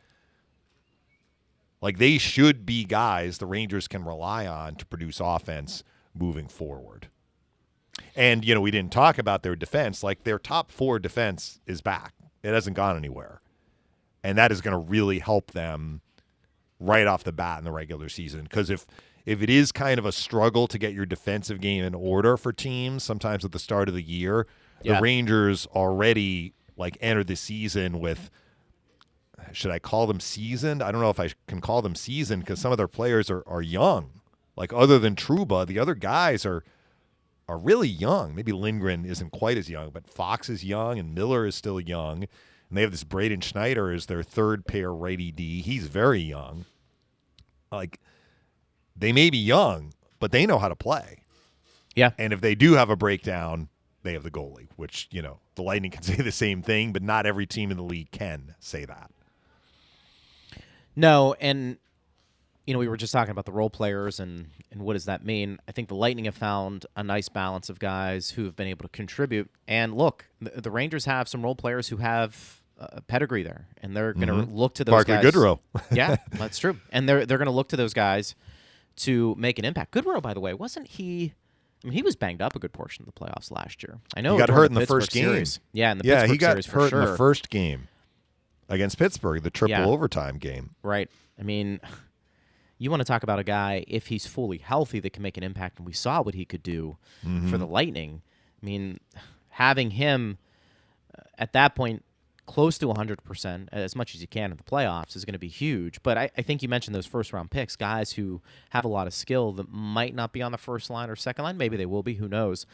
Like 1.82 1.98
they 1.98 2.16
should 2.16 2.64
be 2.64 2.84
guys 2.84 3.36
the 3.36 3.46
Rangers 3.46 3.86
can 3.86 4.04
rely 4.04 4.46
on 4.46 4.76
to 4.76 4.86
produce 4.86 5.20
offense 5.20 5.84
moving 6.14 6.48
forward. 6.48 7.08
And 8.16 8.42
you 8.42 8.54
know, 8.54 8.62
we 8.62 8.70
didn't 8.70 8.92
talk 8.92 9.18
about 9.18 9.42
their 9.42 9.54
defense. 9.54 10.02
Like 10.02 10.24
their 10.24 10.38
top 10.38 10.70
4 10.72 10.98
defense 10.98 11.60
is 11.66 11.82
back. 11.82 12.14
It 12.42 12.54
hasn't 12.54 12.76
gone 12.76 12.96
anywhere. 12.96 13.42
And 14.22 14.38
that 14.38 14.50
is 14.50 14.62
going 14.62 14.72
to 14.72 14.78
really 14.78 15.18
help 15.18 15.50
them 15.50 16.00
right 16.80 17.06
off 17.06 17.22
the 17.22 17.32
bat 17.32 17.58
in 17.58 17.64
the 17.64 17.72
regular 17.72 18.08
season 18.08 18.44
because 18.44 18.70
if 18.70 18.86
if 19.26 19.42
it 19.42 19.48
is 19.50 19.72
kind 19.72 19.98
of 19.98 20.04
a 20.06 20.12
struggle 20.12 20.66
to 20.68 20.78
get 20.78 20.92
your 20.92 21.06
defensive 21.06 21.60
game 21.60 21.84
in 21.84 21.94
order 21.94 22.36
for 22.36 22.52
teams 22.52 23.02
sometimes 23.02 23.44
at 23.44 23.52
the 23.52 23.58
start 23.58 23.88
of 23.88 23.94
the 23.94 24.02
year, 24.02 24.46
Yeah. 24.82 24.96
the 24.96 25.02
Rangers 25.02 25.66
already 25.74 26.52
like 26.76 26.98
entered 27.00 27.26
the 27.28 27.36
season 27.36 28.00
with 28.00 28.30
should 29.52 29.70
I 29.70 29.78
call 29.78 30.06
them 30.06 30.20
seasoned? 30.20 30.82
I 30.82 30.90
don't 30.90 31.00
know 31.00 31.10
if 31.10 31.20
I 31.20 31.30
can 31.46 31.60
call 31.60 31.80
them 31.82 31.94
seasoned 31.94 32.42
because 32.42 32.60
some 32.60 32.72
of 32.72 32.78
their 32.78 32.88
players 32.88 33.30
are, 33.30 33.42
are 33.46 33.62
young. 33.62 34.10
Like 34.56 34.72
other 34.72 34.98
than 34.98 35.14
Trouba, 35.14 35.66
the 35.66 35.78
other 35.78 35.94
guys 35.94 36.44
are 36.46 36.64
are 37.48 37.58
really 37.58 37.88
young. 37.88 38.34
Maybe 38.34 38.52
Lindgren 38.52 39.04
isn't 39.04 39.30
quite 39.30 39.58
as 39.58 39.68
young, 39.68 39.90
but 39.90 40.06
Fox 40.06 40.48
is 40.48 40.64
young 40.64 40.98
and 40.98 41.14
Miller 41.14 41.46
is 41.46 41.54
still 41.54 41.78
young. 41.78 42.22
And 42.68 42.78
they 42.78 42.80
have 42.82 42.90
this 42.90 43.04
Braden 43.04 43.42
Schneider 43.42 43.92
as 43.92 44.06
their 44.06 44.22
third 44.22 44.66
pair 44.66 44.92
righty 44.92 45.30
D. 45.30 45.60
He's 45.60 45.86
very 45.86 46.20
young. 46.20 46.64
Like 47.70 48.00
they 48.96 49.12
may 49.12 49.30
be 49.30 49.38
young, 49.38 49.92
but 50.20 50.32
they 50.32 50.46
know 50.46 50.58
how 50.58 50.68
to 50.68 50.76
play. 50.76 51.20
Yeah. 51.94 52.10
And 52.18 52.32
if 52.32 52.40
they 52.40 52.54
do 52.54 52.74
have 52.74 52.90
a 52.90 52.96
breakdown, 52.96 53.68
they 54.02 54.12
have 54.12 54.22
the 54.22 54.30
goalie, 54.30 54.68
which, 54.76 55.08
you 55.10 55.22
know, 55.22 55.38
the 55.54 55.62
Lightning 55.62 55.90
can 55.90 56.02
say 56.04 56.16
the 56.16 56.32
same 56.32 56.62
thing, 56.62 56.92
but 56.92 57.02
not 57.02 57.26
every 57.26 57.46
team 57.46 57.70
in 57.70 57.76
the 57.76 57.82
league 57.82 58.10
can 58.10 58.54
say 58.60 58.84
that. 58.84 59.10
No, 60.96 61.34
and 61.40 61.78
you 62.66 62.72
know, 62.72 62.80
we 62.80 62.88
were 62.88 62.96
just 62.96 63.12
talking 63.12 63.30
about 63.30 63.44
the 63.44 63.52
role 63.52 63.68
players 63.68 64.20
and 64.20 64.46
and 64.70 64.82
what 64.82 64.94
does 64.94 65.04
that 65.04 65.24
mean? 65.24 65.58
I 65.68 65.72
think 65.72 65.88
the 65.88 65.94
Lightning 65.94 66.24
have 66.24 66.34
found 66.34 66.86
a 66.96 67.02
nice 67.02 67.28
balance 67.28 67.68
of 67.68 67.78
guys 67.78 68.30
who 68.30 68.44
have 68.44 68.56
been 68.56 68.68
able 68.68 68.84
to 68.84 68.88
contribute. 68.88 69.50
And 69.68 69.94
look, 69.94 70.26
the, 70.40 70.62
the 70.62 70.70
Rangers 70.70 71.04
have 71.04 71.28
some 71.28 71.42
role 71.42 71.54
players 71.54 71.88
who 71.88 71.98
have 71.98 72.62
a 72.78 73.02
pedigree 73.02 73.42
there, 73.42 73.66
and 73.82 73.96
they're 73.96 74.14
going 74.14 74.28
to 74.28 74.34
mm-hmm. 74.34 74.54
look 74.54 74.74
to 74.74 74.84
those 74.84 74.92
Barclay 74.92 75.16
guys. 75.16 75.24
Goodrow. 75.24 75.58
yeah, 75.92 76.16
that's 76.32 76.58
true. 76.58 76.78
And 76.90 77.08
they're 77.08 77.26
they're 77.26 77.38
going 77.38 77.46
to 77.46 77.52
look 77.52 77.68
to 77.68 77.76
those 77.76 77.92
guys 77.94 78.34
to 78.96 79.34
make 79.38 79.58
an 79.58 79.64
impact. 79.64 79.92
Goodrow, 79.92 80.20
by 80.22 80.34
the 80.34 80.40
way, 80.40 80.54
wasn't 80.54 80.88
he? 80.88 81.32
I 81.82 81.88
mean, 81.88 81.92
he 81.94 82.02
was 82.02 82.16
banged 82.16 82.40
up 82.40 82.56
a 82.56 82.58
good 82.58 82.72
portion 82.72 83.04
of 83.06 83.12
the 83.14 83.20
playoffs 83.20 83.50
last 83.50 83.82
year. 83.82 83.98
I 84.16 84.20
know 84.22 84.34
He 84.34 84.38
got 84.38 84.48
hurt 84.48 84.66
in 84.70 84.74
the 84.74 84.80
Pittsburgh 84.80 85.02
first 85.02 85.12
game. 85.12 85.24
series. 85.24 85.60
Yeah, 85.72 85.92
in 85.92 85.98
the 85.98 86.04
yeah, 86.04 86.14
Pittsburgh 86.22 86.30
he 86.32 86.38
got 86.38 86.50
series 86.52 86.66
for 86.66 86.80
hurt 86.80 86.90
sure. 86.90 87.02
in 87.02 87.10
the 87.10 87.16
first 87.16 87.50
game 87.50 87.88
against 88.68 88.98
Pittsburgh, 88.98 89.42
the 89.42 89.50
triple 89.50 89.76
Yeah. 89.76 89.84
overtime 89.86 90.38
game. 90.38 90.74
Right. 90.82 91.10
I 91.38 91.42
mean, 91.42 91.80
you 92.78 92.90
want 92.90 93.00
to 93.00 93.04
talk 93.04 93.22
about 93.22 93.38
a 93.38 93.44
guy 93.44 93.84
if 93.88 94.06
he's 94.06 94.26
fully 94.26 94.58
healthy 94.58 95.00
that 95.00 95.10
can 95.12 95.22
make 95.22 95.36
an 95.36 95.42
impact, 95.42 95.78
and 95.78 95.86
we 95.86 95.92
saw 95.92 96.22
what 96.22 96.34
he 96.34 96.44
could 96.44 96.62
do 96.62 96.96
for 97.50 97.58
the 97.58 97.66
Lightning. 97.66 98.22
I 98.62 98.66
mean, 98.66 99.00
having 99.50 99.90
him 99.90 100.38
uh, 101.18 101.22
at 101.38 101.52
that 101.52 101.74
point 101.74 102.03
close 102.46 102.78
to 102.78 102.86
100% 102.86 103.68
as 103.72 103.96
much 103.96 104.14
as 104.14 104.20
you 104.20 104.26
can 104.26 104.50
in 104.50 104.56
the 104.56 104.62
playoffs 104.62 105.16
is 105.16 105.24
going 105.24 105.32
to 105.34 105.38
be 105.38 105.48
huge. 105.48 106.02
But 106.02 106.18
I, 106.18 106.30
I 106.36 106.42
think 106.42 106.62
you 106.62 106.68
mentioned 106.68 106.94
those 106.94 107.06
first 107.06 107.32
round 107.32 107.50
picks, 107.50 107.76
guys 107.76 108.12
who 108.12 108.42
have 108.70 108.84
a 108.84 108.88
lot 108.88 109.06
of 109.06 109.14
skill 109.14 109.52
that 109.52 109.70
might 109.70 110.14
not 110.14 110.32
be 110.32 110.42
on 110.42 110.52
the 110.52 110.58
first 110.58 110.90
line 110.90 111.10
or 111.10 111.16
second 111.16 111.44
line. 111.44 111.56
Maybe 111.56 111.76
they 111.76 111.86
will 111.86 112.02
be. 112.02 112.14
Who 112.14 112.28
knows? 112.28 112.66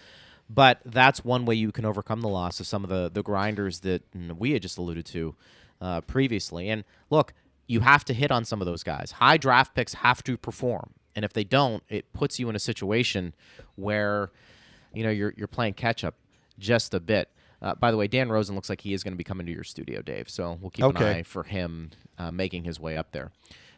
But 0.49 0.81
that's 0.85 1.25
one 1.25 1.45
way 1.45 1.55
you 1.55 1.71
can 1.71 1.85
overcome 1.85 2.23
the 2.23 2.29
loss 2.29 2.59
of 2.59 2.67
some 2.67 2.83
of 2.83 2.91
the, 2.91 3.11
the 3.13 3.23
grinders 3.23 3.81
that 3.81 4.11
mm, 4.13 4.37
we 4.37 4.53
had 4.53 4.63
just 4.63 4.79
alluded 4.79 5.07
to 5.07 5.37
uh, 5.81 6.01
previously. 6.01 6.69
And 6.69 6.83
look, 7.09 7.33
you 7.69 7.81
have 7.81 8.05
to 8.07 8.13
hit 8.13 8.33
on 8.33 8.45
some 8.45 8.61
of 8.61 8.67
those 8.67 8.83
guys. 8.83 9.13
High 9.13 9.37
draft 9.37 9.75
picks 9.75 9.95
have 9.95 10.25
to 10.25 10.37
perform. 10.37 10.91
And 11.15 11.25
if 11.25 11.33
they 11.33 11.45
don't, 11.45 11.85
it 11.89 12.13
puts 12.13 12.41
you 12.41 12.49
in 12.49 12.57
a 12.57 12.61
situation 12.61 13.35
where, 13.77 14.33
you 14.93 15.05
know, 15.05 15.11
you're, 15.11 15.35
you're 15.37 15.49
playing 15.49 15.75
catch 15.75 16.03
up 16.03 16.17
just 16.59 16.95
a 16.95 17.01
bit. 17.01 17.29
Uh, 17.63 17.75
by 17.75 17.91
the 17.91 17.97
way, 17.97 18.07
Dan 18.09 18.31
Rosen 18.31 18.55
looks 18.55 18.69
like 18.71 18.81
he 18.81 18.95
is 18.95 19.03
going 19.03 19.13
to 19.13 19.19
be 19.19 19.25
coming 19.25 19.47
to 19.47 19.53
your 19.53 19.65
studio, 19.65 20.01
Dave. 20.03 20.31
So 20.31 20.59
we'll 20.61 20.71
keep 20.71 20.85
Okay. 20.87 21.11
an 21.11 21.17
eye 21.19 21.23
for 21.23 21.43
him 21.45 21.91
uh, 22.19 22.31
making 22.31 22.65
his 22.65 22.81
way 22.81 22.97
up 22.97 23.13
there. 23.13 23.33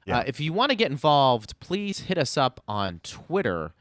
Yeah. 0.07 0.19
Uh, 0.19 0.25
if 0.27 0.41
you 0.41 0.53
want 0.53 0.71
to 0.71 0.77
get 0.77 0.91
involved, 0.91 1.59
please 1.61 2.01
hit 2.01 2.19
us 2.19 2.37
up 2.37 2.61
on 2.69 3.01
Twitter 3.03 3.73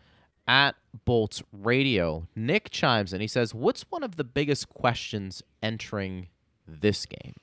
at 0.48 0.76
Bolts 1.06 1.44
Radio. 1.54 2.28
Nick 2.36 2.70
chimes 2.72 3.14
in. 3.14 3.22
He 3.22 3.28
says, 3.28 3.54
What's 3.54 3.84
one 3.90 4.04
of 4.04 4.16
the 4.18 4.24
biggest 4.24 4.70
questions 4.70 5.42
entering 5.64 6.28
this 6.68 7.06
game? 7.06 7.34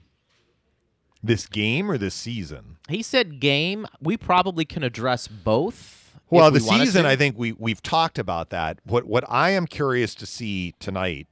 This 1.23 1.47
game 1.47 1.91
or 1.91 1.99
this 1.99 2.15
season? 2.15 2.77
He 2.89 3.03
said 3.03 3.41
game. 3.41 3.87
We 4.01 4.17
probably 4.17 4.65
can 4.65 4.85
address 4.85 5.27
both. 5.27 6.17
Well, 6.31 6.51
we 6.53 6.59
the 6.59 6.65
season. 6.65 7.07
I 7.07 7.17
think 7.17 7.37
we 7.39 7.53
we've 7.53 7.83
talked 7.83 8.19
about 8.19 8.51
that. 8.51 8.79
What 8.85 9.07
what 9.07 9.25
I 9.29 9.51
am 9.51 9.67
curious 9.67 10.15
to 10.17 10.27
see 10.27 10.75
tonight, 10.79 11.27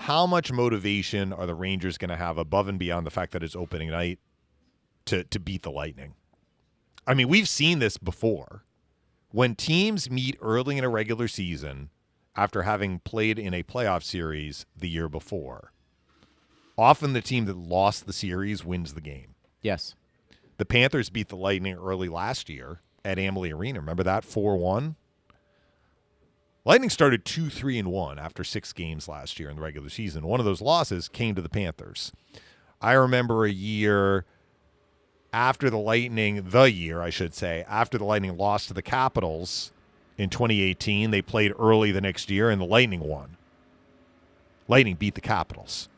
how 0.00 0.26
much 0.26 0.50
motivation 0.50 1.30
are 1.30 1.46
the 1.46 1.54
Rangers 1.54 1.98
going 1.98 2.08
to 2.08 2.16
have 2.16 2.38
above 2.38 2.68
and 2.68 2.78
beyond 2.78 3.06
the 3.06 3.10
fact 3.10 3.32
that 3.32 3.42
it's 3.42 3.54
opening 3.54 3.90
night 3.90 4.18
to 5.04 5.24
to 5.24 5.38
beat 5.38 5.62
the 5.62 5.70
Lightning? 5.70 6.14
I 7.06 7.14
mean, 7.14 7.28
we've 7.28 7.48
seen 7.48 7.80
this 7.80 7.98
before. 7.98 8.64
When 9.30 9.54
teams 9.54 10.10
meet 10.10 10.36
early 10.40 10.78
in 10.78 10.84
a 10.84 10.88
regular 10.88 11.28
season 11.28 11.90
after 12.34 12.62
having 12.62 13.00
played 13.00 13.38
in 13.38 13.52
a 13.52 13.62
playoff 13.62 14.02
series 14.02 14.64
the 14.74 14.88
year 14.88 15.08
before, 15.08 15.72
often 16.78 17.12
the 17.12 17.20
team 17.20 17.44
that 17.44 17.56
lost 17.56 18.06
the 18.06 18.12
series 18.12 18.64
wins 18.64 18.94
the 18.94 19.00
game. 19.00 19.34
Yes. 19.60 19.94
The 20.56 20.64
Panthers 20.64 21.10
beat 21.10 21.28
the 21.28 21.36
Lightning 21.36 21.76
early 21.76 22.08
last 22.08 22.48
year 22.48 22.80
at 23.04 23.18
Amalie 23.18 23.52
Arena. 23.52 23.80
Remember 23.80 24.02
that 24.02 24.24
4 24.24 24.56
1? 24.56 24.96
Lightning 26.64 26.90
started 26.90 27.24
2 27.24 27.48
3 27.48 27.78
and 27.78 27.88
1 27.90 28.18
after 28.18 28.44
six 28.44 28.72
games 28.72 29.08
last 29.08 29.40
year 29.40 29.48
in 29.48 29.56
the 29.56 29.62
regular 29.62 29.88
season. 29.88 30.26
One 30.26 30.40
of 30.40 30.46
those 30.46 30.60
losses 30.60 31.08
came 31.08 31.34
to 31.34 31.42
the 31.42 31.48
Panthers. 31.48 32.12
I 32.80 32.92
remember 32.92 33.44
a 33.44 33.50
year 33.50 34.24
after 35.32 35.70
the 35.70 35.78
Lightning, 35.78 36.48
the 36.50 36.70
year, 36.70 37.00
I 37.00 37.10
should 37.10 37.34
say, 37.34 37.64
after 37.68 37.98
the 37.98 38.04
Lightning 38.04 38.36
lost 38.36 38.68
to 38.68 38.74
the 38.74 38.82
Capitals 38.82 39.72
in 40.18 40.28
2018. 40.28 41.10
They 41.10 41.22
played 41.22 41.52
early 41.58 41.92
the 41.92 42.00
next 42.00 42.30
year, 42.30 42.50
and 42.50 42.60
the 42.60 42.66
Lightning 42.66 43.00
won. 43.00 43.36
Lightning 44.68 44.96
beat 44.96 45.14
the 45.14 45.20
Capitals. 45.20 45.88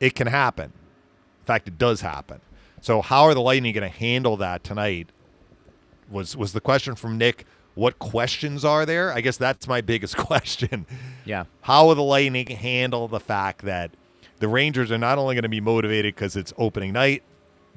It 0.00 0.14
can 0.14 0.26
happen. 0.26 0.72
In 1.40 1.46
fact, 1.46 1.68
it 1.68 1.78
does 1.78 2.00
happen. 2.00 2.40
So, 2.80 3.02
how 3.02 3.24
are 3.24 3.34
the 3.34 3.40
Lightning 3.40 3.72
going 3.72 3.88
to 3.90 3.96
handle 3.96 4.36
that 4.38 4.64
tonight? 4.64 5.10
Was 6.10 6.36
was 6.36 6.52
the 6.52 6.60
question 6.60 6.94
from 6.94 7.16
Nick? 7.16 7.46
What 7.74 7.98
questions 7.98 8.64
are 8.64 8.84
there? 8.84 9.12
I 9.12 9.20
guess 9.20 9.36
that's 9.36 9.66
my 9.66 9.80
biggest 9.80 10.16
question. 10.18 10.86
Yeah. 11.24 11.44
How 11.62 11.86
will 11.86 11.94
the 11.94 12.02
Lightning 12.02 12.46
handle 12.46 13.08
the 13.08 13.20
fact 13.20 13.62
that 13.62 13.90
the 14.38 14.48
Rangers 14.48 14.90
are 14.90 14.98
not 14.98 15.18
only 15.18 15.34
going 15.34 15.44
to 15.44 15.48
be 15.48 15.60
motivated 15.60 16.14
because 16.14 16.36
it's 16.36 16.52
opening 16.58 16.92
night, 16.92 17.22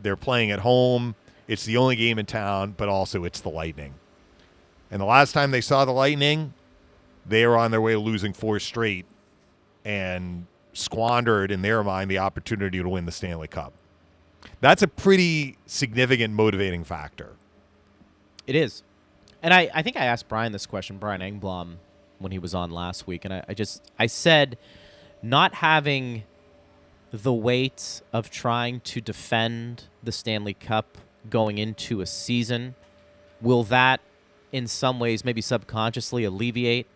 they're 0.01 0.15
playing 0.15 0.51
at 0.51 0.59
home, 0.59 1.15
it's 1.47 1.65
the 1.65 1.77
only 1.77 1.95
game 1.95 2.19
in 2.19 2.25
town, 2.25 2.73
but 2.75 2.89
also 2.89 3.23
it's 3.23 3.41
the 3.41 3.49
Lightning. 3.49 3.93
And 4.91 5.01
the 5.01 5.05
last 5.05 5.31
time 5.31 5.51
they 5.51 5.61
saw 5.61 5.85
the 5.85 5.91
Lightning, 5.91 6.53
they 7.25 7.45
were 7.45 7.57
on 7.57 7.71
their 7.71 7.81
way 7.81 7.93
to 7.93 7.99
losing 7.99 8.33
four 8.33 8.59
straight 8.59 9.05
and 9.83 10.45
squandered, 10.73 11.51
in 11.51 11.61
their 11.61 11.83
mind, 11.83 12.11
the 12.11 12.17
opportunity 12.17 12.81
to 12.81 12.89
win 12.89 13.05
the 13.05 13.11
Stanley 13.11 13.47
Cup. 13.47 13.73
That's 14.61 14.81
a 14.81 14.87
pretty 14.87 15.57
significant 15.65 16.33
motivating 16.33 16.83
factor. 16.83 17.33
It 18.47 18.55
is. 18.55 18.83
And 19.45 19.53
I, 19.53 19.69
I 19.75 19.83
think 19.83 19.95
I 19.95 20.05
asked 20.05 20.27
Brian 20.27 20.51
this 20.51 20.65
question, 20.65 20.97
Brian 20.97 21.21
Engblom, 21.21 21.75
when 22.17 22.31
he 22.31 22.39
was 22.39 22.55
on 22.55 22.71
last 22.71 23.05
week, 23.05 23.25
and 23.25 23.33
I, 23.33 23.43
I 23.47 23.53
just 23.53 23.91
I 23.99 24.07
said 24.07 24.57
not 25.21 25.53
having 25.53 26.23
the 27.11 27.31
weight 27.31 28.01
of 28.11 28.31
trying 28.31 28.79
to 28.81 28.99
defend 28.99 29.83
the 30.03 30.11
Stanley 30.11 30.55
Cup 30.55 30.97
going 31.29 31.59
into 31.59 32.01
a 32.01 32.05
season? 32.05 32.75
Will 33.39 33.63
that, 33.65 34.01
in 34.51 34.67
some 34.67 34.99
ways, 34.99 35.23
maybe 35.23 35.41
subconsciously 35.41 36.23
alleviate 36.23 36.87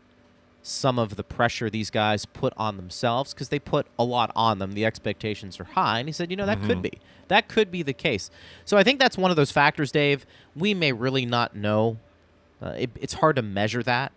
some 0.62 1.00
of 1.00 1.16
the 1.16 1.24
pressure 1.24 1.70
these 1.70 1.90
guys 1.90 2.26
put 2.26 2.54
on 2.58 2.78
themselves? 2.78 3.34
Because 3.34 3.50
they 3.50 3.60
put 3.60 3.86
a 3.98 4.04
lot 4.04 4.32
on 4.36 4.60
them. 4.60 4.74
The 4.74 4.86
expectations 4.86 5.60
are 5.60 5.66
high. 5.66 6.00
And 6.00 6.10
he 6.10 6.14
said, 6.14 6.32
you 6.32 6.38
know, 6.38 6.46
that 6.46 6.60
could 6.62 6.72
mm-hmm. 6.72 6.82
be. 6.82 7.00
That 7.28 7.48
could 7.48 7.72
be 7.72 7.84
the 7.84 7.94
case. 7.94 8.32
So 8.66 8.76
I 8.76 8.84
think 8.84 9.00
that's 9.00 9.18
one 9.18 9.30
of 9.30 9.38
those 9.38 9.52
factors, 9.52 9.92
Dave. 9.92 10.26
We 10.56 10.74
may 10.74 10.92
really 10.92 11.26
not 11.26 11.56
know. 11.56 11.98
Uh, 12.62 12.76
it, 12.78 12.90
it's 13.00 13.14
hard 13.16 13.36
to 13.38 13.42
measure 13.42 13.84
that 13.84 14.12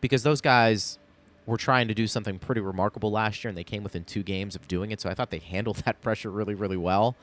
because 0.00 0.22
those 0.22 0.40
guys 0.40 0.98
were 1.46 1.56
trying 1.56 1.88
to 1.88 1.94
do 1.94 2.06
something 2.06 2.38
pretty 2.38 2.60
remarkable 2.60 3.10
last 3.10 3.42
year, 3.42 3.48
and 3.48 3.56
they 3.56 3.64
came 3.64 3.82
within 3.82 4.04
two 4.04 4.22
games 4.22 4.54
of 4.54 4.68
doing 4.68 4.90
it. 4.90 5.00
So 5.00 5.08
I 5.08 5.14
thought 5.14 5.30
they 5.30 5.38
handled 5.50 5.76
that 5.78 6.00
pressure 6.00 6.30
really, 6.30 6.54
really 6.54 6.76
well. 6.76 7.16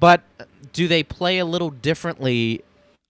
But 0.00 0.22
do 0.72 0.88
they 0.88 1.02
play 1.02 1.38
a 1.38 1.44
little 1.44 1.70
differently, 1.70 2.62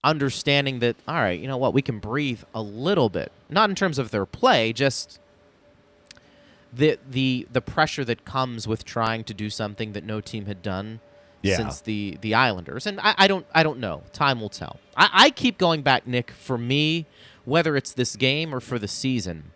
understanding 0.03 0.79
that, 0.79 0.95
all 1.07 1.15
right, 1.15 1.39
you 1.39 1.47
know 1.47 1.57
what, 1.57 1.73
we 1.73 1.81
can 1.81 1.99
breathe 1.99 2.41
a 2.53 2.61
little 2.61 3.09
bit? 3.09 3.31
Not 3.49 3.69
in 3.69 3.75
terms 3.75 3.99
of 3.99 4.11
their 4.11 4.25
play, 4.25 4.73
just 4.73 5.19
the 6.71 6.99
the 7.09 7.47
the 7.51 7.61
pressure 7.61 8.05
that 8.05 8.25
comes 8.25 8.67
with 8.67 8.85
trying 8.85 9.23
to 9.23 9.33
do 9.33 9.49
something 9.49 9.93
that 9.93 10.03
no 10.03 10.21
team 10.21 10.45
had 10.45 10.61
done 10.61 10.99
Yeah. 11.41 11.57
since 11.57 11.81
the 11.81 12.17
the 12.21 12.33
Islanders. 12.35 12.85
And 12.85 12.99
I, 12.99 13.15
I 13.17 13.27
don't 13.27 13.45
I 13.53 13.63
don't 13.63 13.79
know. 13.79 14.03
Time 14.13 14.41
will 14.41 14.49
tell. 14.49 14.79
I, 14.95 15.09
I 15.13 15.29
keep 15.29 15.57
going 15.57 15.81
back, 15.81 16.05
Nick. 16.05 16.31
For 16.31 16.57
me, 16.57 17.05
whether 17.45 17.75
it's 17.77 17.93
this 17.93 18.15
game 18.15 18.53
or 18.53 18.59
for 18.59 18.77
the 18.77 18.87
season, 18.87 19.51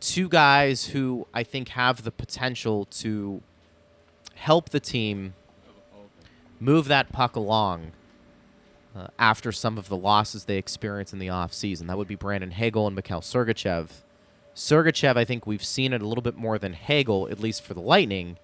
two 0.00 0.28
guys 0.28 0.86
who 0.86 1.26
I 1.32 1.42
think 1.42 1.70
have 1.70 2.02
the 2.02 2.10
potential 2.10 2.84
to 2.86 3.42
help 4.34 4.70
the 4.70 4.80
team 4.80 5.34
move 6.60 6.88
that 6.88 7.12
puck 7.12 7.36
along 7.36 7.92
uh, 8.96 9.08
after 9.18 9.52
some 9.52 9.78
of 9.78 9.88
the 9.88 9.96
losses 9.96 10.44
they 10.44 10.56
experience 10.56 11.12
in 11.12 11.18
the 11.18 11.28
offseason. 11.28 11.86
That 11.86 11.98
would 11.98 12.08
be 12.08 12.14
Brandon 12.14 12.50
Hagel 12.50 12.86
and 12.86 12.96
Mikhail 12.96 13.20
Sergachev. 13.20 13.88
Sergachev, 14.54 15.16
I 15.16 15.24
think 15.24 15.46
we've 15.46 15.64
seen 15.64 15.92
it 15.92 16.02
a 16.02 16.06
little 16.06 16.22
bit 16.22 16.36
more 16.36 16.58
than 16.58 16.72
Hagel, 16.72 17.28
at 17.30 17.38
least 17.38 17.62
for 17.62 17.74
the 17.74 17.80
Lightning. 17.80 18.38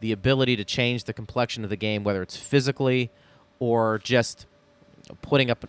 The 0.00 0.12
ability 0.12 0.56
to 0.56 0.64
change 0.64 1.04
the 1.04 1.12
complexion 1.12 1.64
of 1.64 1.70
the 1.70 1.76
game, 1.76 2.04
whether 2.04 2.22
it's 2.22 2.36
physically 2.36 3.10
or 3.58 3.98
just 4.04 4.46
putting 5.22 5.50
up 5.50 5.64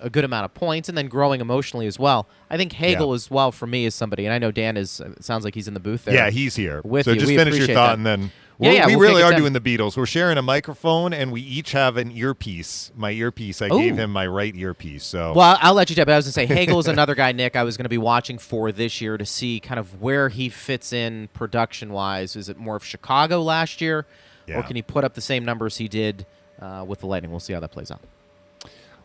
a 0.00 0.10
good 0.10 0.24
amount 0.24 0.44
of 0.44 0.52
points 0.52 0.88
and 0.88 0.98
then 0.98 1.06
growing 1.06 1.40
emotionally 1.40 1.86
as 1.86 1.98
well. 1.98 2.26
I 2.50 2.56
think 2.56 2.72
Hagel 2.72 3.08
Yeah. 3.10 3.14
as 3.14 3.30
well 3.30 3.52
for 3.52 3.66
me 3.66 3.84
is 3.86 3.94
somebody, 3.94 4.26
and 4.26 4.34
I 4.34 4.38
know 4.38 4.50
Dan 4.50 4.76
is. 4.76 5.00
It 5.00 5.24
sounds 5.24 5.44
like 5.44 5.54
he's 5.54 5.68
in 5.68 5.74
the 5.74 5.80
booth 5.80 6.04
there. 6.04 6.14
Yeah, 6.14 6.30
he's 6.30 6.56
here. 6.56 6.80
With 6.84 7.04
so 7.04 7.12
you. 7.12 7.20
just 7.20 7.28
We 7.30 7.36
finish 7.36 7.56
your 7.56 7.68
thought 7.68 7.74
that. 7.88 7.94
and 7.94 8.04
then 8.06 8.32
we're- 8.62 8.74
yeah, 8.76 8.86
we 8.86 8.96
we'll 8.96 9.08
really 9.08 9.22
are 9.22 9.32
doing 9.34 9.52
the 9.52 9.60
Beatles. 9.60 9.96
We're 9.96 10.06
sharing 10.06 10.38
a 10.38 10.42
microphone 10.42 11.12
and 11.12 11.30
we 11.32 11.40
each 11.40 11.72
have 11.72 11.96
an 11.96 12.10
earpiece. 12.10 12.90
My 12.96 13.10
earpiece. 13.10 13.60
I 13.62 13.68
gave 13.68 13.96
him 13.98 14.10
my 14.12 14.26
right 14.26 14.54
earpiece. 14.54 15.04
So 15.04 15.32
Well, 15.34 15.58
I'll 15.60 15.74
let 15.74 15.90
you 15.90 15.96
tell. 15.96 16.04
But 16.04 16.12
I 16.14 16.16
was 16.16 16.26
gonna 16.26 16.32
say 16.32 16.46
Hagel 16.46 16.78
is 16.78 16.86
another 16.88 17.14
guy, 17.14 17.32
Nick. 17.32 17.56
I 17.56 17.62
was 17.64 17.76
gonna 17.76 17.88
be 17.88 17.98
watching 17.98 18.38
for 18.38 18.72
this 18.72 19.00
year 19.00 19.18
to 19.18 19.26
see 19.26 19.60
kind 19.60 19.78
of 19.78 20.00
where 20.00 20.28
he 20.28 20.48
fits 20.48 20.92
in 20.92 21.28
production 21.34 21.92
wise. 21.92 22.36
Is 22.36 22.48
it 22.48 22.56
more 22.56 22.76
of 22.76 22.84
Chicago 22.84 23.42
last 23.42 23.80
year, 23.80 24.06
or 24.48 24.62
can 24.62 24.76
he 24.76 24.82
put 24.82 25.04
up 25.04 25.14
the 25.14 25.20
same 25.20 25.44
numbers 25.44 25.76
he 25.76 25.88
did 25.88 26.26
uh, 26.60 26.84
with 26.86 27.00
the 27.00 27.06
Lightning? 27.06 27.30
We'll 27.30 27.40
see 27.40 27.52
how 27.52 27.60
that 27.60 27.72
plays 27.72 27.90
out. 27.90 28.00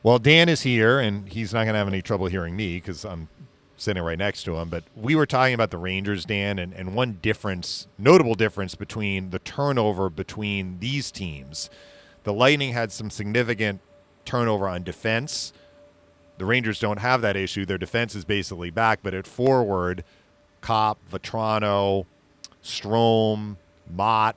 Well, 0.03 0.19
Dan 0.19 0.47
is 0.47 0.61
here, 0.61 0.99
and 0.99 1.27
he's 1.27 1.53
not 1.53 1.63
going 1.63 1.73
to 1.73 1.79
have 1.79 1.87
any 1.87 2.01
trouble 2.03 2.27
hearing 2.27 2.55
me 2.55 2.75
because 2.77 3.03
I'm 3.03 3.27
sitting 3.77 4.03
right 4.03 4.17
next 4.17 4.43
to 4.43 4.57
him. 4.57 4.69
But 4.69 4.83
we 4.95 5.15
were 5.15 5.25
talking 5.25 5.53
about 5.53 5.71
the 5.71 5.77
Rangers, 5.77 6.25
Dan, 6.25 6.59
and, 6.59 6.73
and 6.73 6.95
one 6.95 7.19
difference, 7.21 7.87
notable 7.97 8.35
difference 8.35 8.75
between 8.75 9.29
the 9.29 9.39
turnover 9.39 10.09
between 10.09 10.79
these 10.79 11.11
teams. 11.11 11.69
The 12.23 12.33
Lightning 12.33 12.73
had 12.73 12.91
some 12.91 13.09
significant 13.09 13.79
turnover 14.25 14.67
on 14.67 14.83
defense. 14.83 15.53
The 16.37 16.45
Rangers 16.45 16.79
don't 16.79 16.99
have 16.99 17.21
that 17.21 17.35
issue. 17.35 17.65
Their 17.65 17.77
defense 17.77 18.15
is 18.15 18.25
basically 18.25 18.69
back, 18.69 18.99
but 19.01 19.13
at 19.13 19.25
forward, 19.25 20.03
Copp, 20.61 20.99
Vatrano, 21.09 22.05
Strome, 22.63 23.55
Motte, 23.89 24.35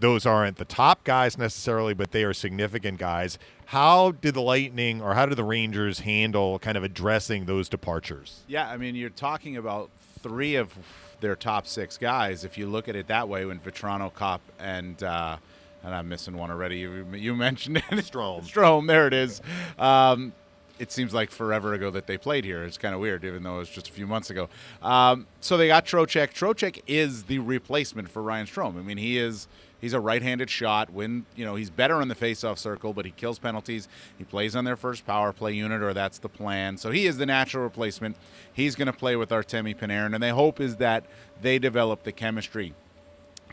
those 0.00 0.26
aren't 0.26 0.56
the 0.58 0.64
top 0.64 1.04
guys 1.04 1.38
necessarily, 1.38 1.94
but 1.94 2.10
they 2.10 2.24
are 2.24 2.34
significant 2.34 2.98
guys. 2.98 3.38
How 3.66 4.12
did 4.12 4.34
the 4.34 4.42
Lightning 4.42 5.02
or 5.02 5.14
how 5.14 5.26
did 5.26 5.36
the 5.36 5.44
Rangers 5.44 6.00
handle 6.00 6.58
kind 6.58 6.76
of 6.76 6.84
addressing 6.84 7.46
those 7.46 7.68
departures? 7.68 8.40
Yeah, 8.46 8.68
I 8.68 8.76
mean, 8.76 8.94
you're 8.94 9.10
talking 9.10 9.56
about 9.56 9.90
three 10.20 10.54
of 10.54 10.72
their 11.20 11.34
top 11.34 11.66
six 11.66 11.98
guys. 11.98 12.44
If 12.44 12.56
you 12.56 12.68
look 12.68 12.88
at 12.88 12.94
it 12.96 13.08
that 13.08 13.28
way, 13.28 13.44
when 13.44 13.58
Vatrano, 13.58 14.12
Copp, 14.12 14.40
and 14.60 15.02
uh, 15.02 15.36
and 15.82 15.94
I'm 15.94 16.08
missing 16.08 16.36
one 16.36 16.50
already. 16.50 16.78
You, 16.78 17.06
you 17.14 17.34
mentioned 17.34 17.78
it. 17.78 17.84
Strome. 17.84 18.42
Strome. 18.46 18.86
There 18.86 19.06
it 19.06 19.14
is. 19.14 19.40
Um, 19.78 20.32
it 20.78 20.92
seems 20.92 21.14
like 21.14 21.30
forever 21.30 21.74
ago 21.74 21.90
that 21.90 22.06
they 22.06 22.18
played 22.18 22.44
here. 22.44 22.64
It's 22.64 22.76
kind 22.76 22.94
of 22.94 23.00
weird, 23.00 23.24
even 23.24 23.42
though 23.42 23.56
it 23.56 23.58
was 23.60 23.70
just 23.70 23.88
a 23.88 23.92
few 23.92 24.06
months 24.06 24.30
ago. 24.30 24.48
Um, 24.82 25.26
so 25.40 25.56
they 25.56 25.68
got 25.68 25.86
Trocheck. 25.86 26.32
Trocheck 26.34 26.82
is 26.86 27.24
the 27.24 27.38
replacement 27.38 28.10
for 28.10 28.22
Ryan 28.22 28.46
Strome. 28.46 28.78
I 28.78 28.82
mean, 28.82 28.98
he 28.98 29.16
is 29.16 29.48
he's 29.80 29.92
a 29.92 30.00
right-handed 30.00 30.50
shot. 30.50 30.90
When 30.90 31.26
you 31.34 31.44
know 31.44 31.54
he's 31.54 31.70
better 31.70 32.00
in 32.00 32.08
the 32.08 32.14
face-off 32.14 32.58
circle, 32.58 32.92
but 32.92 33.04
he 33.04 33.10
kills 33.10 33.38
penalties. 33.38 33.88
He 34.18 34.24
plays 34.24 34.56
on 34.56 34.64
their 34.64 34.76
first 34.76 35.06
power 35.06 35.32
play 35.32 35.52
unit, 35.52 35.82
or 35.82 35.92
that's 35.94 36.18
the 36.18 36.28
plan. 36.28 36.76
So 36.76 36.90
he 36.90 37.06
is 37.06 37.16
the 37.16 37.26
natural 37.26 37.64
replacement. 37.64 38.16
He's 38.52 38.74
going 38.74 38.86
to 38.86 38.92
play 38.92 39.16
with 39.16 39.30
Artemi 39.30 39.76
Panarin, 39.76 40.14
and 40.14 40.22
the 40.22 40.34
hope 40.34 40.60
is 40.60 40.76
that 40.76 41.04
they 41.40 41.58
develop 41.58 42.02
the 42.02 42.12
chemistry. 42.12 42.74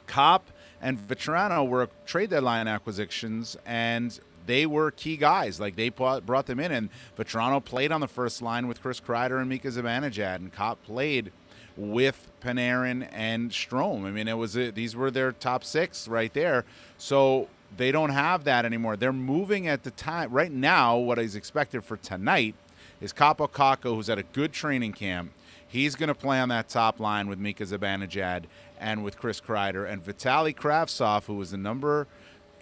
Copp 0.08 0.50
and 0.82 1.00
Vatrano 1.00 1.68
were 1.68 1.90
trade 2.06 2.30
deadline 2.30 2.68
acquisitions, 2.68 3.56
and 3.66 4.20
they 4.46 4.66
were 4.66 4.92
key 4.92 5.16
guys. 5.16 5.60
Like 5.60 5.78
they 5.78 5.88
brought, 5.88 6.46
them 6.46 6.60
in, 6.60 6.72
and 6.74 6.90
Vatrano 7.18 7.64
played 7.64 7.92
on 7.94 8.02
the 8.02 8.08
first 8.08 8.42
line 8.42 8.68
with 8.68 8.82
Chris 8.82 9.00
Kreider 9.00 9.40
and 9.40 9.48
Mika 9.48 9.70
Zibanejad, 9.70 10.36
and 10.36 10.52
Copp 10.52 10.84
played 10.84 11.32
with 11.76 12.30
Panarin 12.42 13.08
and 13.12 13.52
Strome. 13.52 14.06
I 14.06 14.12
mean, 14.12 14.28
it 14.28 14.38
was 14.38 14.56
a, 14.56 14.72
these 14.72 14.96
were 14.96 15.12
their 15.12 15.32
top 15.32 15.64
six 15.64 16.08
right 16.08 16.34
there. 16.34 16.66
So 16.98 17.48
they 17.76 17.92
don't 17.92 18.12
have 18.12 18.44
that 18.44 18.66
anymore. 18.66 18.96
They're 18.96 19.14
moving 19.14 19.68
at 19.68 19.84
the 19.84 19.92
time 19.92 20.32
right 20.32 20.52
now. 20.52 20.98
What 20.98 21.20
is 21.20 21.36
expected 21.36 21.84
for 21.84 21.98
tonight 21.98 22.56
is 23.02 23.14
Kaapo 23.14 23.50
Kakko, 23.50 23.96
who's 23.96 24.10
at 24.10 24.18
a 24.18 24.24
good 24.24 24.54
training 24.54 24.94
camp. 24.94 25.32
He's 25.68 25.96
going 25.96 26.10
to 26.10 26.16
play 26.16 26.40
on 26.40 26.50
that 26.50 26.70
top 26.70 27.00
line 27.00 27.28
with 27.28 27.40
Mika 27.40 27.64
Zibanejad 27.64 28.44
and 28.80 29.04
with 29.04 29.18
Chris 29.18 29.42
Kreider 29.42 29.90
and 29.90 30.06
Vitaly 30.06 30.56
Kravtsov, 30.56 31.26
who 31.26 31.36
was 31.36 31.52
the 31.52 31.58
number 31.58 32.08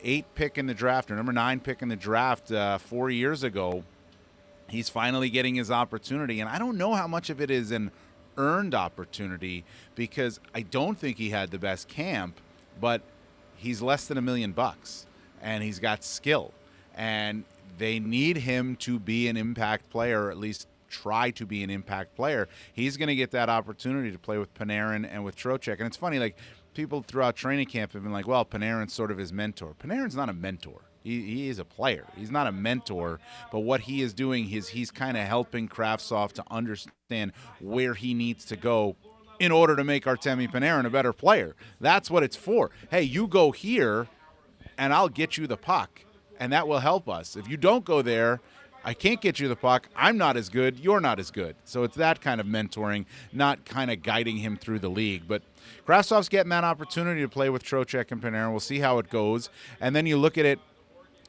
eight 0.04 0.26
pick 0.34 0.58
in 0.58 0.66
the 0.66 0.74
draft 0.74 1.12
or 1.12 1.16
number 1.16 1.34
nine 1.34 1.60
pick 1.60 1.82
in 1.82 1.90
the 1.90 1.96
draft 1.96 2.52
uh, 2.52 2.78
four 2.78 3.10
years 3.10 3.44
ago. 3.44 3.84
He's 4.70 4.88
finally 4.88 5.30
getting 5.30 5.56
his 5.56 5.70
opportunity, 5.70 6.40
and 6.40 6.50
I 6.50 6.58
don't 6.58 6.78
know 6.78 6.94
how 6.94 7.06
much 7.06 7.30
of 7.30 7.42
it 7.42 7.52
is 7.52 7.72
an 7.72 7.92
earned 8.38 8.76
opportunity 8.76 9.64
because 9.96 10.40
I 10.54 10.62
don't 10.62 10.98
think 10.98 11.18
he 11.18 11.30
had 11.30 11.52
the 11.52 11.60
best 11.60 11.88
camp, 11.88 12.40
but 12.80 13.02
he's 13.56 13.82
less 13.82 14.08
than 14.08 14.18
a 14.18 14.22
million 14.22 14.52
bucks 14.52 15.06
and 15.42 15.64
he's 15.64 15.80
got 15.80 16.04
skill. 16.04 16.54
And 16.96 17.44
they 17.78 18.00
need 18.00 18.38
him 18.38 18.76
to 18.78 19.00
be 19.00 19.28
an 19.28 19.38
impact 19.38 19.90
player, 19.90 20.26
or 20.26 20.32
at 20.32 20.38
least 20.38 20.68
try 20.90 21.32
to 21.32 21.46
be 21.46 21.64
an 21.64 21.70
impact 21.70 22.16
player. 22.16 22.48
He's 22.74 22.98
going 22.98 23.08
to 23.08 23.16
get 23.16 23.32
that 23.32 23.50
opportunity 23.50 24.12
to 24.12 24.20
play 24.20 24.38
with 24.38 24.54
Panarin 24.54 25.08
and 25.10 25.24
with 25.24 25.36
Trocheck. 25.36 25.78
And 25.78 25.88
it's 25.88 25.98
funny, 25.98 26.20
like 26.20 26.36
people 26.74 27.02
throughout 27.02 27.36
training 27.36 27.68
camp 27.68 27.94
have 27.94 28.04
been 28.04 28.12
like, 28.12 28.28
well, 28.28 28.46
Panarin's 28.46 28.94
sort 28.94 29.12
of 29.12 29.18
his 29.18 29.34
mentor. 29.34 29.74
Panarin's 29.82 30.16
not 30.16 30.30
a 30.30 30.34
mentor. 30.34 30.82
He, 31.04 31.22
he 31.22 31.50
is 31.50 31.60
a 31.60 31.66
player. 31.66 32.06
He's 32.16 32.32
not 32.32 32.48
a 32.48 32.52
mentor, 32.52 33.20
but 33.52 33.60
what 33.60 33.82
he 33.82 34.02
is 34.02 34.14
doing 34.14 34.52
is 34.52 34.68
he's 34.68 34.92
kind 34.92 35.18
of 35.18 35.26
helping 35.26 35.68
Kravtsov 35.68 36.34
to 36.34 36.44
understand 36.52 37.34
where 37.60 37.94
he 37.94 38.14
needs 38.14 38.46
to 38.46 38.56
go 38.56 38.96
in 39.40 39.52
order 39.52 39.76
to 39.76 39.84
make 39.84 40.06
Artemi 40.06 40.52
Panarin 40.52 40.86
a 40.86 40.90
better 40.90 41.14
player. 41.14 41.56
That's 41.80 42.12
what 42.12 42.22
it's 42.22 42.36
for. 42.36 42.70
Hey, 42.92 43.02
you 43.02 43.28
go 43.28 43.52
here, 43.52 44.08
and 44.78 44.94
I'll 44.94 45.10
get 45.10 45.38
you 45.38 45.48
the 45.48 45.58
puck, 45.58 46.02
and 46.40 46.54
that 46.54 46.68
will 46.68 46.80
help 46.80 47.10
us. 47.10 47.36
If 47.36 47.50
you 47.50 47.58
don't 47.58 47.84
go 47.84 48.04
there, 48.04 48.40
I 48.84 48.94
can't 48.94 49.22
get 49.22 49.40
you 49.40 49.48
the 49.48 49.56
puck. 49.56 49.88
I'm 49.96 50.18
not 50.18 50.38
as 50.38 50.50
good. 50.50 50.80
You're 50.80 51.00
not 51.00 51.20
as 51.20 51.30
good. 51.30 51.56
So 51.66 51.84
it's 51.84 51.96
that 51.98 52.22
kind 52.22 52.42
of 52.42 52.48
mentoring, 52.48 53.06
not 53.32 53.64
kind 53.66 53.92
of 53.92 54.02
guiding 54.02 54.38
him 54.38 54.58
through 54.58 54.80
the 54.80 54.90
league. 54.90 55.24
But 55.28 55.44
Kravtsov's 55.88 56.30
getting 56.30 56.50
that 56.50 56.64
opportunity 56.64 57.22
to 57.22 57.30
play 57.30 57.50
with 57.50 57.64
Trocheck 57.64 58.12
and 58.12 58.22
Panarin. 58.22 58.52
We'll 58.52 58.60
see 58.60 58.80
how 58.80 58.98
it 58.98 59.10
goes. 59.10 59.50
And 59.80 59.96
then 59.96 60.08
you 60.08 60.18
look 60.18 60.38
at 60.38 60.46
it 60.46 60.60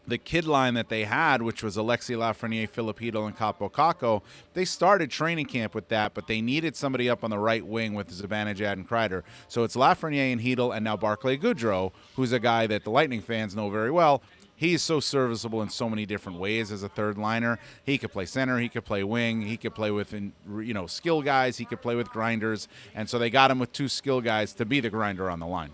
the 0.07 0.19
kid 0.19 0.47
line 0.47 0.75
that 0.75 0.89
they 0.89 1.05
had, 1.05 1.43
which 1.43 1.63
was 1.63 1.77
Alexis 1.77 2.17
Lafreniere, 2.17 2.69
Chytil, 2.69 3.27
and 3.27 3.37
Kaapo 3.37 3.71
Kakko, 3.71 4.23
they 4.55 4.65
started 4.65 5.11
training 5.11 5.47
camp 5.47 5.75
with 5.75 5.89
that, 5.89 6.15
but 6.15 6.27
they 6.27 6.41
needed 6.41 6.75
somebody 6.75 7.09
up 7.09 7.23
on 7.23 7.31
the 7.31 7.39
right 7.39 7.65
wing 7.65 7.95
with 7.95 8.09
Zibanejad 8.11 8.73
and 8.73 8.89
Kreider. 8.89 9.23
So 9.49 9.63
it's 9.65 9.77
Lafreniere 9.77 10.33
and 10.33 10.41
Chytil, 10.41 10.75
and 10.75 10.85
now 10.85 10.97
Barclay 10.97 11.39
Goodrow, 11.39 11.93
who's 12.17 12.33
a 12.33 12.41
guy 12.41 12.67
that 12.67 12.85
the 12.85 12.91
Lightning 12.91 13.21
fans 13.21 13.55
know 13.55 13.71
very 13.71 13.91
well. 13.91 14.23
He's 14.55 14.83
so 14.83 15.01
serviceable 15.01 15.63
in 15.63 15.71
so 15.71 15.89
many 15.89 16.07
different 16.07 16.39
ways 16.39 16.71
as 16.71 16.85
a 16.85 16.89
third 16.89 17.19
liner. 17.19 17.59
He 17.85 17.99
could 17.99 18.13
play 18.13 18.27
center, 18.27 18.61
he 18.61 18.69
could 18.69 18.85
play 18.85 19.03
wing, 19.03 19.43
he 19.43 19.57
could 19.57 19.75
play 19.75 19.91
with 19.91 20.13
you 20.13 20.75
know 20.75 20.87
skill 20.87 21.21
guys, 21.21 21.57
he 21.57 21.65
could 21.65 21.83
play 21.83 21.97
with 21.97 22.09
grinders, 22.11 22.69
and 22.95 23.09
so 23.09 23.19
they 23.19 23.31
got 23.31 23.51
him 23.51 23.59
with 23.59 23.73
two 23.73 23.89
skill 23.89 24.21
guys 24.21 24.53
to 24.55 24.65
be 24.65 24.79
the 24.79 24.91
grinder 24.91 25.29
on 25.31 25.41
the 25.41 25.47
line. 25.47 25.73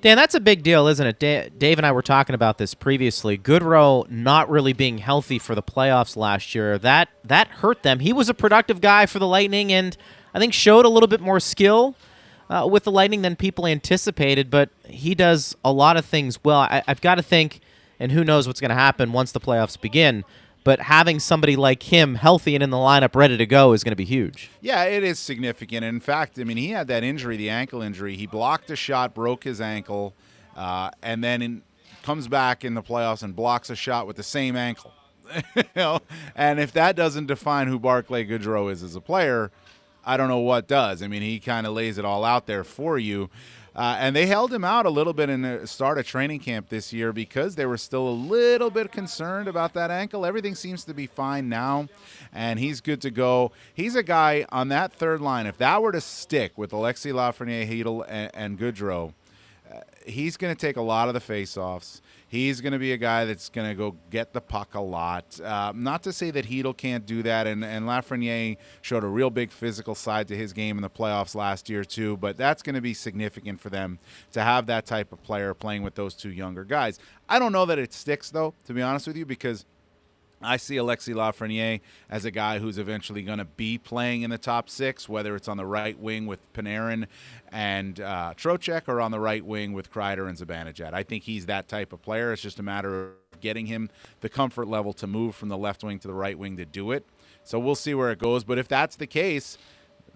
Dan, 0.00 0.16
that's 0.16 0.34
a 0.34 0.40
big 0.40 0.62
deal, 0.62 0.86
isn't 0.88 1.22
it? 1.22 1.58
Dave 1.58 1.78
and 1.78 1.86
I 1.86 1.92
were 1.92 2.02
talking 2.02 2.34
about 2.34 2.58
this 2.58 2.74
previously. 2.74 3.36
Goodrow 3.36 4.08
not 4.10 4.48
really 4.48 4.72
being 4.72 4.98
healthy 4.98 5.38
for 5.38 5.54
the 5.54 5.62
playoffs 5.62 6.16
last 6.16 6.54
year 6.54 6.78
that 6.78 7.08
that 7.24 7.48
hurt 7.48 7.82
them. 7.82 8.00
He 8.00 8.12
was 8.12 8.28
a 8.28 8.34
productive 8.34 8.80
guy 8.80 9.06
for 9.06 9.18
the 9.18 9.26
Lightning, 9.26 9.72
and 9.72 9.96
I 10.34 10.38
think 10.38 10.52
showed 10.52 10.84
a 10.84 10.88
little 10.88 11.08
bit 11.08 11.20
more 11.20 11.40
skill 11.40 11.96
uh, 12.48 12.68
with 12.70 12.84
the 12.84 12.90
Lightning 12.92 13.22
than 13.22 13.36
people 13.36 13.66
anticipated. 13.66 14.50
But 14.50 14.70
he 14.84 15.14
does 15.14 15.56
a 15.64 15.72
lot 15.72 15.96
of 15.96 16.04
things 16.04 16.42
well. 16.44 16.60
I, 16.60 16.82
I've 16.86 17.00
got 17.00 17.16
to 17.16 17.22
think, 17.22 17.60
and 17.98 18.12
who 18.12 18.22
knows 18.22 18.46
what's 18.46 18.60
going 18.60 18.68
to 18.70 18.74
happen 18.74 19.12
once 19.12 19.32
the 19.32 19.40
playoffs 19.40 19.80
begin. 19.80 20.24
But 20.66 20.80
having 20.80 21.20
somebody 21.20 21.54
like 21.54 21.84
him 21.84 22.16
healthy 22.16 22.56
and 22.56 22.64
in 22.64 22.70
the 22.70 22.76
lineup 22.76 23.14
ready 23.14 23.36
to 23.36 23.46
go 23.46 23.72
is 23.72 23.84
going 23.84 23.92
to 23.92 23.96
be 23.96 24.04
huge. 24.04 24.50
Yeah, 24.60 24.82
it 24.82 25.04
is 25.04 25.20
significant. 25.20 25.84
In 25.84 26.00
fact, 26.00 26.40
I 26.40 26.42
mean, 26.42 26.56
he 26.56 26.70
had 26.70 26.88
that 26.88 27.04
injury, 27.04 27.36
the 27.36 27.50
ankle 27.50 27.82
injury. 27.82 28.16
He 28.16 28.26
blocked 28.26 28.68
a 28.72 28.74
shot, 28.74 29.14
broke 29.14 29.44
his 29.44 29.60
ankle, 29.60 30.12
uh, 30.56 30.90
and 31.04 31.22
then 31.22 31.40
in, 31.40 31.62
comes 32.02 32.26
back 32.26 32.64
in 32.64 32.74
the 32.74 32.82
playoffs 32.82 33.22
and 33.22 33.36
blocks 33.36 33.70
a 33.70 33.76
shot 33.76 34.08
with 34.08 34.16
the 34.16 34.24
same 34.24 34.56
ankle. 34.56 34.92
you 35.54 35.62
know? 35.76 36.00
And 36.34 36.58
if 36.58 36.72
that 36.72 36.96
doesn't 36.96 37.26
define 37.26 37.68
who 37.68 37.78
Barclay 37.78 38.26
Goodrow 38.26 38.68
is 38.72 38.82
as 38.82 38.96
a 38.96 39.00
player, 39.00 39.52
I 40.04 40.16
don't 40.16 40.28
know 40.28 40.40
what 40.40 40.66
does. 40.66 41.00
I 41.00 41.06
mean, 41.06 41.22
he 41.22 41.38
kind 41.38 41.68
of 41.68 41.74
lays 41.74 41.96
it 41.96 42.04
all 42.04 42.24
out 42.24 42.46
there 42.46 42.64
for 42.64 42.98
you. 42.98 43.30
Uh, 43.76 43.94
and 44.00 44.16
they 44.16 44.24
held 44.24 44.50
him 44.50 44.64
out 44.64 44.86
a 44.86 44.90
little 44.90 45.12
bit 45.12 45.28
in 45.28 45.42
the 45.42 45.66
start 45.66 45.98
of 45.98 46.06
training 46.06 46.40
camp 46.40 46.70
this 46.70 46.94
year 46.94 47.12
because 47.12 47.56
they 47.56 47.66
were 47.66 47.76
still 47.76 48.08
a 48.08 48.10
little 48.10 48.70
bit 48.70 48.90
concerned 48.90 49.48
about 49.48 49.74
that 49.74 49.90
ankle. 49.90 50.24
Everything 50.24 50.54
seems 50.54 50.82
to 50.84 50.94
be 50.94 51.06
fine 51.06 51.50
now, 51.50 51.86
and 52.32 52.58
he's 52.58 52.80
good 52.80 53.02
to 53.02 53.10
go. 53.10 53.52
He's 53.74 53.94
a 53.94 54.02
guy 54.02 54.46
on 54.50 54.68
that 54.68 54.94
third 54.94 55.20
line. 55.20 55.46
If 55.46 55.58
that 55.58 55.82
were 55.82 55.92
to 55.92 56.00
stick 56.00 56.56
with 56.56 56.72
Alexis 56.72 57.12
Lafreniere, 57.12 57.68
Chytil, 57.68 58.06
and, 58.08 58.30
and 58.32 58.58
Goodrow, 58.58 59.12
uh, 59.70 59.80
he's 60.06 60.38
going 60.38 60.54
to 60.54 60.58
take 60.58 60.78
a 60.78 60.82
lot 60.82 61.08
of 61.08 61.14
the 61.14 61.20
faceoffs. 61.20 62.00
He's 62.28 62.60
going 62.60 62.72
to 62.72 62.78
be 62.78 62.92
a 62.92 62.96
guy 62.96 63.24
that's 63.24 63.48
going 63.48 63.68
to 63.68 63.74
go 63.74 63.94
get 64.10 64.32
the 64.32 64.40
puck 64.40 64.74
a 64.74 64.80
lot. 64.80 65.40
Uh, 65.40 65.72
not 65.74 66.02
to 66.02 66.12
say 66.12 66.32
that 66.32 66.46
Chytil 66.46 66.76
can't 66.76 67.06
do 67.06 67.22
that, 67.22 67.46
and, 67.46 67.64
and 67.64 67.86
Lafreniere 67.86 68.56
showed 68.82 69.04
a 69.04 69.08
real 69.08 69.30
big 69.30 69.52
physical 69.52 69.94
side 69.94 70.26
to 70.28 70.36
his 70.36 70.52
game 70.52 70.76
in 70.76 70.82
the 70.82 70.90
playoffs 70.90 71.36
last 71.36 71.70
year, 71.70 71.84
too, 71.84 72.16
but 72.16 72.36
that's 72.36 72.62
going 72.62 72.74
to 72.74 72.80
be 72.80 72.94
significant 72.94 73.60
for 73.60 73.70
them 73.70 74.00
to 74.32 74.42
have 74.42 74.66
that 74.66 74.86
type 74.86 75.12
of 75.12 75.22
player 75.22 75.54
playing 75.54 75.82
with 75.82 75.94
those 75.94 76.14
two 76.14 76.30
younger 76.30 76.64
guys. 76.64 76.98
I 77.28 77.38
don't 77.38 77.52
know 77.52 77.66
that 77.66 77.78
it 77.78 77.92
sticks, 77.92 78.30
though, 78.30 78.54
to 78.66 78.72
be 78.72 78.82
honest 78.82 79.06
with 79.06 79.16
you, 79.16 79.24
because– 79.24 79.64
I 80.46 80.56
see 80.56 80.76
Alexis 80.76 81.14
Lafreniere 81.14 81.80
as 82.08 82.24
a 82.24 82.30
guy 82.30 82.58
who's 82.58 82.78
eventually 82.78 83.22
going 83.22 83.38
to 83.38 83.44
be 83.44 83.78
playing 83.78 84.22
in 84.22 84.30
the 84.30 84.38
top 84.38 84.70
six, 84.70 85.08
whether 85.08 85.34
it's 85.34 85.48
on 85.48 85.56
the 85.56 85.66
right 85.66 85.98
wing 85.98 86.26
with 86.26 86.40
Panarin 86.52 87.06
and 87.50 88.00
uh, 88.00 88.34
Trocheck 88.36 88.82
or 88.86 89.00
on 89.00 89.10
the 89.10 89.20
right 89.20 89.44
wing 89.44 89.72
with 89.72 89.92
Kreider 89.92 90.28
and 90.28 90.38
Zibanejad. 90.38 90.92
I 90.92 91.02
think 91.02 91.24
he's 91.24 91.46
that 91.46 91.68
type 91.68 91.92
of 91.92 92.00
player. 92.00 92.32
It's 92.32 92.42
just 92.42 92.58
a 92.58 92.62
matter 92.62 93.08
of 93.32 93.40
getting 93.40 93.66
him 93.66 93.90
the 94.20 94.28
comfort 94.28 94.68
level 94.68 94.92
to 94.94 95.06
move 95.06 95.34
from 95.34 95.48
the 95.48 95.58
left 95.58 95.84
wing 95.84 95.98
to 95.98 96.08
the 96.08 96.14
right 96.14 96.38
wing 96.38 96.56
to 96.56 96.64
do 96.64 96.92
it. 96.92 97.04
So 97.42 97.58
we'll 97.58 97.74
see 97.74 97.94
where 97.94 98.10
it 98.10 98.18
goes. 98.18 98.44
But 98.44 98.58
if 98.58 98.68
that's 98.68 98.96
the 98.96 99.06
case, 99.06 99.58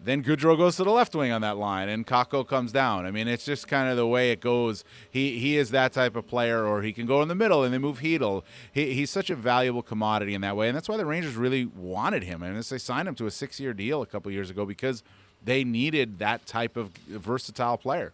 then 0.03 0.24
Goodrow 0.24 0.57
goes 0.57 0.76
to 0.76 0.84
the 0.84 0.90
left 0.90 1.14
wing 1.14 1.30
on 1.30 1.42
that 1.42 1.59
line, 1.59 1.88
and 1.88 2.07
Kakko 2.07 2.46
comes 2.46 2.72
down. 2.72 3.05
I 3.05 3.11
mean, 3.11 3.28
it's 3.28 3.44
just 3.44 3.68
kind 3.68 3.90
of 3.90 3.96
the 3.96 4.07
way 4.07 4.30
it 4.30 4.40
goes. 4.40 4.82
He 5.11 5.38
he 5.38 5.59
is 5.59 5.70
that 5.70 5.92
type 5.92 6.16
of 6.16 6.26
player, 6.26 6.64
or 6.64 6.82
he 6.82 6.92
can 6.92 7.07
go 7.07 7.20
in 7.20 7.28
the 7.28 7.34
middle 7.34 7.64
and 7.64 7.74
they 7.74 7.78
move 7.78 7.98
Chytil. 7.98 8.42
He, 8.72 8.94
he's 8.94 9.11
such 9.11 9.28
a 9.28 9.36
valuable 9.36 9.82
commodity 9.82 10.34
in 10.34 10.40
that 10.40 10.57
way, 10.57 10.68
and 10.68 10.76
that's 10.76 10.88
why 10.88 10.96
the 10.96 11.05
Rangers 11.05 11.36
really 11.36 11.66
wanted 11.66 12.22
him. 12.22 12.42
And 12.42 12.57
they 12.57 12.78
signed 12.78 13.09
him 13.09 13.14
to 13.16 13.26
a 13.26 13.30
six-year 13.30 13.74
deal 13.74 14.01
a 14.01 14.07
couple 14.07 14.32
years 14.32 14.48
ago 14.48 14.64
because 14.64 15.03
they 15.44 15.64
needed 15.64 16.18
that 16.18 16.46
type 16.46 16.76
of 16.76 16.90
versatile 17.09 17.76
player. 17.76 18.12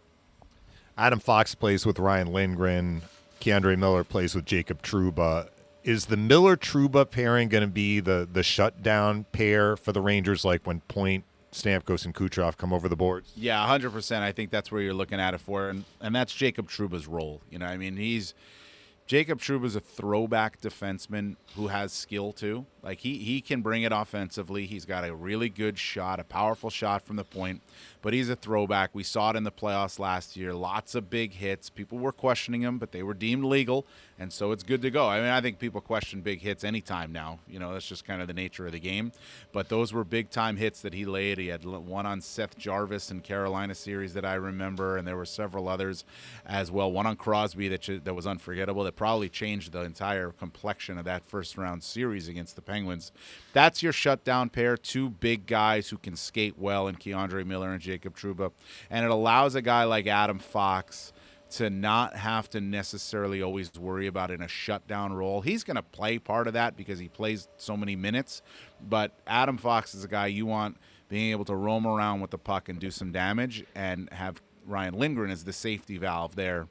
Adam 0.99 1.21
Fox 1.21 1.55
plays 1.55 1.87
with 1.87 1.99
Ryan 1.99 2.33
Lindgren. 2.33 3.03
K'Andre 3.41 3.79
Miller 3.79 4.03
plays 4.03 4.35
with 4.35 4.45
Jacob 4.45 4.83
Trouba. 4.83 5.49
Is 5.85 6.07
the 6.07 6.17
Miller 6.17 6.57
Trouba 6.57 7.09
pairing 7.09 7.49
going 7.49 7.63
to 7.63 7.69
be 7.69 8.01
the 8.01 8.29
the 8.31 8.43
shutdown 8.43 9.25
pair 9.31 9.77
for 9.77 9.93
the 9.93 10.01
Rangers, 10.01 10.45
like 10.45 10.67
when 10.67 10.81
Point 10.81 11.23
Stamkos 11.57 12.05
and 12.05 12.15
Kucherov 12.15 12.57
come 12.57 12.73
over 12.73 12.89
the 12.89 12.97
boards. 12.97 13.33
Yeah, 13.37 13.67
100%. 13.67 14.21
I 14.21 14.33
think 14.33 14.51
that's 14.51 14.71
where 14.71 14.83
you're 14.83 14.95
looking 14.95 15.21
at 15.21 15.35
it 15.35 15.41
for. 15.41 15.69
And, 15.71 15.85
and 16.01 16.15
that's 16.15 16.35
Jacob 16.35 16.69
Trouba's 16.69 17.07
role. 17.07 17.41
You 17.51 17.59
know, 17.59 17.67
I 17.67 17.77
mean, 17.77 17.97
he's 17.97 18.35
Jacob 19.07 19.41
Trouba's 19.41 19.77
a 19.77 19.81
throwback 19.81 20.61
defenseman 20.61 21.37
who 21.55 21.69
has 21.69 21.93
skill 21.93 22.33
too. 22.33 22.67
Like 22.83 22.99
he 22.99 23.19
he 23.19 23.41
can 23.41 23.63
bring 23.63 23.85
it 23.85 23.93
offensively. 23.93 24.67
He's 24.67 24.85
got 24.85 25.09
a 25.09 25.15
really 25.15 25.49
good 25.49 25.79
shot, 25.79 26.19
a 26.19 26.25
powerful 26.25 26.71
shot 26.71 27.03
from 27.03 27.15
the 27.15 27.25
point, 27.25 27.63
but 28.03 28.13
he's 28.13 28.29
a 28.29 28.35
throwback. 28.35 28.91
We 28.95 29.05
saw 29.05 29.31
it 29.31 29.37
in 29.37 29.45
the 29.45 29.53
playoffs 29.53 30.01
last 30.01 30.37
year. 30.37 30.53
Lots 30.53 30.97
of 30.97 31.09
big 31.09 31.33
hits. 31.33 31.71
People 31.71 31.99
were 31.99 32.11
questioning 32.11 32.63
him, 32.63 32.79
but 32.79 32.91
they 32.91 33.05
were 33.05 33.15
deemed 33.15 33.45
legal, 33.45 33.87
and 34.19 34.33
so 34.33 34.53
it's 34.53 34.63
good 34.63 34.83
to 34.83 34.91
go. 34.91 35.07
I 35.07 35.21
mean, 35.21 35.29
I 35.29 35.41
think 35.41 35.59
people 35.59 35.81
question 35.81 36.23
big 36.23 36.41
hits 36.41 36.65
anytime 36.65 37.13
now. 37.13 37.39
You 37.47 37.59
know, 37.59 37.73
that's 37.73 37.87
just 37.87 38.05
kind 38.05 38.23
of 38.23 38.29
the 38.29 38.35
nature 38.35 38.67
of 38.67 38.73
the 38.73 38.81
game. 38.81 39.13
But 39.53 39.69
those 39.69 39.93
were 39.93 40.05
big 40.05 40.31
time 40.31 40.57
hits 40.57 40.81
that 40.83 40.95
he 40.95 41.05
laid. 41.05 41.39
He 41.39 41.49
had 41.49 41.65
one 41.65 42.07
on 42.07 42.21
Seth 42.21 42.57
Jarvis 42.57 43.11
in 43.11 43.21
Carolina 43.21 43.75
series 43.75 44.15
that 44.15 44.25
I 44.25 44.35
remember, 44.35 44.97
and 44.97 45.07
there 45.07 45.17
were 45.17 45.27
several 45.27 45.69
others 45.69 46.05
as 46.47 46.71
well. 46.71 46.91
One 46.91 47.07
on 47.07 47.17
Crosby 47.17 47.69
that 47.69 48.05
that 48.05 48.15
was 48.15 48.27
unforgettable. 48.27 48.85
That 48.85 48.97
probably 48.97 49.29
changed 49.29 49.73
the 49.73 49.83
entire 49.83 50.31
complexion 50.31 50.97
of 50.99 51.05
that 51.05 51.27
first 51.27 51.59
round 51.59 51.83
series 51.83 52.29
against 52.29 52.57
the 52.57 52.63
Penguins. 52.63 53.13
That's 53.53 53.83
your 53.83 53.93
shutdown 53.93 54.49
pair, 54.49 54.77
two 54.77 55.11
big 55.11 55.47
guys 55.47 55.89
who 55.89 55.99
can 55.99 56.17
skate 56.17 56.59
well 56.59 56.89
in 56.89 56.97
K'Andre 56.97 57.45
Miller 57.47 57.73
and 57.73 57.81
Jacob 57.81 58.17
Trouba. 58.17 58.53
And 58.91 59.05
it 59.05 59.11
allows 59.11 59.55
a 59.55 59.63
guy 59.63 59.85
like 59.85 60.07
Adam 60.07 60.39
Fox 60.39 61.13
to 61.49 61.71
not 61.71 62.17
have 62.17 62.51
to 62.51 62.61
necessarily 62.61 63.43
always 63.43 63.73
worry 63.79 64.07
about 64.07 64.31
in 64.31 64.43
a 64.43 64.49
shutdown 64.49 65.13
role. 65.13 65.41
He's 65.41 65.63
going 65.63 65.77
to 65.77 65.83
play 65.83 66.19
part 66.19 66.47
of 66.47 66.55
that 66.55 66.77
because 66.77 66.99
he 66.99 67.09
plays 67.09 67.49
so 67.57 67.77
many 67.77 67.95
minutes. 67.95 68.43
But 68.89 69.13
Adam 69.27 69.57
Fox 69.57 69.95
is 69.95 70.05
a 70.05 70.09
guy 70.09 70.27
you 70.27 70.47
want 70.47 70.77
being 71.09 71.31
able 71.31 71.45
to 71.45 71.55
roam 71.55 71.87
around 71.87 72.21
with 72.21 72.31
the 72.31 72.39
puck 72.39 72.69
and 72.69 72.81
do 72.81 72.91
some 72.91 73.13
damage 73.13 73.65
and 73.75 74.13
have 74.13 74.43
Ryan 74.67 74.95
Lindgren 74.95 75.31
as 75.31 75.45
the 75.45 75.53
safety 75.53 75.99
valve 75.99 76.35
there. 76.35 76.67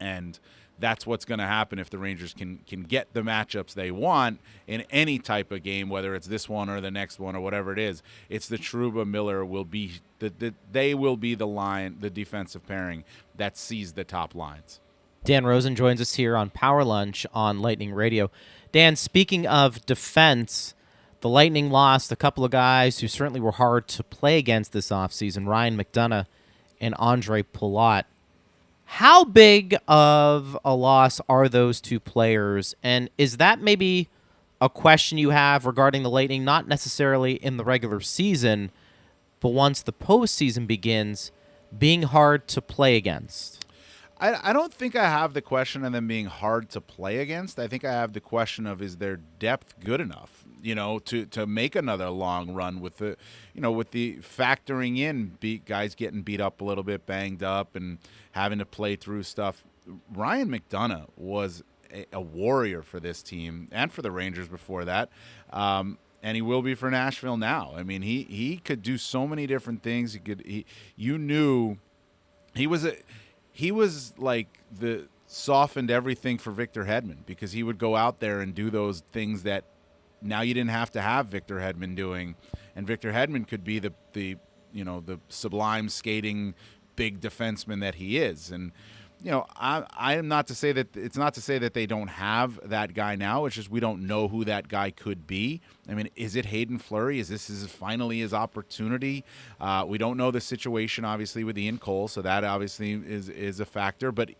And 0.00 0.38
that's 0.78 1.06
what's 1.06 1.24
going 1.24 1.38
to 1.38 1.46
happen 1.46 1.78
if 1.78 1.90
the 1.90 1.98
Rangers 1.98 2.34
can 2.34 2.58
can 2.66 2.82
get 2.82 3.12
the 3.12 3.22
matchups 3.22 3.74
they 3.74 3.90
want 3.90 4.40
in 4.66 4.82
any 4.90 5.18
type 5.18 5.52
of 5.52 5.62
game, 5.62 5.88
whether 5.88 6.14
it's 6.14 6.26
this 6.26 6.48
one 6.48 6.68
or 6.68 6.80
the 6.80 6.90
next 6.90 7.18
one 7.18 7.36
or 7.36 7.40
whatever 7.40 7.72
it 7.72 7.78
is. 7.78 8.02
It's 8.28 8.48
the 8.48 8.58
Trouba 8.58 9.06
Miller 9.06 9.44
will 9.44 9.64
be 9.64 10.00
the, 10.18 10.30
the 10.30 10.54
they 10.70 10.94
will 10.94 11.16
be 11.16 11.34
the 11.34 11.46
line, 11.46 11.98
the 12.00 12.10
defensive 12.10 12.66
pairing 12.66 13.04
that 13.36 13.56
sees 13.56 13.92
the 13.92 14.04
top 14.04 14.34
lines. 14.34 14.80
Dan 15.24 15.46
Rosen 15.46 15.76
joins 15.76 16.00
us 16.00 16.14
here 16.14 16.36
on 16.36 16.50
Power 16.50 16.82
Lunch 16.82 17.26
on 17.32 17.62
Lightning 17.62 17.92
Radio. 17.92 18.30
Dan, 18.72 18.96
speaking 18.96 19.46
of 19.46 19.84
defense, 19.86 20.74
the 21.20 21.28
Lightning 21.28 21.70
lost 21.70 22.10
a 22.10 22.16
couple 22.16 22.44
of 22.44 22.50
guys 22.50 22.98
who 22.98 23.06
certainly 23.06 23.40
were 23.40 23.52
hard 23.52 23.86
to 23.88 24.02
play 24.02 24.38
against 24.38 24.72
this 24.72 24.88
offseason, 24.88 25.46
Ryan 25.46 25.78
McDonagh 25.78 26.26
and 26.80 26.94
Ondrej 26.96 27.44
Palat. 27.54 28.04
How 28.96 29.24
big 29.24 29.74
of 29.88 30.58
a 30.66 30.74
loss 30.74 31.18
are 31.26 31.48
those 31.48 31.80
two 31.80 31.98
players? 31.98 32.74
And 32.82 33.08
is 33.16 33.38
that 33.38 33.58
maybe 33.58 34.10
a 34.60 34.68
question 34.68 35.16
you 35.16 35.30
have 35.30 35.64
regarding 35.64 36.02
the 36.02 36.10
Lightning, 36.10 36.44
not 36.44 36.68
necessarily 36.68 37.32
in 37.32 37.56
the 37.56 37.64
regular 37.64 38.00
season, 38.00 38.70
but 39.40 39.48
once 39.48 39.80
the 39.80 39.94
postseason 39.94 40.66
begins, 40.66 41.32
being 41.76 42.02
hard 42.02 42.46
to 42.48 42.60
play 42.60 42.96
against? 42.96 43.61
I, 44.22 44.50
I 44.50 44.52
don't 44.52 44.72
think 44.72 44.94
I 44.94 45.08
have 45.08 45.34
the 45.34 45.42
question 45.42 45.84
of 45.84 45.92
them 45.92 46.06
being 46.06 46.26
hard 46.26 46.70
to 46.70 46.80
play 46.80 47.18
against. 47.18 47.58
I 47.58 47.66
think 47.66 47.84
I 47.84 47.90
have 47.90 48.12
the 48.12 48.20
question 48.20 48.68
of 48.68 48.80
is 48.80 48.98
their 48.98 49.16
depth 49.16 49.74
good 49.80 50.00
enough, 50.00 50.44
you 50.62 50.76
know, 50.76 51.00
to, 51.00 51.26
to 51.26 51.44
make 51.44 51.74
another 51.74 52.08
long 52.08 52.54
run 52.54 52.80
with 52.80 52.98
the, 52.98 53.16
you 53.52 53.60
know, 53.60 53.72
with 53.72 53.90
the 53.90 54.18
factoring 54.18 54.98
in 54.98 55.36
beat 55.40 55.64
guys 55.64 55.96
getting 55.96 56.22
beat 56.22 56.40
up 56.40 56.60
a 56.60 56.64
little 56.64 56.84
bit, 56.84 57.04
banged 57.04 57.42
up, 57.42 57.74
and 57.74 57.98
having 58.30 58.60
to 58.60 58.64
play 58.64 58.94
through 58.94 59.24
stuff. 59.24 59.64
Ryan 60.14 60.48
McDonagh 60.48 61.08
was 61.16 61.64
a, 61.92 62.06
a 62.12 62.20
warrior 62.20 62.82
for 62.82 63.00
this 63.00 63.24
team 63.24 63.68
and 63.72 63.92
for 63.92 64.02
the 64.02 64.12
Rangers 64.12 64.46
before 64.46 64.84
that. 64.84 65.08
Um, 65.52 65.98
and 66.22 66.36
he 66.36 66.42
will 66.42 66.62
be 66.62 66.76
for 66.76 66.88
Nashville 66.92 67.36
now. 67.36 67.72
I 67.76 67.82
mean, 67.82 68.02
he 68.02 68.22
he 68.22 68.58
could 68.58 68.82
do 68.82 68.96
so 68.96 69.26
many 69.26 69.48
different 69.48 69.82
things. 69.82 70.12
He 70.12 70.20
could 70.20 70.44
he 70.46 70.64
you 70.94 71.18
knew 71.18 71.78
he 72.54 72.68
was 72.68 72.84
a 72.84 72.94
he 73.52 73.70
was 73.70 74.14
like 74.18 74.48
the 74.78 75.08
softened 75.26 75.90
everything 75.90 76.38
for 76.38 76.50
Victor 76.50 76.84
Hedman 76.84 77.24
because 77.26 77.52
he 77.52 77.62
would 77.62 77.78
go 77.78 77.96
out 77.96 78.20
there 78.20 78.40
and 78.40 78.54
do 78.54 78.70
those 78.70 79.02
things 79.12 79.44
that 79.44 79.64
now 80.20 80.40
you 80.40 80.54
didn't 80.54 80.70
have 80.70 80.90
to 80.92 81.00
have 81.00 81.26
Victor 81.26 81.56
Hedman 81.56 81.94
doing, 81.94 82.34
and 82.76 82.86
Victor 82.86 83.12
Hedman 83.12 83.46
could 83.46 83.64
be 83.64 83.78
the 83.78 83.92
the 84.12 84.36
you 84.72 84.84
know 84.84 85.00
the 85.00 85.18
sublime 85.28 85.88
skating 85.88 86.54
big 86.96 87.20
defenseman 87.20 87.80
that 87.80 87.96
he 87.96 88.18
is. 88.18 88.50
And 88.50 88.72
you 89.22 89.30
know, 89.30 89.46
I 89.56 89.84
I 89.96 90.16
am 90.16 90.28
not 90.28 90.48
to 90.48 90.54
say 90.54 90.72
that 90.72 90.96
it's 90.96 91.16
not 91.16 91.34
to 91.34 91.40
say 91.40 91.58
that 91.58 91.74
they 91.74 91.86
don't 91.86 92.08
have 92.08 92.58
that 92.68 92.92
guy 92.94 93.14
now. 93.14 93.44
It's 93.44 93.54
just 93.54 93.70
we 93.70 93.80
don't 93.80 94.06
know 94.06 94.28
who 94.28 94.44
that 94.44 94.68
guy 94.68 94.90
could 94.90 95.26
be. 95.26 95.60
I 95.88 95.94
mean, 95.94 96.08
is 96.16 96.34
it 96.34 96.46
Haydn 96.46 96.78
Fleury? 96.78 97.20
Is 97.20 97.28
this 97.28 97.48
is 97.48 97.66
finally 97.66 98.20
his 98.20 98.34
opportunity? 98.34 99.24
Uh, 99.60 99.84
we 99.86 99.98
don't 99.98 100.16
know 100.16 100.30
the 100.30 100.40
situation 100.40 101.04
obviously 101.04 101.44
with 101.44 101.56
Ian 101.56 101.78
Cole, 101.78 102.08
so 102.08 102.22
that 102.22 102.42
obviously 102.44 102.92
is 102.92 103.28
is 103.28 103.60
a 103.60 103.64
factor. 103.64 104.10
But 104.10 104.30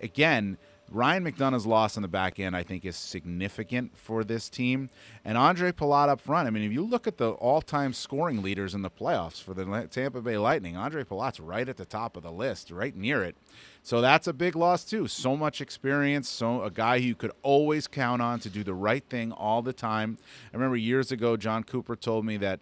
again, 0.00 0.58
Ryan 0.90 1.24
McDonagh's 1.24 1.66
loss 1.66 1.96
on 1.96 2.02
the 2.02 2.08
back 2.08 2.38
end, 2.38 2.54
I 2.54 2.62
think, 2.62 2.84
is 2.84 2.96
significant 2.96 3.96
for 3.96 4.22
this 4.22 4.48
team. 4.48 4.90
And 5.24 5.36
Ondrej 5.38 5.72
Palat 5.72 6.08
up 6.08 6.20
front. 6.20 6.46
I 6.46 6.50
mean, 6.50 6.62
if 6.62 6.72
you 6.72 6.82
look 6.82 7.06
at 7.06 7.16
the 7.16 7.30
all-time 7.30 7.92
scoring 7.92 8.42
leaders 8.42 8.74
in 8.74 8.82
the 8.82 8.90
playoffs 8.90 9.42
for 9.42 9.54
the 9.54 9.88
Tampa 9.90 10.20
Bay 10.20 10.36
Lightning, 10.36 10.74
Ondrej 10.74 11.06
Palat's 11.06 11.40
right 11.40 11.68
at 11.68 11.78
the 11.78 11.86
top 11.86 12.16
of 12.16 12.22
the 12.22 12.30
list, 12.30 12.70
right 12.70 12.94
near 12.94 13.24
it. 13.24 13.36
So 13.84 14.00
that's 14.00 14.26
a 14.26 14.32
big 14.32 14.56
loss 14.56 14.82
too. 14.82 15.06
So 15.08 15.36
much 15.36 15.60
experience, 15.60 16.26
so 16.26 16.62
a 16.62 16.70
guy 16.70 16.96
you 16.96 17.14
could 17.14 17.32
always 17.42 17.86
count 17.86 18.22
on 18.22 18.40
to 18.40 18.48
do 18.48 18.64
the 18.64 18.72
right 18.72 19.04
thing 19.10 19.30
all 19.30 19.60
the 19.60 19.74
time. 19.74 20.16
I 20.52 20.56
remember 20.56 20.76
years 20.76 21.12
ago, 21.12 21.36
Jon 21.36 21.62
Cooper 21.64 21.94
told 21.94 22.24
me 22.24 22.38
that 22.38 22.60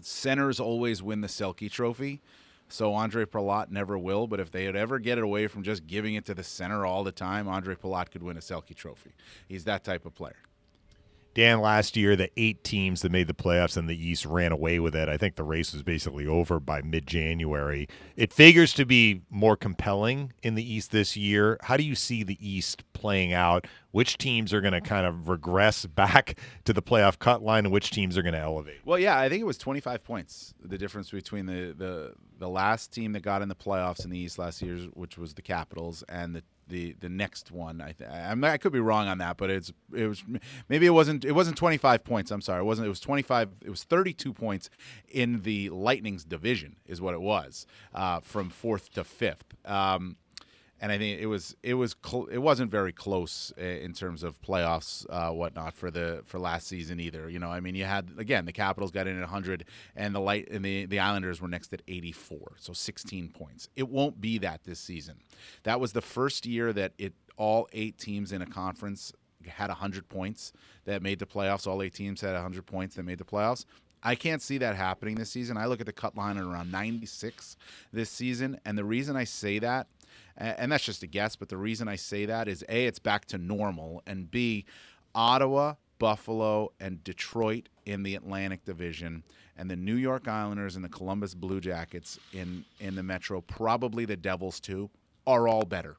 centers 0.00 0.60
always 0.60 1.02
win 1.02 1.20
the 1.20 1.26
Selke 1.26 1.68
Trophy. 1.68 2.20
So 2.68 2.92
Ondrej 2.92 3.26
Palat 3.26 3.72
never 3.72 3.98
will, 3.98 4.28
but 4.28 4.38
if 4.38 4.52
they 4.52 4.68
ever 4.68 5.00
get 5.00 5.18
it 5.18 5.24
away 5.24 5.48
from 5.48 5.64
just 5.64 5.88
giving 5.88 6.14
it 6.14 6.24
to 6.26 6.34
the 6.34 6.44
center 6.44 6.86
all 6.86 7.02
the 7.02 7.10
time, 7.10 7.46
Ondrej 7.46 7.78
Palat 7.78 8.12
could 8.12 8.22
win 8.22 8.36
a 8.36 8.40
Selke 8.40 8.76
Trophy. 8.76 9.10
He's 9.48 9.64
that 9.64 9.82
type 9.82 10.06
of 10.06 10.14
player. 10.14 10.36
Dan, 11.32 11.60
last 11.60 11.96
year, 11.96 12.16
the 12.16 12.30
eight 12.36 12.64
teams 12.64 13.02
that 13.02 13.12
made 13.12 13.28
the 13.28 13.34
playoffs 13.34 13.76
in 13.76 13.86
the 13.86 13.96
East 13.96 14.26
ran 14.26 14.50
away 14.50 14.80
with 14.80 14.96
it. 14.96 15.08
I 15.08 15.16
think 15.16 15.36
the 15.36 15.44
race 15.44 15.72
was 15.72 15.82
basically 15.82 16.26
over 16.26 16.58
by 16.58 16.82
mid 16.82 17.06
January. 17.06 17.88
It 18.16 18.32
figures 18.32 18.72
to 18.74 18.84
be 18.84 19.22
more 19.30 19.56
compelling 19.56 20.32
in 20.42 20.56
the 20.56 20.72
East 20.72 20.90
this 20.90 21.16
year. 21.16 21.58
How 21.62 21.76
do 21.76 21.84
you 21.84 21.94
see 21.94 22.22
the 22.24 22.36
East 22.40 22.82
playing 22.92 23.32
out? 23.32 23.66
Which 23.92 24.18
teams 24.18 24.52
are 24.52 24.60
going 24.60 24.72
to 24.72 24.80
kind 24.80 25.06
of 25.06 25.28
regress 25.28 25.86
back 26.00 26.38
to 26.64 26.72
the 26.72 26.82
playoff 26.82 27.18
cut 27.18 27.42
line 27.42 27.64
and 27.64 27.72
which 27.72 27.90
teams 27.90 28.18
are 28.18 28.22
going 28.22 28.34
to 28.34 28.40
elevate? 28.40 28.80
Well, 28.84 28.98
yeah, 28.98 29.18
I 29.18 29.28
think 29.28 29.40
it 29.40 29.46
was 29.46 29.58
25 29.58 30.02
points, 30.02 30.54
the 30.62 30.78
difference 30.78 31.10
between 31.10 31.46
the, 31.46 31.74
the, 31.76 32.12
the 32.38 32.48
last 32.48 32.92
team 32.92 33.12
that 33.12 33.22
got 33.22 33.42
in 33.42 33.48
the 33.48 33.54
playoffs 33.54 34.04
in 34.04 34.10
the 34.10 34.18
East 34.18 34.38
last 34.38 34.62
year, 34.62 34.78
which 34.94 35.16
was 35.16 35.34
the 35.34 35.42
Capitals, 35.42 36.02
and 36.08 36.34
the 36.34 36.42
the 36.70 36.96
the 37.00 37.08
next 37.08 37.50
one. 37.50 37.80
I 37.80 37.92
th- 37.92 38.08
I'm, 38.08 38.42
I 38.42 38.56
could 38.56 38.72
be 38.72 38.80
wrong 38.80 39.08
on 39.08 39.18
that, 39.18 39.36
but 39.36 39.50
it's 39.50 39.72
it 39.94 40.06
was 40.06 40.24
maybe 40.68 40.86
it 40.86 40.90
wasn't 40.90 41.24
it 41.24 41.32
wasn't 41.32 41.56
25 41.56 42.02
points. 42.04 42.30
I'm 42.30 42.40
sorry, 42.40 42.60
it 42.60 42.64
wasn't. 42.64 42.86
It 42.86 42.88
was 42.88 43.00
25. 43.00 43.50
It 43.62 43.70
was 43.70 43.84
32 43.84 44.32
points 44.32 44.70
in 45.08 45.42
the 45.42 45.68
Lightning's 45.70 46.24
division 46.24 46.76
is 46.86 47.00
what 47.00 47.12
it 47.14 47.20
was 47.20 47.66
uh, 47.94 48.20
from 48.20 48.48
fourth 48.48 48.90
to 48.92 49.04
fifth. 49.04 49.54
Um, 49.64 50.16
and 50.80 50.90
I 50.90 50.98
think 50.98 51.20
it 51.20 51.26
was 51.26 51.54
it 51.62 51.74
was 51.74 51.94
cl- 52.04 52.26
it 52.26 52.38
wasn't 52.38 52.70
very 52.70 52.92
close 52.92 53.52
in 53.58 53.92
terms 53.92 54.22
of 54.22 54.40
playoffs 54.40 55.06
uh, 55.10 55.30
whatnot 55.30 55.74
for 55.74 55.90
the 55.90 56.22
for 56.24 56.38
last 56.38 56.66
season 56.66 56.98
either. 57.00 57.28
You 57.28 57.38
know, 57.38 57.50
I 57.50 57.60
mean, 57.60 57.74
you 57.74 57.84
had 57.84 58.12
again 58.16 58.46
the 58.46 58.52
Capitals 58.52 58.90
got 58.90 59.06
in 59.06 59.16
at 59.16 59.20
100, 59.20 59.64
and 59.94 60.14
the 60.14 60.20
light 60.20 60.48
and 60.50 60.64
the 60.64 60.86
the 60.86 60.98
Islanders 60.98 61.40
were 61.40 61.48
next 61.48 61.72
at 61.74 61.82
84, 61.86 62.52
so 62.58 62.72
16 62.72 63.28
points. 63.28 63.68
It 63.76 63.88
won't 63.88 64.20
be 64.20 64.38
that 64.38 64.64
this 64.64 64.80
season. 64.80 65.16
That 65.64 65.80
was 65.80 65.92
the 65.92 66.00
first 66.00 66.46
year 66.46 66.72
that 66.72 66.92
it 66.98 67.12
all 67.36 67.68
eight 67.72 67.98
teams 67.98 68.32
in 68.32 68.42
a 68.42 68.46
conference 68.46 69.12
had 69.46 69.68
100 69.68 70.08
points 70.08 70.52
that 70.84 71.02
made 71.02 71.18
the 71.18 71.26
playoffs. 71.26 71.66
All 71.66 71.82
eight 71.82 71.94
teams 71.94 72.20
had 72.20 72.32
100 72.34 72.66
points 72.66 72.96
that 72.96 73.04
made 73.04 73.18
the 73.18 73.24
playoffs. 73.24 73.64
I 74.02 74.14
can't 74.14 74.40
see 74.40 74.58
that 74.58 74.76
happening 74.76 75.14
this 75.16 75.30
season. 75.30 75.56
I 75.56 75.66
look 75.66 75.80
at 75.80 75.86
the 75.86 75.92
cut 75.92 76.16
line 76.16 76.38
at 76.38 76.44
around 76.44 76.72
96 76.72 77.56
this 77.92 78.08
season, 78.08 78.58
and 78.64 78.78
the 78.78 78.84
reason 78.84 79.14
I 79.14 79.24
say 79.24 79.58
that 79.58 79.88
and 80.36 80.72
that's 80.72 80.84
just 80.84 81.02
a 81.02 81.06
guess, 81.06 81.36
but 81.36 81.48
the 81.48 81.56
reason 81.56 81.88
I 81.88 81.96
say 81.96 82.26
that 82.26 82.48
is 82.48 82.64
A, 82.68 82.86
it's 82.86 82.98
back 82.98 83.26
to 83.26 83.38
normal, 83.38 84.02
and 84.06 84.30
B, 84.30 84.64
Ottawa, 85.14 85.74
Buffalo, 85.98 86.72
and 86.80 87.02
Detroit 87.04 87.68
in 87.84 88.02
the 88.02 88.14
Atlantic 88.14 88.64
Division, 88.64 89.22
and 89.56 89.70
the 89.70 89.76
New 89.76 89.96
York 89.96 90.26
Islanders 90.28 90.76
and 90.76 90.84
the 90.84 90.88
Columbus 90.88 91.34
Blue 91.34 91.60
Jackets 91.60 92.18
in, 92.32 92.64
in 92.78 92.94
the 92.94 93.02
Metro, 93.02 93.40
probably 93.40 94.04
the 94.04 94.16
Devils 94.16 94.60
too, 94.60 94.90
are 95.26 95.46
all 95.46 95.64
better. 95.64 95.96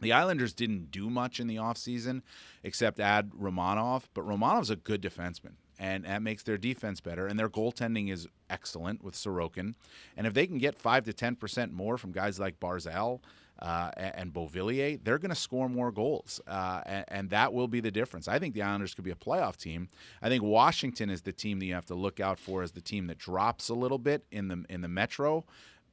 The 0.00 0.12
Islanders 0.12 0.52
didn't 0.52 0.92
do 0.92 1.10
much 1.10 1.40
in 1.40 1.48
the 1.48 1.56
offseason 1.56 2.22
except 2.62 3.00
add 3.00 3.30
Romanov, 3.32 4.04
but 4.14 4.24
Romanov's 4.24 4.70
a 4.70 4.76
good 4.76 5.02
defenseman 5.02 5.54
and 5.78 6.04
that 6.04 6.22
makes 6.22 6.42
their 6.42 6.58
defense 6.58 7.00
better. 7.00 7.26
And 7.26 7.38
their 7.38 7.48
goaltending 7.48 8.10
is 8.10 8.26
excellent 8.50 9.02
with 9.02 9.14
Sorokin. 9.14 9.74
And 10.16 10.26
if 10.26 10.34
they 10.34 10.46
can 10.46 10.58
get 10.58 10.78
five 10.78 11.04
to 11.04 11.12
ten 11.12 11.36
percent 11.36 11.72
more 11.72 11.98
from 11.98 12.12
guys 12.12 12.38
like 12.38 12.58
Barzal 12.60 13.20
uh, 13.60 13.90
and 13.96 14.32
Beauvillier, 14.32 14.98
they're 15.02 15.18
going 15.18 15.30
to 15.30 15.36
score 15.36 15.68
more 15.68 15.90
goals, 15.90 16.40
uh, 16.46 16.80
and, 16.86 17.04
and, 17.08 17.30
that 17.30 17.52
will 17.52 17.66
be 17.66 17.80
the 17.80 17.90
difference. 17.90 18.28
I 18.28 18.38
think 18.38 18.54
the 18.54 18.62
Islanders 18.62 18.94
could 18.94 19.02
be 19.02 19.10
a 19.10 19.16
playoff 19.16 19.56
team. 19.56 19.88
I 20.22 20.28
think 20.28 20.44
Washington 20.44 21.10
is 21.10 21.22
the 21.22 21.32
team 21.32 21.58
that 21.58 21.66
you 21.66 21.74
have 21.74 21.86
to 21.86 21.96
look 21.96 22.20
out 22.20 22.38
for 22.38 22.62
as 22.62 22.70
the 22.70 22.80
team 22.80 23.08
that 23.08 23.18
drops 23.18 23.68
a 23.68 23.74
little 23.74 23.98
bit 23.98 24.24
in 24.30 24.48
the 24.48 24.64
in 24.68 24.80
the 24.80 24.88
Metro. 24.88 25.44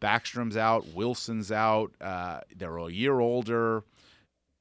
Backstrom's 0.01 0.57
out, 0.57 0.85
Wilson's 0.93 1.51
out. 1.51 1.91
Uh, 1.99 2.41
they're 2.55 2.77
a 2.77 2.91
year 2.91 3.19
older. 3.19 3.83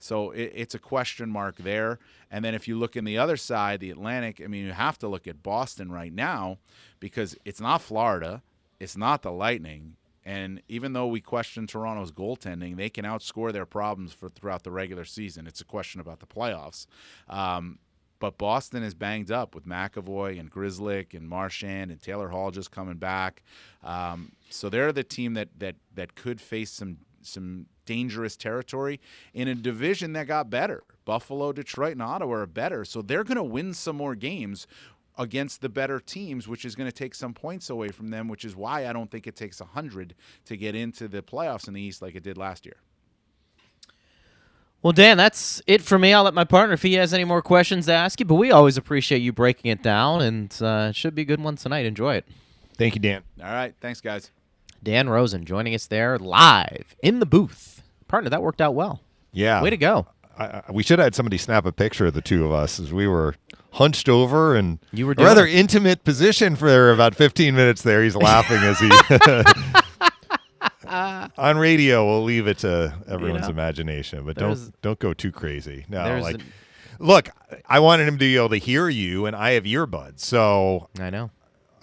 So 0.04 0.32
it, 0.32 0.52
it's 0.54 0.74
a 0.74 0.78
question 0.78 1.30
mark 1.30 1.56
there. 1.56 1.98
And 2.30 2.44
then 2.44 2.54
if 2.54 2.68
you 2.68 2.78
look 2.78 2.94
in 2.94 3.06
the 3.06 3.16
other 3.16 3.38
side, 3.38 3.80
the 3.80 3.88
Atlantic, 3.88 4.38
I 4.44 4.48
mean, 4.48 4.66
you 4.66 4.72
have 4.72 4.98
to 4.98 5.08
look 5.08 5.26
at 5.26 5.42
Boston 5.42 5.90
right 5.90 6.12
now 6.12 6.58
because 7.00 7.38
it's 7.46 7.58
not 7.58 7.80
Florida, 7.80 8.42
it's 8.78 8.98
not 8.98 9.22
the 9.22 9.32
Lightning. 9.32 9.96
And 10.22 10.60
even 10.68 10.92
though 10.92 11.06
we 11.06 11.22
question 11.22 11.66
Toronto's 11.66 12.12
goaltending, 12.12 12.76
they 12.76 12.90
can 12.90 13.06
outscore 13.06 13.50
their 13.50 13.64
problems 13.64 14.12
for 14.12 14.28
throughout 14.28 14.62
the 14.62 14.70
regular 14.70 15.06
season. 15.06 15.46
It's 15.46 15.62
a 15.62 15.64
question 15.64 16.02
about 16.02 16.20
the 16.20 16.26
playoffs. 16.26 16.86
Um, 17.26 17.78
but 18.18 18.36
Boston 18.36 18.82
is 18.82 18.92
banged 18.92 19.30
up 19.30 19.54
with 19.54 19.66
McAvoy 19.66 20.38
and 20.38 20.52
Grzelcyk 20.52 21.14
and 21.14 21.26
Marchand 21.26 21.90
and 21.90 22.00
Taylor 22.00 22.28
Hall 22.28 22.50
just 22.50 22.70
coming 22.70 22.96
back. 22.96 23.42
Um, 23.82 24.32
so 24.50 24.68
they're 24.68 24.92
the 24.92 25.02
team 25.02 25.32
that 25.34 25.48
that 25.58 25.76
that 25.94 26.14
could 26.14 26.42
face 26.42 26.70
some 26.70 26.98
some 27.22 27.66
dangerous 27.84 28.36
territory 28.36 29.00
in 29.32 29.48
a 29.48 29.54
division 29.54 30.12
that 30.14 30.26
got 30.26 30.50
better. 30.50 30.82
Buffalo, 31.04 31.52
Detroit, 31.52 31.92
and 31.92 32.02
Ottawa 32.02 32.34
are 32.34 32.46
better. 32.46 32.84
So 32.84 33.02
they're 33.02 33.24
going 33.24 33.36
to 33.36 33.42
win 33.42 33.74
some 33.74 33.96
more 33.96 34.14
games 34.14 34.66
against 35.16 35.60
the 35.60 35.68
better 35.68 36.00
teams, 36.00 36.48
which 36.48 36.64
is 36.64 36.74
going 36.74 36.90
to 36.90 36.96
take 36.96 37.14
some 37.14 37.34
points 37.34 37.70
away 37.70 37.88
from 37.88 38.10
them, 38.10 38.28
which 38.28 38.44
is 38.44 38.56
why 38.56 38.88
I 38.88 38.92
don't 38.92 39.10
think 39.10 39.26
it 39.26 39.36
takes 39.36 39.60
100 39.60 40.14
to 40.46 40.56
get 40.56 40.74
into 40.74 41.08
the 41.08 41.22
playoffs 41.22 41.68
in 41.68 41.74
the 41.74 41.80
East 41.80 42.02
like 42.02 42.14
it 42.14 42.22
did 42.22 42.36
last 42.36 42.66
year. 42.66 42.76
Well, 44.82 44.92
Dan, 44.92 45.16
that's 45.16 45.62
it 45.66 45.80
for 45.80 45.98
me. 45.98 46.12
I'll 46.12 46.24
let 46.24 46.34
my 46.34 46.44
partner, 46.44 46.74
if 46.74 46.82
he 46.82 46.94
has 46.94 47.14
any 47.14 47.24
more 47.24 47.40
questions 47.40 47.86
to 47.86 47.92
ask 47.92 48.20
you, 48.20 48.26
but 48.26 48.34
we 48.34 48.50
always 48.50 48.76
appreciate 48.76 49.22
you 49.22 49.32
breaking 49.32 49.70
it 49.70 49.82
down, 49.82 50.20
and 50.20 50.54
uh, 50.60 50.88
it 50.90 50.96
should 50.96 51.14
be 51.14 51.22
a 51.22 51.24
good 51.24 51.40
one 51.40 51.56
tonight. 51.56 51.86
Enjoy 51.86 52.16
it. 52.16 52.26
Thank 52.76 52.94
you, 52.94 53.00
Dan. 53.00 53.22
All 53.42 53.50
right. 53.50 53.74
Thanks, 53.80 54.02
guys. 54.02 54.30
Dan 54.82 55.08
Rosen 55.08 55.46
joining 55.46 55.74
us 55.74 55.86
there 55.86 56.18
live 56.18 56.94
in 57.02 57.18
the 57.20 57.24
booth. 57.24 57.73
Partner, 58.14 58.30
that 58.30 58.42
worked 58.42 58.60
out 58.60 58.76
well. 58.76 59.00
Yeah. 59.32 59.60
Way 59.60 59.70
to 59.70 59.76
go. 59.76 60.06
I, 60.38 60.44
I, 60.44 60.62
we 60.70 60.84
should 60.84 61.00
have 61.00 61.06
had 61.06 61.16
somebody 61.16 61.36
snap 61.36 61.66
a 61.66 61.72
picture 61.72 62.06
of 62.06 62.14
the 62.14 62.22
two 62.22 62.44
of 62.46 62.52
us 62.52 62.78
as 62.78 62.92
we 62.92 63.08
were 63.08 63.34
hunched 63.72 64.08
over 64.08 64.54
and 64.54 64.78
you 64.92 65.04
were 65.04 65.16
a 65.18 65.24
rather 65.24 65.44
intimate 65.44 66.04
position 66.04 66.54
for 66.54 66.92
about 66.92 67.16
15 67.16 67.56
minutes 67.56 67.82
there. 67.82 68.04
He's 68.04 68.14
laughing 68.14 68.58
as 68.58 68.78
he. 68.78 68.88
on 71.36 71.58
radio, 71.58 72.06
we'll 72.06 72.22
leave 72.22 72.46
it 72.46 72.58
to 72.58 72.96
everyone's 73.08 73.48
you 73.48 73.52
know, 73.52 73.60
imagination, 73.60 74.24
but 74.24 74.36
don't 74.36 74.80
don't 74.80 75.00
go 75.00 75.12
too 75.12 75.32
crazy. 75.32 75.84
No, 75.88 76.20
like, 76.20 76.40
look, 77.00 77.30
I 77.66 77.80
wanted 77.80 78.06
him 78.06 78.14
to 78.14 78.18
be 78.18 78.36
able 78.36 78.50
to 78.50 78.58
hear 78.58 78.88
you, 78.88 79.26
and 79.26 79.34
I 79.34 79.54
have 79.54 79.64
earbuds, 79.64 80.20
so 80.20 80.88
I 81.00 81.10
know 81.10 81.32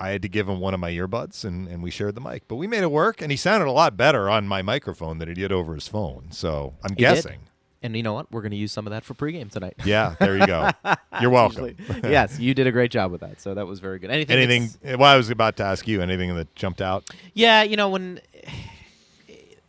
I 0.01 0.09
had 0.09 0.23
to 0.23 0.29
give 0.29 0.49
him 0.49 0.59
one 0.59 0.73
of 0.73 0.79
my 0.79 0.91
earbuds 0.91 1.45
and, 1.45 1.67
and 1.67 1.83
we 1.83 1.91
shared 1.91 2.15
the 2.15 2.21
mic. 2.21 2.47
But 2.47 2.55
we 2.55 2.65
made 2.65 2.81
it 2.81 2.91
work 2.91 3.21
and 3.21 3.29
he 3.29 3.37
sounded 3.37 3.67
a 3.67 3.71
lot 3.71 3.95
better 3.95 4.29
on 4.31 4.47
my 4.47 4.63
microphone 4.63 5.19
than 5.19 5.27
he 5.27 5.35
did 5.35 5.51
over 5.51 5.75
his 5.75 5.87
phone. 5.87 6.31
So 6.31 6.73
I'm 6.83 6.95
he 6.95 6.95
guessing. 6.95 7.39
Did. 7.39 7.47
And 7.83 7.95
you 7.95 8.01
know 8.01 8.13
what? 8.13 8.31
We're 8.31 8.41
going 8.41 8.51
to 8.51 8.57
use 8.57 8.71
some 8.71 8.87
of 8.87 8.91
that 8.91 9.03
for 9.03 9.13
pregame 9.13 9.51
tonight. 9.51 9.75
Yeah, 9.85 10.15
there 10.19 10.37
you 10.37 10.47
go. 10.47 10.69
You're 11.21 11.29
welcome. 11.29 11.75
yes, 12.03 12.39
you 12.39 12.53
did 12.53 12.67
a 12.67 12.71
great 12.71 12.91
job 12.91 13.11
with 13.11 13.21
that. 13.21 13.41
So 13.41 13.53
that 13.53 13.65
was 13.67 13.79
very 13.79 13.99
good. 13.99 14.09
Anything? 14.11 14.37
Anything? 14.37 14.99
Well, 14.99 15.11
I 15.11 15.17
was 15.17 15.29
about 15.29 15.57
to 15.57 15.63
ask 15.63 15.87
you 15.87 16.01
anything 16.01 16.35
that 16.35 16.53
jumped 16.55 16.81
out. 16.81 17.03
Yeah, 17.33 17.63
you 17.63 17.75
know 17.75 17.89
when 17.89 18.21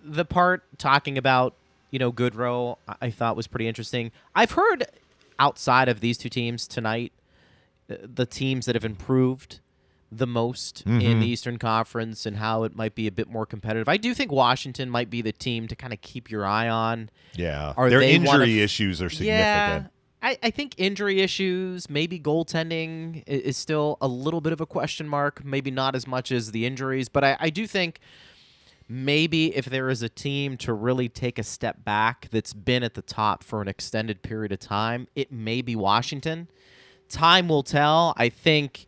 the 0.04 0.24
part 0.26 0.62
talking 0.78 1.16
about 1.16 1.54
you 1.90 1.98
know 1.98 2.12
Goodrow, 2.12 2.76
I 3.00 3.10
thought 3.10 3.34
was 3.34 3.46
pretty 3.46 3.66
interesting. 3.66 4.12
I've 4.34 4.52
heard 4.52 4.84
outside 5.38 5.88
of 5.88 6.00
these 6.00 6.18
two 6.18 6.28
teams 6.28 6.66
tonight, 6.66 7.12
uh, 7.90 7.96
the 8.02 8.26
teams 8.26 8.66
that 8.66 8.74
have 8.74 8.84
improved 8.84 9.60
the 10.14 10.26
most 10.26 10.84
mm-hmm. 10.84 11.00
in 11.00 11.20
the 11.20 11.26
Eastern 11.26 11.58
Conference 11.58 12.26
and 12.26 12.36
how 12.36 12.64
it 12.64 12.76
might 12.76 12.94
be 12.94 13.06
a 13.06 13.12
bit 13.12 13.30
more 13.30 13.46
competitive. 13.46 13.88
I 13.88 13.96
do 13.96 14.12
think 14.12 14.30
Washington 14.30 14.90
might 14.90 15.08
be 15.08 15.22
the 15.22 15.32
team 15.32 15.66
to 15.68 15.74
kind 15.74 15.92
of 15.92 16.00
keep 16.02 16.30
your 16.30 16.44
eye 16.44 16.68
on. 16.68 17.08
Yeah, 17.34 17.72
are 17.76 17.88
their 17.88 18.02
injury 18.02 18.60
f- 18.60 18.64
issues 18.64 19.00
are 19.00 19.08
significant. 19.08 19.28
Yeah, 19.28 19.82
I, 20.22 20.38
I 20.42 20.50
think 20.50 20.74
injury 20.76 21.20
issues, 21.20 21.88
maybe 21.88 22.20
goaltending 22.20 23.24
is 23.26 23.56
still 23.56 23.96
a 24.00 24.08
little 24.08 24.40
bit 24.40 24.52
of 24.52 24.60
a 24.60 24.66
question 24.66 25.08
mark. 25.08 25.44
Maybe 25.44 25.70
not 25.70 25.96
as 25.96 26.06
much 26.06 26.30
as 26.30 26.52
the 26.52 26.66
injuries, 26.66 27.08
but 27.08 27.24
I, 27.24 27.36
I 27.40 27.50
do 27.50 27.66
think 27.66 27.98
maybe 28.88 29.56
if 29.56 29.64
there 29.64 29.88
is 29.88 30.02
a 30.02 30.08
team 30.08 30.56
to 30.58 30.74
really 30.74 31.08
take 31.08 31.38
a 31.38 31.42
step 31.42 31.84
back 31.84 32.28
that's 32.30 32.52
been 32.52 32.82
at 32.82 32.94
the 32.94 33.02
top 33.02 33.42
for 33.42 33.62
an 33.62 33.68
extended 33.68 34.22
period 34.22 34.52
of 34.52 34.60
time, 34.60 35.08
it 35.16 35.32
may 35.32 35.62
be 35.62 35.74
Washington. 35.74 36.48
Time 37.08 37.48
will 37.48 37.62
tell. 37.62 38.12
I 38.16 38.28
think 38.28 38.86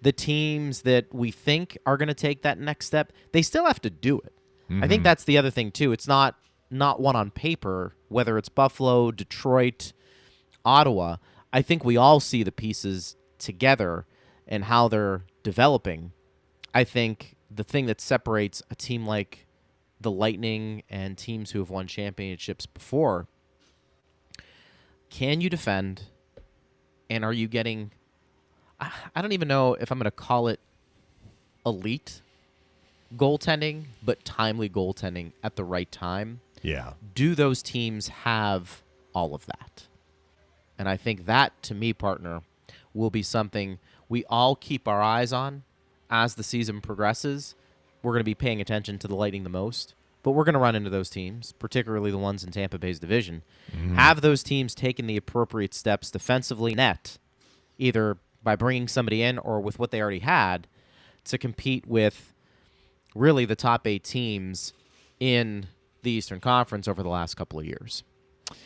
the 0.00 0.12
teams 0.12 0.82
that 0.82 1.12
we 1.12 1.30
think 1.30 1.76
are 1.84 1.96
going 1.96 2.08
to 2.08 2.14
take 2.14 2.42
that 2.42 2.58
next 2.58 2.86
step, 2.86 3.12
they 3.32 3.42
still 3.42 3.66
have 3.66 3.80
to 3.82 3.90
do 3.90 4.18
it. 4.18 4.32
I 4.70 4.86
think 4.86 5.00
mm-hmm. 5.00 5.04
that's 5.04 5.24
the 5.24 5.38
other 5.38 5.50
thing 5.50 5.70
too. 5.70 5.92
It's 5.92 6.06
not 6.06 6.36
not 6.70 7.00
one 7.00 7.16
on 7.16 7.30
paper, 7.30 7.94
whether 8.08 8.36
it's 8.36 8.50
Buffalo, 8.50 9.10
Detroit, 9.10 9.94
Ottawa. 10.62 11.16
I 11.52 11.62
think 11.62 11.84
we 11.84 11.96
all 11.96 12.20
see 12.20 12.42
the 12.42 12.52
pieces 12.52 13.16
together 13.38 14.04
and 14.46 14.64
how 14.64 14.88
they're 14.88 15.24
developing. 15.42 16.12
I 16.74 16.84
think 16.84 17.36
the 17.50 17.64
thing 17.64 17.86
that 17.86 18.00
separates 18.00 18.62
a 18.70 18.74
team 18.74 19.06
like 19.06 19.46
the 19.98 20.10
Lightning 20.10 20.82
and 20.90 21.16
teams 21.16 21.52
who 21.52 21.60
have 21.60 21.70
won 21.70 21.86
championships 21.86 22.66
before 22.66 23.26
can 25.10 25.40
you 25.40 25.48
defend 25.48 26.02
and 27.08 27.24
are 27.24 27.32
you 27.32 27.48
getting 27.48 27.90
I 28.80 28.90
I 29.14 29.22
don't 29.22 29.32
even 29.32 29.48
know 29.48 29.74
if 29.74 29.90
I'm 29.90 29.98
going 29.98 30.04
to 30.04 30.10
call 30.10 30.48
it 30.48 30.60
elite 31.64 32.20
goaltending, 33.16 33.84
but 34.02 34.24
timely 34.24 34.68
goaltending 34.68 35.32
at 35.42 35.56
the 35.56 35.64
right 35.64 35.90
time. 35.90 36.40
Yeah. 36.62 36.94
Do 37.14 37.34
those 37.34 37.62
teams 37.62 38.08
have 38.08 38.82
all 39.14 39.34
of 39.34 39.46
that? 39.46 39.86
And 40.78 40.88
I 40.88 40.96
think 40.96 41.26
that, 41.26 41.60
to 41.64 41.74
me, 41.74 41.92
partner, 41.92 42.42
will 42.94 43.10
be 43.10 43.22
something 43.22 43.78
we 44.08 44.24
all 44.26 44.56
keep 44.56 44.86
our 44.86 45.02
eyes 45.02 45.32
on 45.32 45.64
as 46.10 46.34
the 46.34 46.42
season 46.42 46.80
progresses. 46.80 47.54
We're 48.02 48.12
going 48.12 48.20
to 48.20 48.24
be 48.24 48.34
paying 48.34 48.60
attention 48.60 48.98
to 48.98 49.08
the 49.08 49.16
Lightning 49.16 49.42
the 49.42 49.50
most, 49.50 49.94
but 50.22 50.32
we're 50.32 50.44
going 50.44 50.54
to 50.54 50.60
run 50.60 50.76
into 50.76 50.90
those 50.90 51.10
teams, 51.10 51.52
particularly 51.52 52.10
the 52.10 52.18
ones 52.18 52.44
in 52.44 52.52
Tampa 52.52 52.78
Bay's 52.78 52.98
division. 53.00 53.42
Mm-hmm. 53.72 53.96
Have 53.96 54.20
those 54.20 54.42
teams 54.42 54.74
taken 54.74 55.06
the 55.06 55.16
appropriate 55.16 55.74
steps 55.74 56.10
defensively 56.10 56.74
net, 56.74 57.18
either 57.76 58.18
by 58.48 58.56
bringing 58.56 58.88
somebody 58.88 59.22
in 59.22 59.36
or 59.36 59.60
with 59.60 59.78
what 59.78 59.90
they 59.90 60.00
already 60.00 60.20
had, 60.20 60.66
to 61.24 61.36
compete 61.36 61.86
with 61.86 62.32
really 63.14 63.44
the 63.44 63.54
top 63.54 63.86
eight 63.86 64.02
teams 64.04 64.72
in 65.20 65.66
the 66.02 66.10
Eastern 66.10 66.40
Conference 66.40 66.88
over 66.88 67.02
the 67.02 67.10
last 67.10 67.34
couple 67.36 67.58
of 67.60 67.66
years? 67.66 68.04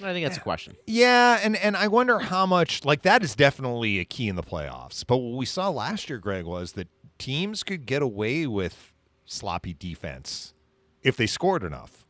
I 0.00 0.12
think 0.12 0.24
that's 0.24 0.36
a 0.36 0.40
question. 0.40 0.76
Yeah, 0.86 1.40
and 1.42 1.56
and 1.56 1.76
I 1.76 1.88
wonder 1.88 2.20
how 2.20 2.46
much 2.46 2.84
like 2.84 3.02
that 3.02 3.24
is 3.24 3.34
definitely 3.34 3.98
a 3.98 4.04
key 4.04 4.28
in 4.28 4.36
the 4.36 4.42
playoffs. 4.44 5.04
But 5.04 5.16
what 5.16 5.36
we 5.36 5.46
saw 5.46 5.68
last 5.68 6.08
year, 6.08 6.20
Greg, 6.20 6.44
was 6.44 6.74
that 6.74 6.86
teams 7.18 7.64
could 7.64 7.84
get 7.84 8.02
away 8.02 8.46
with 8.46 8.92
sloppy 9.24 9.74
defense 9.74 10.54
if 11.02 11.16
they 11.16 11.26
scored 11.26 11.64
enough. 11.64 12.06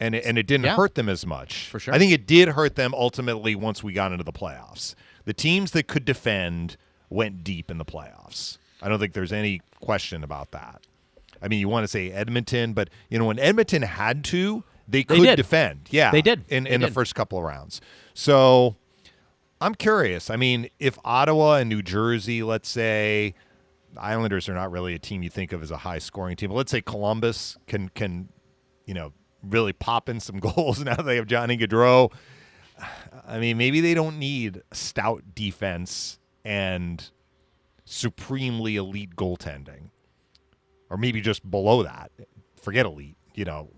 And 0.00 0.14
it, 0.14 0.24
and 0.24 0.38
it 0.38 0.46
didn't 0.48 0.64
Yeah. 0.64 0.76
hurt 0.76 0.94
them 0.96 1.08
as 1.08 1.24
much. 1.26 1.66
For 1.68 1.78
sure. 1.78 1.92
I 1.94 1.98
think 1.98 2.10
it 2.10 2.26
did 2.26 2.48
hurt 2.48 2.74
them 2.74 2.94
ultimately 2.94 3.54
once 3.54 3.84
we 3.84 3.92
got 3.92 4.12
into 4.12 4.24
the 4.24 4.32
playoffs. 4.32 4.94
The 5.24 5.34
teams 5.34 5.70
that 5.72 5.86
could 5.86 6.04
defend 6.04 6.76
went 7.08 7.44
deep 7.44 7.70
in 7.70 7.78
the 7.78 7.84
playoffs. 7.84 8.58
I 8.82 8.88
don't 8.88 8.98
think 8.98 9.12
there's 9.12 9.32
any 9.32 9.60
question 9.80 10.24
about 10.24 10.52
that. 10.52 10.82
I 11.42 11.48
mean, 11.48 11.58
you 11.60 11.68
want 11.68 11.84
to 11.84 11.88
say 11.88 12.10
Edmonton, 12.10 12.72
but 12.72 12.90
you 13.08 13.18
know 13.18 13.24
when 13.26 13.38
Edmonton 13.38 13.82
had 13.82 14.24
to, 14.24 14.62
they 14.88 14.98
They 14.98 15.04
could 15.04 15.22
did. 15.22 15.36
defend. 15.36 15.88
Yeah, 15.90 16.10
They 16.10 16.22
did. 16.22 16.44
in 16.48 16.64
They 16.64 16.70
in 16.70 16.80
the 16.80 16.88
did. 16.88 16.94
first 16.94 17.14
couple 17.14 17.38
of 17.38 17.44
rounds. 17.44 17.80
So 18.14 18.76
I'm 19.60 19.74
curious. 19.74 20.30
I 20.30 20.36
mean, 20.36 20.68
if 20.78 20.98
Ottawa 21.04 21.56
and 21.56 21.68
New 21.68 21.82
Jersey, 21.82 22.42
let's 22.42 22.68
say, 22.68 23.34
the 23.94 24.02
Islanders 24.02 24.48
are 24.48 24.54
not 24.54 24.70
really 24.70 24.94
a 24.94 24.98
team 24.98 25.22
you 25.22 25.30
think 25.30 25.52
of 25.52 25.62
as 25.62 25.70
a 25.70 25.76
high 25.78 25.98
scoring 25.98 26.36
team, 26.36 26.50
but 26.50 26.56
let's 26.56 26.70
say 26.70 26.80
Columbus 26.80 27.56
can 27.66 27.88
can, 27.90 28.28
you 28.86 28.94
know, 28.94 29.12
really 29.42 29.72
pop 29.72 30.08
in 30.08 30.20
some 30.20 30.38
goals 30.40 30.80
now 30.84 30.94
that 30.96 31.04
they 31.06 31.16
have 31.16 31.26
Johnny 31.26 31.56
Gaudreau. 31.56 32.12
I 33.26 33.38
mean, 33.38 33.58
maybe 33.58 33.80
they 33.80 33.94
don't 33.94 34.18
need 34.18 34.62
stout 34.72 35.22
defense 35.34 36.18
and 36.44 37.10
supremely 37.84 38.76
elite 38.76 39.16
goaltending, 39.16 39.90
or 40.88 40.96
maybe 40.96 41.20
just 41.20 41.48
below 41.50 41.82
that. 41.82 42.10
Forget 42.60 42.86
elite, 42.86 43.16
you 43.34 43.44
know, 43.44 43.70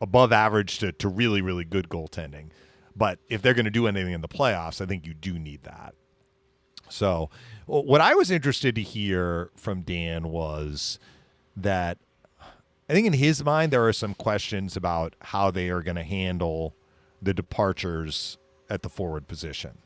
above 0.00 0.32
average 0.32 0.78
to, 0.78 0.92
to 0.92 1.08
really, 1.08 1.40
really 1.40 1.64
good 1.64 1.88
goaltending. 1.88 2.50
But 2.94 3.18
if 3.28 3.40
they're 3.40 3.54
going 3.54 3.64
to 3.64 3.70
do 3.70 3.86
anything 3.86 4.12
in 4.12 4.20
the 4.20 4.28
playoffs, 4.28 4.80
I 4.80 4.86
think 4.86 5.06
you 5.06 5.14
do 5.14 5.38
need 5.38 5.62
that. 5.64 5.94
So, 6.88 7.30
what 7.64 8.02
I 8.02 8.14
was 8.14 8.30
interested 8.30 8.74
to 8.74 8.82
hear 8.82 9.50
from 9.56 9.80
Dan 9.80 10.28
was 10.28 10.98
that 11.56 11.98
I 12.88 12.92
think 12.92 13.06
in 13.06 13.14
his 13.14 13.42
mind 13.42 13.72
there 13.72 13.86
are 13.86 13.92
some 13.94 14.12
questions 14.12 14.76
about 14.76 15.16
how 15.22 15.50
they 15.50 15.70
are 15.70 15.82
going 15.82 15.96
to 15.96 16.02
handle 16.02 16.76
the 17.22 17.32
departures 17.32 18.36
at 18.68 18.82
the 18.82 18.88
forward 18.88 19.28
position. 19.28 19.78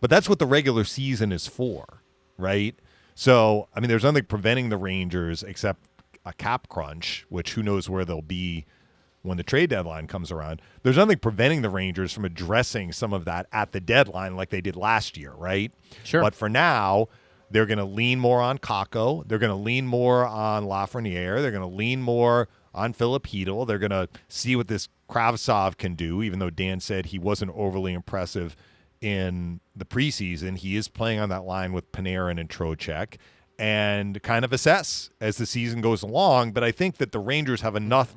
But 0.00 0.10
that's 0.10 0.28
what 0.28 0.38
the 0.38 0.46
regular 0.46 0.84
season 0.84 1.32
is 1.32 1.46
for, 1.46 2.02
right? 2.36 2.74
So, 3.14 3.68
I 3.74 3.80
mean, 3.80 3.88
there's 3.88 4.04
nothing 4.04 4.24
preventing 4.24 4.68
the 4.68 4.76
Rangers 4.76 5.42
except 5.42 5.80
a 6.24 6.32
cap 6.32 6.68
crunch, 6.68 7.26
which 7.28 7.52
who 7.54 7.62
knows 7.62 7.88
where 7.88 8.04
they'll 8.04 8.22
be 8.22 8.64
when 9.22 9.36
the 9.36 9.42
trade 9.42 9.70
deadline 9.70 10.06
comes 10.06 10.30
around. 10.30 10.62
There's 10.82 10.96
nothing 10.96 11.18
preventing 11.18 11.62
the 11.62 11.70
Rangers 11.70 12.12
from 12.12 12.24
addressing 12.24 12.92
some 12.92 13.12
of 13.12 13.24
that 13.24 13.46
at 13.52 13.72
the 13.72 13.80
deadline 13.80 14.36
like 14.36 14.50
they 14.50 14.60
did 14.60 14.76
last 14.76 15.16
year, 15.16 15.32
right? 15.32 15.72
Sure. 16.04 16.22
But 16.22 16.34
for 16.34 16.48
now, 16.48 17.08
they're 17.50 17.66
going 17.66 17.78
to 17.78 17.84
lean 17.84 18.20
more 18.20 18.40
on 18.40 18.58
Kakko. 18.58 19.26
They're 19.26 19.38
going 19.38 19.50
to 19.50 19.56
lean 19.56 19.86
more 19.86 20.26
on 20.26 20.64
Lafreniere. 20.64 21.42
They're 21.42 21.50
going 21.50 21.68
to 21.68 21.76
lean 21.76 22.00
more 22.02 22.48
on 22.78 22.92
Filip 22.92 23.26
Chytil. 23.26 23.66
They're 23.66 23.78
going 23.78 23.90
to 23.90 24.08
see 24.28 24.56
what 24.56 24.68
this 24.68 24.88
Kravtsov 25.08 25.76
can 25.76 25.94
do, 25.94 26.22
even 26.22 26.38
though 26.38 26.50
Dan 26.50 26.80
said 26.80 27.06
he 27.06 27.18
wasn't 27.18 27.52
overly 27.54 27.92
impressive 27.92 28.56
in 29.00 29.60
the 29.76 29.84
preseason. 29.84 30.56
He 30.58 30.76
is 30.76 30.88
playing 30.88 31.20
on 31.20 31.28
that 31.28 31.44
line 31.44 31.72
with 31.72 31.90
Panarin 31.92 32.40
and 32.40 32.48
Trocheck 32.48 33.16
and 33.58 34.22
kind 34.22 34.44
of 34.44 34.52
assess 34.52 35.10
as 35.20 35.36
the 35.36 35.46
season 35.46 35.80
goes 35.80 36.02
along. 36.02 36.52
But 36.52 36.64
I 36.64 36.72
think 36.72 36.98
that 36.98 37.12
the 37.12 37.18
Rangers 37.18 37.60
have 37.62 37.76
enough 37.76 38.14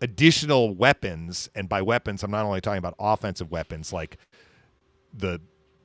additional 0.00 0.74
weapons, 0.74 1.50
and 1.54 1.68
by 1.68 1.82
weapons, 1.82 2.22
I'm 2.22 2.30
not 2.30 2.44
only 2.44 2.60
talking 2.60 2.78
about 2.78 2.94
offensive 2.98 3.50
weapons 3.50 3.92
like 3.92 4.18
the 5.12 5.40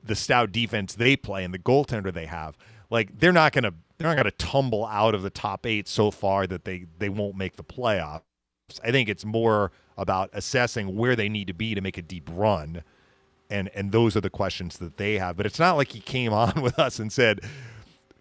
the 0.06 0.14
stout 0.14 0.52
defense 0.52 0.94
they 0.94 1.16
play 1.16 1.44
and 1.44 1.54
the 1.54 1.58
goaltender 1.58 2.12
they 2.12 2.26
have. 2.26 2.56
Like 2.90 3.18
they're 3.18 3.32
not 3.32 3.52
gonna 3.52 3.74
they're 3.96 4.08
not 4.08 4.16
gonna 4.16 4.30
tumble 4.32 4.86
out 4.86 5.14
of 5.14 5.22
the 5.22 5.30
top 5.30 5.66
eight 5.66 5.88
so 5.88 6.10
far 6.10 6.46
that 6.46 6.64
they 6.64 6.86
they 6.98 7.08
won't 7.08 7.36
make 7.36 7.56
the 7.56 7.64
playoffs. 7.64 8.22
I 8.82 8.90
think 8.90 9.08
it's 9.08 9.24
more 9.24 9.72
about 9.96 10.30
assessing 10.32 10.96
where 10.96 11.14
they 11.14 11.28
need 11.28 11.46
to 11.46 11.54
be 11.54 11.74
to 11.74 11.80
make 11.80 11.98
a 11.98 12.02
deep 12.02 12.28
run. 12.32 12.82
And 13.50 13.70
and 13.74 13.92
those 13.92 14.16
are 14.16 14.20
the 14.20 14.30
questions 14.30 14.78
that 14.78 14.96
they 14.96 15.18
have. 15.18 15.36
But 15.36 15.46
it's 15.46 15.58
not 15.58 15.76
like 15.76 15.92
he 15.92 16.00
came 16.00 16.32
on 16.44 16.62
with 16.62 16.78
us 16.78 16.98
and 16.98 17.12
said, 17.12 17.40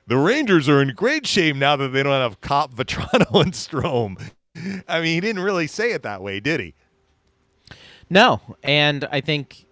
the 0.05 0.17
Rangers 0.17 0.67
are 0.67 0.81
in 0.81 0.89
great 0.89 1.25
shape 1.25 1.55
now 1.55 1.75
that 1.77 1.89
they 1.89 2.03
don't 2.03 2.11
have 2.11 2.41
Copp, 2.41 2.73
Vatrano, 2.75 3.41
and 3.41 3.53
Strome. 3.53 4.21
I 4.87 4.99
mean, 5.01 5.13
he 5.15 5.19
didn't 5.21 5.41
really 5.41 5.65
say 5.67 5.91
it 5.91 6.03
that 6.03 6.21
way, 6.21 6.39
did 6.39 6.59
he? 6.59 6.75
No, 8.09 8.41
and 8.61 9.05
I 9.11 9.21
think 9.21 9.65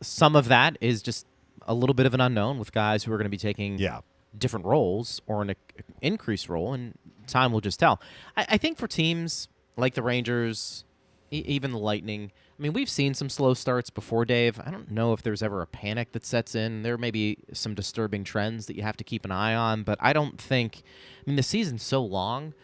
some 0.00 0.34
of 0.34 0.48
that 0.48 0.76
is 0.80 1.02
just 1.02 1.26
a 1.66 1.74
little 1.74 1.94
bit 1.94 2.06
of 2.06 2.14
an 2.14 2.20
unknown 2.20 2.58
with 2.58 2.72
guys 2.72 3.04
who 3.04 3.12
are 3.12 3.16
going 3.16 3.26
to 3.26 3.30
be 3.30 3.36
taking 3.36 3.78
Yeah. 3.78 4.00
Different 4.36 4.66
roles 4.66 5.20
or 5.26 5.42
an 5.42 5.54
increased 6.02 6.48
role, 6.48 6.72
and 6.72 6.94
time 7.26 7.52
will 7.52 7.60
just 7.60 7.78
tell. 7.80 8.00
I, 8.36 8.46
I 8.50 8.58
think 8.58 8.78
for 8.78 8.86
teams 8.88 9.48
like 9.76 9.94
the 9.94 10.02
Rangers, 10.02 10.84
e- 11.30 11.44
even 11.46 11.72
the 11.72 11.78
Lightning, 11.78 12.32
I 12.58 12.62
mean, 12.62 12.72
we've 12.72 12.90
seen 12.90 13.14
some 13.14 13.28
slow 13.28 13.54
starts 13.54 13.88
before, 13.88 14.24
Dave. 14.24 14.58
I 14.64 14.70
don't 14.72 14.90
know 14.90 15.12
if 15.12 15.22
there's 15.22 15.42
ever 15.42 15.62
a 15.62 15.66
panic 15.66 16.10
that 16.12 16.26
sets 16.26 16.56
in. 16.56 16.82
There 16.82 16.98
may 16.98 17.12
be 17.12 17.38
some 17.52 17.74
disturbing 17.74 18.24
trends 18.24 18.66
that 18.66 18.74
you 18.74 18.82
have 18.82 18.96
to 18.96 19.04
keep 19.04 19.24
an 19.24 19.30
eye 19.30 19.54
on, 19.54 19.84
but 19.84 19.96
I 20.00 20.12
don't 20.12 20.40
think. 20.40 20.82
I 21.20 21.30
mean, 21.30 21.36
the 21.36 21.42
season's 21.44 21.84
so 21.84 22.02
long. 22.02 22.54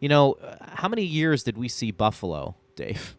You 0.00 0.08
know, 0.08 0.32
uh, 0.34 0.56
how 0.74 0.88
many 0.88 1.04
years 1.04 1.44
did 1.44 1.56
we 1.56 1.68
see 1.68 1.92
Buffalo, 1.92 2.56
Dave, 2.74 3.16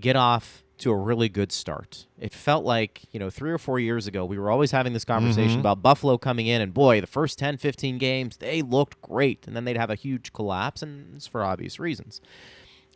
get 0.00 0.16
off 0.16 0.64
to 0.78 0.90
a 0.90 0.96
really 0.96 1.28
good 1.28 1.52
start? 1.52 2.06
It 2.18 2.32
felt 2.32 2.64
like, 2.64 3.02
you 3.12 3.20
know, 3.20 3.30
three 3.30 3.50
or 3.50 3.58
four 3.58 3.78
years 3.78 4.06
ago, 4.06 4.24
we 4.24 4.38
were 4.38 4.50
always 4.50 4.70
having 4.70 4.92
this 4.92 5.04
mm-hmm. 5.04 5.24
conversation 5.24 5.60
about 5.60 5.82
Buffalo 5.82 6.18
coming 6.18 6.46
in, 6.46 6.60
and 6.60 6.72
boy, 6.72 7.00
the 7.00 7.06
first 7.06 7.38
10, 7.38 7.56
15 7.56 7.98
games, 7.98 8.36
they 8.38 8.62
looked 8.62 9.00
great. 9.02 9.46
And 9.46 9.54
then 9.54 9.64
they'd 9.64 9.76
have 9.76 9.90
a 9.90 9.94
huge 9.94 10.32
collapse, 10.32 10.82
and 10.82 11.16
it's 11.16 11.26
for 11.26 11.44
obvious 11.44 11.78
reasons. 11.78 12.20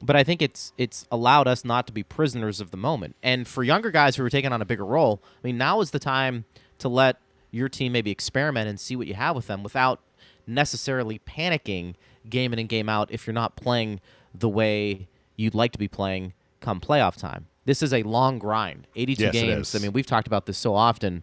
But 0.01 0.17
I 0.17 0.25
think 0.25 0.43
it's 0.43 0.73
it's 0.77 1.07
allowed 1.13 1.47
us 1.47 1.65
not 1.65 1.87
to 1.87 1.93
be 1.93 2.03
prisoners 2.03 2.61
of 2.61 2.73
the 2.73 2.77
moment. 2.77 3.15
And 3.23 3.47
for 3.47 3.63
younger 3.63 3.93
guys 3.93 4.17
who 4.17 4.25
are 4.25 4.31
taking 4.31 4.53
on 4.53 4.61
a 4.61 4.65
bigger 4.65 4.85
role, 4.85 5.23
I 5.25 5.47
mean, 5.47 5.59
now 5.59 5.81
is 5.81 5.93
the 5.93 6.01
time 6.01 6.45
to 6.79 6.89
let 6.89 7.19
your 7.53 7.69
team 7.69 7.93
maybe 7.93 8.11
experiment 8.11 8.69
and 8.69 8.81
see 8.81 8.97
what 8.97 9.07
you 9.07 9.15
have 9.15 9.37
with 9.37 9.47
them 9.47 9.63
without 9.63 10.01
necessarily 10.45 11.21
panicking 11.21 11.95
game 12.29 12.53
in 12.53 12.59
and 12.59 12.69
game 12.69 12.89
out 12.89 13.11
if 13.13 13.27
you're 13.27 13.35
not 13.35 13.55
playing 13.55 14.01
the 14.35 14.49
way 14.49 15.07
you'd 15.37 15.55
like 15.55 15.73
to 15.73 15.79
be 15.79 15.89
playing 15.89 16.33
come 16.61 16.81
playoff 16.81 17.17
time. 17.17 17.47
This 17.65 17.83
is 17.83 17.93
a 17.93 18.03
long 18.03 18.39
grind. 18.39 18.87
82 18.97 19.23
Yes, 19.23 19.33
games. 19.33 19.75
I 19.75 19.79
mean, 19.79 19.93
we've 19.93 20.07
talked 20.07 20.27
about 20.27 20.47
this 20.47 20.59
so 20.59 20.75
often. 20.75 21.23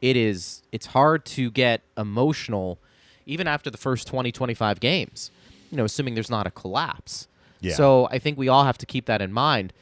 It 0.00 0.16
is 0.16 0.62
it's 0.70 0.86
hard 0.86 1.24
to 1.26 1.50
get 1.50 1.82
emotional 1.96 2.78
even 3.26 3.46
after 3.46 3.70
the 3.70 3.76
first 3.76 4.06
20, 4.06 4.32
25 4.32 4.80
games, 4.80 5.30
you 5.70 5.76
know, 5.76 5.84
assuming 5.84 6.14
there's 6.14 6.30
not 6.30 6.46
a 6.46 6.50
collapse. 6.50 7.28
Yeah. 7.60 7.74
So 7.74 8.08
I 8.10 8.18
think 8.18 8.38
we 8.38 8.48
all 8.48 8.64
have 8.64 8.78
to 8.78 8.86
keep 8.86 9.06
that 9.06 9.20
in 9.20 9.32
mind. 9.32 9.72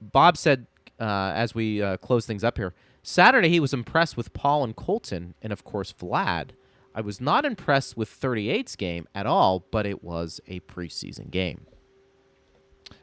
Bob 0.00 0.36
said, 0.36 0.66
uh, 1.00 1.32
as 1.34 1.54
we 1.54 1.82
uh, 1.82 1.96
close 1.96 2.26
things 2.26 2.44
up 2.44 2.58
here, 2.58 2.74
Saturday 3.02 3.48
he 3.48 3.58
was 3.58 3.72
impressed 3.72 4.16
with 4.16 4.32
Paul 4.32 4.62
and 4.62 4.76
Colton, 4.76 5.34
and 5.42 5.52
of 5.52 5.64
course 5.64 5.92
Vlad. 5.92 6.50
I 6.94 7.00
was 7.00 7.20
not 7.20 7.44
impressed 7.44 7.96
with 7.96 8.08
38's 8.10 8.76
game 8.76 9.08
at 9.14 9.26
all, 9.26 9.64
but 9.70 9.86
it 9.86 10.04
was 10.04 10.40
a 10.46 10.60
preseason 10.60 11.30
game. 11.30 11.66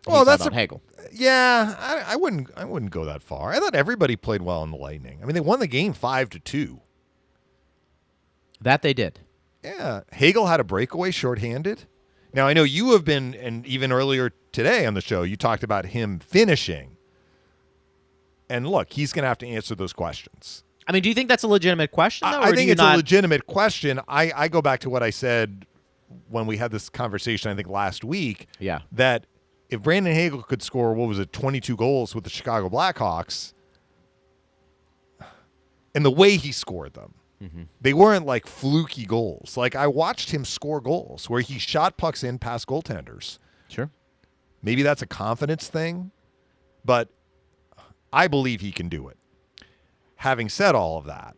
Well, 0.08 0.26
that's 0.26 0.46
a- 0.46 0.54
Hagel. 0.54 0.82
Yeah, 1.12 1.76
I, 1.80 2.14
I 2.14 2.16
wouldn't. 2.16 2.50
I 2.56 2.66
wouldn't 2.66 2.92
go 2.92 3.04
that 3.06 3.24
far. 3.24 3.52
I 3.52 3.60
thought 3.60 3.74
everybody 3.74 4.16
played 4.16 4.42
well 4.44 4.62
in 4.64 4.70
the 4.72 4.78
Lightning. 4.78 5.20
I 5.22 5.26
mean, 5.26 5.34
they 5.34 5.40
won 5.40 5.60
the 5.60 5.68
game 5.68 5.94
five 5.94 6.30
to 6.32 6.40
two. 6.40 6.82
That 8.62 8.82
they 8.82 8.94
did. 8.94 9.20
Yeah, 9.64 10.02
Hagel 10.12 10.46
had 10.48 10.60
a 10.60 10.64
breakaway 10.64 11.12
shorthanded. 11.12 11.86
Now 12.34 12.48
I 12.48 12.54
know 12.54 12.64
you 12.64 12.92
have 12.94 13.04
been, 13.04 13.34
and 13.36 13.66
even 13.66 13.92
earlier 13.92 14.32
today 14.52 14.86
on 14.86 14.94
the 14.94 15.02
show, 15.02 15.24
you 15.24 15.36
talked 15.36 15.64
about 15.64 15.88
him 15.88 16.20
finishing. 16.20 16.96
And 18.50 18.68
look, 18.68 18.94
he's 18.94 19.14
going 19.14 19.24
to 19.24 19.28
have 19.28 19.38
to 19.40 19.48
answer 19.48 19.76
those 19.76 19.94
questions. 19.94 20.64
I 20.88 20.92
mean, 20.92 21.04
do 21.04 21.10
you 21.10 21.16
think 21.16 21.30
that's 21.30 21.44
a 21.44 21.48
legitimate 21.48 21.92
question? 21.92 22.30
Though, 22.30 22.40
I, 22.40 22.50
I 22.50 22.52
think 22.52 22.70
it's 22.72 22.80
not- 22.80 22.96
a 22.96 22.98
legitimate 22.98 23.46
question. 23.48 24.00
I, 24.08 24.32
I 24.36 24.48
go 24.48 24.62
back 24.62 24.80
to 24.82 24.90
what 24.90 25.04
I 25.04 25.10
said 25.12 25.66
when 26.30 26.46
we 26.48 26.58
had 26.58 26.72
this 26.72 26.90
conversation, 26.90 27.52
I 27.52 27.56
think 27.56 27.68
last 27.68 28.04
week. 28.04 28.48
Yeah. 28.60 28.82
That 28.92 29.26
if 29.70 29.82
Brandon 29.82 30.14
Hagel 30.14 30.42
could 30.44 30.62
score, 30.62 30.94
what 30.94 31.08
was 31.08 31.20
it, 31.20 31.32
22 31.34 31.76
goals 31.76 32.16
with 32.16 32.24
the 32.24 32.30
Chicago 32.30 32.70
Blackhawks, 32.70 33.54
and 35.96 36.06
the 36.06 36.12
way 36.12 36.38
he 36.38 36.52
scored 36.52 36.94
them, 36.94 37.14
Mm-hmm. 37.42 37.62
they 37.80 37.94
weren't 37.94 38.26
like 38.26 38.46
fluky 38.46 39.06
goals. 39.06 39.56
Like 39.56 39.74
I 39.74 39.88
watched 39.88 40.32
him 40.32 40.44
score 40.44 40.82
goals 40.82 41.30
where 41.30 41.40
he 41.40 41.58
shot 41.58 41.96
pucks 41.96 42.22
in 42.22 42.38
past 42.38 42.68
goaltenders. 42.68 43.40
Sure. 43.70 43.90
Maybe 44.62 44.84
that's 44.84 45.02
a 45.02 45.08
confidence 45.08 45.70
thing, 45.70 46.12
but 46.84 47.08
I 48.12 48.28
believe 48.28 48.60
he 48.60 48.74
can 48.74 48.90
do 48.90 49.08
it. 49.08 49.16
Having 50.16 50.50
said 50.50 50.76
all 50.76 50.98
of 50.98 51.06
that, 51.06 51.38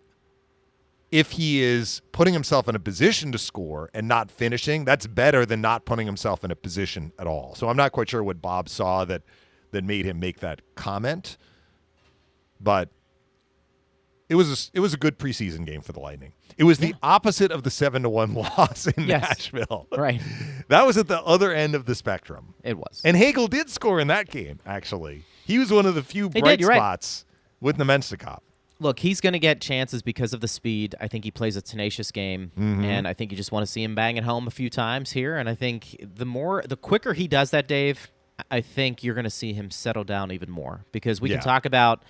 if 1.12 1.32
he 1.32 1.62
is 1.62 2.02
putting 2.14 2.34
himself 2.34 2.68
in 2.70 2.76
a 2.76 2.80
position 2.80 3.32
to 3.34 3.38
score 3.38 3.90
and 3.94 4.08
not 4.08 4.32
finishing, 4.32 4.86
that's 4.86 5.08
better 5.08 5.46
than 5.46 5.60
not 5.62 5.86
putting 5.86 6.06
himself 6.06 6.44
in 6.44 6.52
a 6.52 6.56
position 6.56 7.12
at 7.20 7.28
all. 7.28 7.54
So 7.56 7.68
I'm 7.70 7.78
not 7.78 7.92
quite 7.92 8.10
sure 8.10 8.24
what 8.24 8.42
Bob 8.42 8.70
saw 8.70 9.04
that 9.06 9.24
that 9.72 9.84
made 9.84 10.06
him 10.06 10.20
make 10.20 10.40
that 10.42 10.62
comment, 10.76 11.38
but 12.60 12.90
it 14.30 14.36
was 14.36 14.70
a, 14.74 14.78
it 14.78 14.80
was 14.80 14.94
a 14.94 14.98
good 14.98 15.18
preseason 15.20 15.66
game 15.66 15.82
for 15.82 15.92
the 15.92 16.00
Lightning. 16.00 16.34
It 16.58 16.64
was 16.66 16.78
the 16.80 16.94
opposite 17.04 17.52
of 17.52 17.64
the 17.64 17.70
seven 17.72 18.04
to 18.04 18.10
one 18.10 18.34
loss 18.58 18.88
in 18.88 19.06
Yes. 19.08 19.22
Nashville. 19.30 19.88
Right. 19.96 20.22
That 20.68 20.86
was 20.88 20.98
at 20.98 21.10
the 21.10 21.22
other 21.24 21.52
end 21.52 21.76
of 21.76 21.86
the 21.86 21.96
spectrum. 21.96 22.54
It 22.64 22.78
was. 22.78 23.02
And 23.04 23.18
Hagel 23.18 23.50
did 23.50 23.70
score 23.70 24.00
in 24.00 24.08
that 24.08 24.30
game, 24.30 24.60
actually. 24.66 25.26
He 25.46 25.58
was 25.60 25.70
one 25.70 25.86
of 25.86 25.96
the 25.96 26.04
few 26.04 26.28
He 26.28 26.36
did, 26.36 26.44
bright 26.44 26.60
you're 26.62 26.70
right. 26.70 26.78
spots 26.78 27.26
with 27.60 27.78
Namestnikov. 27.78 28.40
Look, 28.82 29.00
he's 29.00 29.22
going 29.22 29.34
to 29.34 29.40
get 29.40 29.62
chances 29.62 30.02
because 30.02 30.34
of 30.34 30.42
the 30.42 30.48
speed. 30.48 30.96
I 31.00 31.08
think 31.08 31.24
he 31.24 31.30
plays 31.32 31.56
a 31.56 31.62
tenacious 31.62 32.12
game, 32.12 32.52
Mm-hmm. 32.58 32.84
and 32.84 33.08
I 33.08 33.14
think 33.14 33.32
you 33.32 33.38
just 33.38 33.52
want 33.52 33.66
to 33.66 33.72
see 33.72 33.84
him 33.84 33.94
bang 33.96 34.18
it 34.18 34.24
home 34.24 34.48
a 34.48 34.52
few 34.52 34.70
times 34.72 35.12
here. 35.12 35.38
And 35.38 35.48
I 35.48 35.54
think 35.56 35.96
the 36.02 36.26
more, 36.26 36.64
the 36.68 36.76
quicker 36.76 37.14
he 37.14 37.28
does 37.28 37.52
that, 37.52 37.68
Dave, 37.68 38.12
I 38.50 38.60
think 38.62 39.04
you're 39.04 39.14
going 39.14 39.24
to 39.26 39.30
see 39.30 39.54
him 39.54 39.70
settle 39.70 40.04
down 40.04 40.32
even 40.32 40.50
more 40.50 40.84
because 40.92 41.22
we 41.22 41.30
Yeah. 41.30 41.36
can 41.38 41.44
talk 41.44 41.66
about 41.66 42.02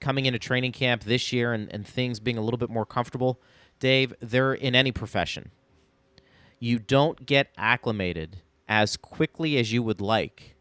coming 0.00 0.26
into 0.26 0.38
training 0.38 0.72
camp 0.72 1.04
this 1.04 1.32
year 1.32 1.54
and, 1.54 1.72
and 1.72 1.86
things 1.86 2.20
being 2.20 2.36
a 2.36 2.42
little 2.42 2.58
bit 2.58 2.68
more 2.68 2.84
comfortable. 2.84 3.40
Dave, 3.80 4.12
they're 4.20 4.52
in 4.52 4.74
any 4.74 4.92
profession. 4.92 5.50
You 6.58 6.78
don't 6.78 7.24
get 7.24 7.48
acclimated 7.56 8.38
as 8.68 8.96
quickly 8.98 9.56
as 9.56 9.72
you 9.72 9.82
would 9.82 10.00
like 10.02 10.51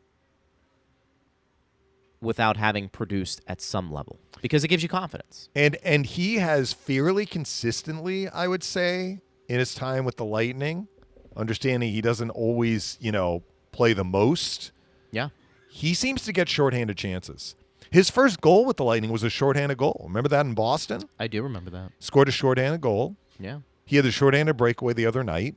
without 2.21 2.57
having 2.57 2.87
produced 2.89 3.41
at 3.47 3.61
some 3.61 3.91
level 3.91 4.19
because 4.41 4.63
it 4.63 4.67
gives 4.67 4.83
you 4.83 4.89
confidence. 4.89 5.49
And 5.55 5.75
and 5.83 6.05
he 6.05 6.35
has 6.35 6.73
fairly 6.73 7.25
consistently, 7.25 8.27
I 8.29 8.47
would 8.47 8.63
say, 8.63 9.19
in 9.47 9.59
his 9.59 9.73
time 9.73 10.05
with 10.05 10.17
the 10.17 10.25
Lightning, 10.25 10.87
understanding 11.35 11.91
he 11.91 12.01
doesn't 12.01 12.29
always, 12.31 12.97
you 13.01 13.11
know, 13.11 13.43
play 13.71 13.93
the 13.93 14.03
most. 14.03 14.71
Yeah. 15.11 15.29
He 15.69 15.93
seems 15.93 16.23
to 16.25 16.33
get 16.33 16.49
shorthanded 16.49 16.97
chances. 16.97 17.55
His 17.91 18.09
first 18.09 18.39
goal 18.39 18.65
with 18.65 18.77
the 18.77 18.83
Lightning 18.85 19.11
was 19.11 19.23
a 19.23 19.29
shorthanded 19.29 19.77
goal. 19.77 20.05
Remember 20.07 20.29
that 20.29 20.45
in 20.45 20.53
Boston? 20.53 21.03
I 21.19 21.27
do 21.27 21.43
remember 21.43 21.69
that. 21.71 21.91
Scored 21.99 22.29
a 22.29 22.31
shorthanded 22.31 22.81
goal. 22.81 23.17
Yeah. 23.39 23.59
He 23.85 23.97
had 23.97 24.05
the 24.05 24.11
shorthanded 24.11 24.55
breakaway 24.55 24.93
the 24.93 25.05
other 25.05 25.23
night. 25.23 25.55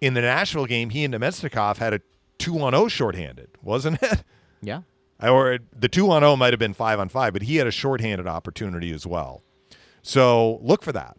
In 0.00 0.14
the 0.14 0.20
Nashville 0.20 0.66
game, 0.66 0.90
he 0.90 1.04
and 1.04 1.14
Namestnikov 1.14 1.78
had 1.78 1.94
a 1.94 2.00
two 2.38 2.60
on 2.60 2.72
zero 2.72 2.88
shorthanded, 2.88 3.48
wasn't 3.62 4.02
it? 4.02 4.22
Yeah. 4.62 4.82
Or 5.22 5.58
the 5.74 5.88
two 5.88 6.10
on 6.10 6.22
zero 6.22 6.36
might 6.36 6.52
have 6.52 6.60
been 6.60 6.74
five 6.74 6.98
on 6.98 7.08
five, 7.08 7.32
but 7.32 7.42
he 7.42 7.56
had 7.56 7.66
a 7.66 7.70
shorthanded 7.70 8.26
opportunity 8.26 8.92
as 8.92 9.06
well. 9.06 9.42
So 10.02 10.58
look 10.62 10.82
for 10.82 10.92
that. 10.92 11.16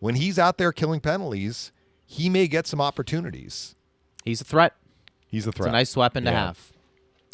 When 0.00 0.14
he's 0.16 0.38
out 0.38 0.58
there 0.58 0.72
killing 0.72 1.00
penalties, 1.00 1.72
he 2.06 2.28
may 2.28 2.48
get 2.48 2.66
some 2.66 2.80
opportunities. 2.80 3.76
He's 4.24 4.40
a 4.40 4.44
threat. 4.44 4.74
He's 5.28 5.46
a 5.46 5.52
threat. 5.52 5.68
It's 5.68 5.72
a 5.74 5.78
nice 5.78 5.96
weapon 5.96 6.24
to 6.24 6.30
Yeah. 6.30 6.46
have. 6.46 6.72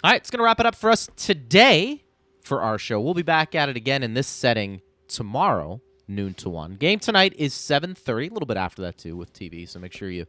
All 0.04 0.10
right, 0.10 0.20
it's 0.20 0.30
going 0.30 0.38
to 0.38 0.44
wrap 0.44 0.60
it 0.60 0.66
up 0.66 0.74
for 0.74 0.90
us 0.90 1.08
today 1.16 2.04
for 2.42 2.60
our 2.60 2.76
show. 2.78 3.00
We'll 3.00 3.14
be 3.14 3.22
back 3.22 3.54
at 3.54 3.68
it 3.68 3.76
again 3.76 4.02
in 4.02 4.14
this 4.14 4.26
setting 4.26 4.82
tomorrow, 5.08 5.80
noon 6.06 6.34
to 6.34 6.50
1. 6.50 6.74
Game 6.74 6.98
tonight 6.98 7.32
is 7.38 7.54
7.30, 7.54 8.30
a 8.30 8.32
little 8.34 8.46
bit 8.46 8.56
after 8.58 8.82
that 8.82 8.98
too 8.98 9.16
with 9.16 9.32
TV, 9.32 9.66
so 9.68 9.78
make 9.80 9.92
sure 9.92 10.10
you 10.10 10.26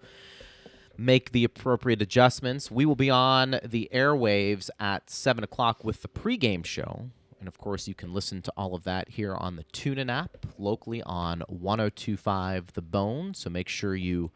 make 0.98 1.32
the 1.32 1.44
appropriate 1.44 2.02
adjustments. 2.02 2.72
We 2.72 2.86
will 2.86 2.96
be 2.96 3.10
on 3.10 3.60
the 3.64 3.90
airwaves 3.94 4.70
at 4.80 5.10
7 5.10 5.44
o'clock 5.44 5.84
with 5.84 6.02
the 6.02 6.08
pregame 6.08 6.66
show. 6.66 7.10
And 7.40 7.48
of 7.48 7.58
course, 7.58 7.88
you 7.88 7.94
can 7.94 8.14
listen 8.14 8.42
to 8.42 8.54
all 8.58 8.74
of 8.74 8.84
that 8.86 9.10
here 9.10 9.36
on 9.36 9.56
the 9.58 9.64
TuneIn 9.66 10.12
app, 10.12 10.46
locally 10.58 11.04
on 11.04 11.42
1025 11.48 12.74
The 12.74 12.82
Bone. 12.82 13.34
So 13.36 13.50
make 13.50 13.70
sure 13.70 13.96
you 13.96 14.32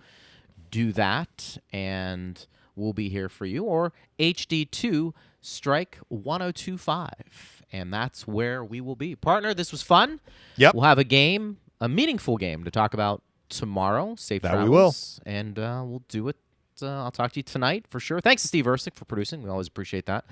do 0.70 0.92
that, 0.94 1.58
and 1.74 2.46
we'll 2.76 2.94
be 2.94 3.10
here 3.10 3.28
for 3.28 3.46
you. 3.46 3.64
Or 3.64 3.92
HD2 4.20 5.14
Strike 5.42 5.98
1025. 6.10 7.64
And 7.74 7.92
that's 7.92 8.28
where 8.28 8.64
we 8.64 8.80
will 8.80 8.96
be. 8.96 9.16
Partner, 9.16 9.54
this 9.54 9.72
was 9.72 9.82
fun. 9.82 10.20
Yep. 10.58 10.76
We'll 10.76 10.84
have 10.84 11.00
a 11.00 11.04
game, 11.04 11.58
a 11.80 11.90
meaningful 11.90 12.38
game 12.38 12.64
to 12.64 12.72
talk 12.72 12.94
about 12.94 13.24
tomorrow. 13.50 14.16
Safe 14.16 14.44
That 14.44 14.54
we 14.54 14.58
travels. 14.66 15.20
And 15.26 15.58
uh, 15.58 15.84
we'll 15.86 16.04
do 16.08 16.28
it. 16.28 16.36
Uh, 16.84 17.04
I'll 17.04 17.12
talk 17.12 17.32
to 17.34 17.40
you 17.40 17.44
tonight 17.44 17.86
for 17.90 18.00
sure. 18.00 18.22
Thanks 18.22 18.42
to 18.44 18.48
Steve 18.48 18.66
Ersick 18.66 18.96
for 18.96 19.06
producing. 19.06 19.44
We 19.44 19.50
always 19.50 19.68
appreciate 19.68 20.06
that. 20.06 20.26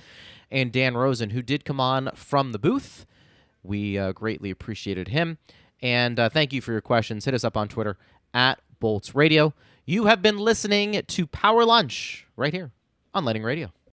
And 0.51 0.71
Dan 0.71 0.95
Rosen, 0.95 1.31
who 1.31 1.41
did 1.41 1.65
come 1.65 1.79
on 1.79 2.09
from 2.15 2.51
the 2.51 2.59
booth. 2.59 3.05
We 3.63 3.97
uh, 3.97 4.11
greatly 4.13 4.49
appreciated 4.49 5.09
him. 5.09 5.37
And 5.81 6.19
uh, 6.19 6.29
thank 6.29 6.53
you 6.53 6.61
for 6.61 6.71
your 6.71 6.81
questions. 6.81 7.25
Hit 7.25 7.33
us 7.33 7.43
up 7.43 7.55
on 7.55 7.67
Twitter 7.67 7.97
at 8.33 8.59
Bolts 8.79 9.15
Radio. 9.15 9.53
You 9.85 10.05
have 10.05 10.21
been 10.21 10.37
listening 10.37 11.01
to 11.05 11.27
Power 11.27 11.65
Lunch 11.65 12.27
right 12.35 12.53
here 12.53 12.71
on 13.13 13.25
Lightning 13.25 13.43
Radio. 13.43 13.71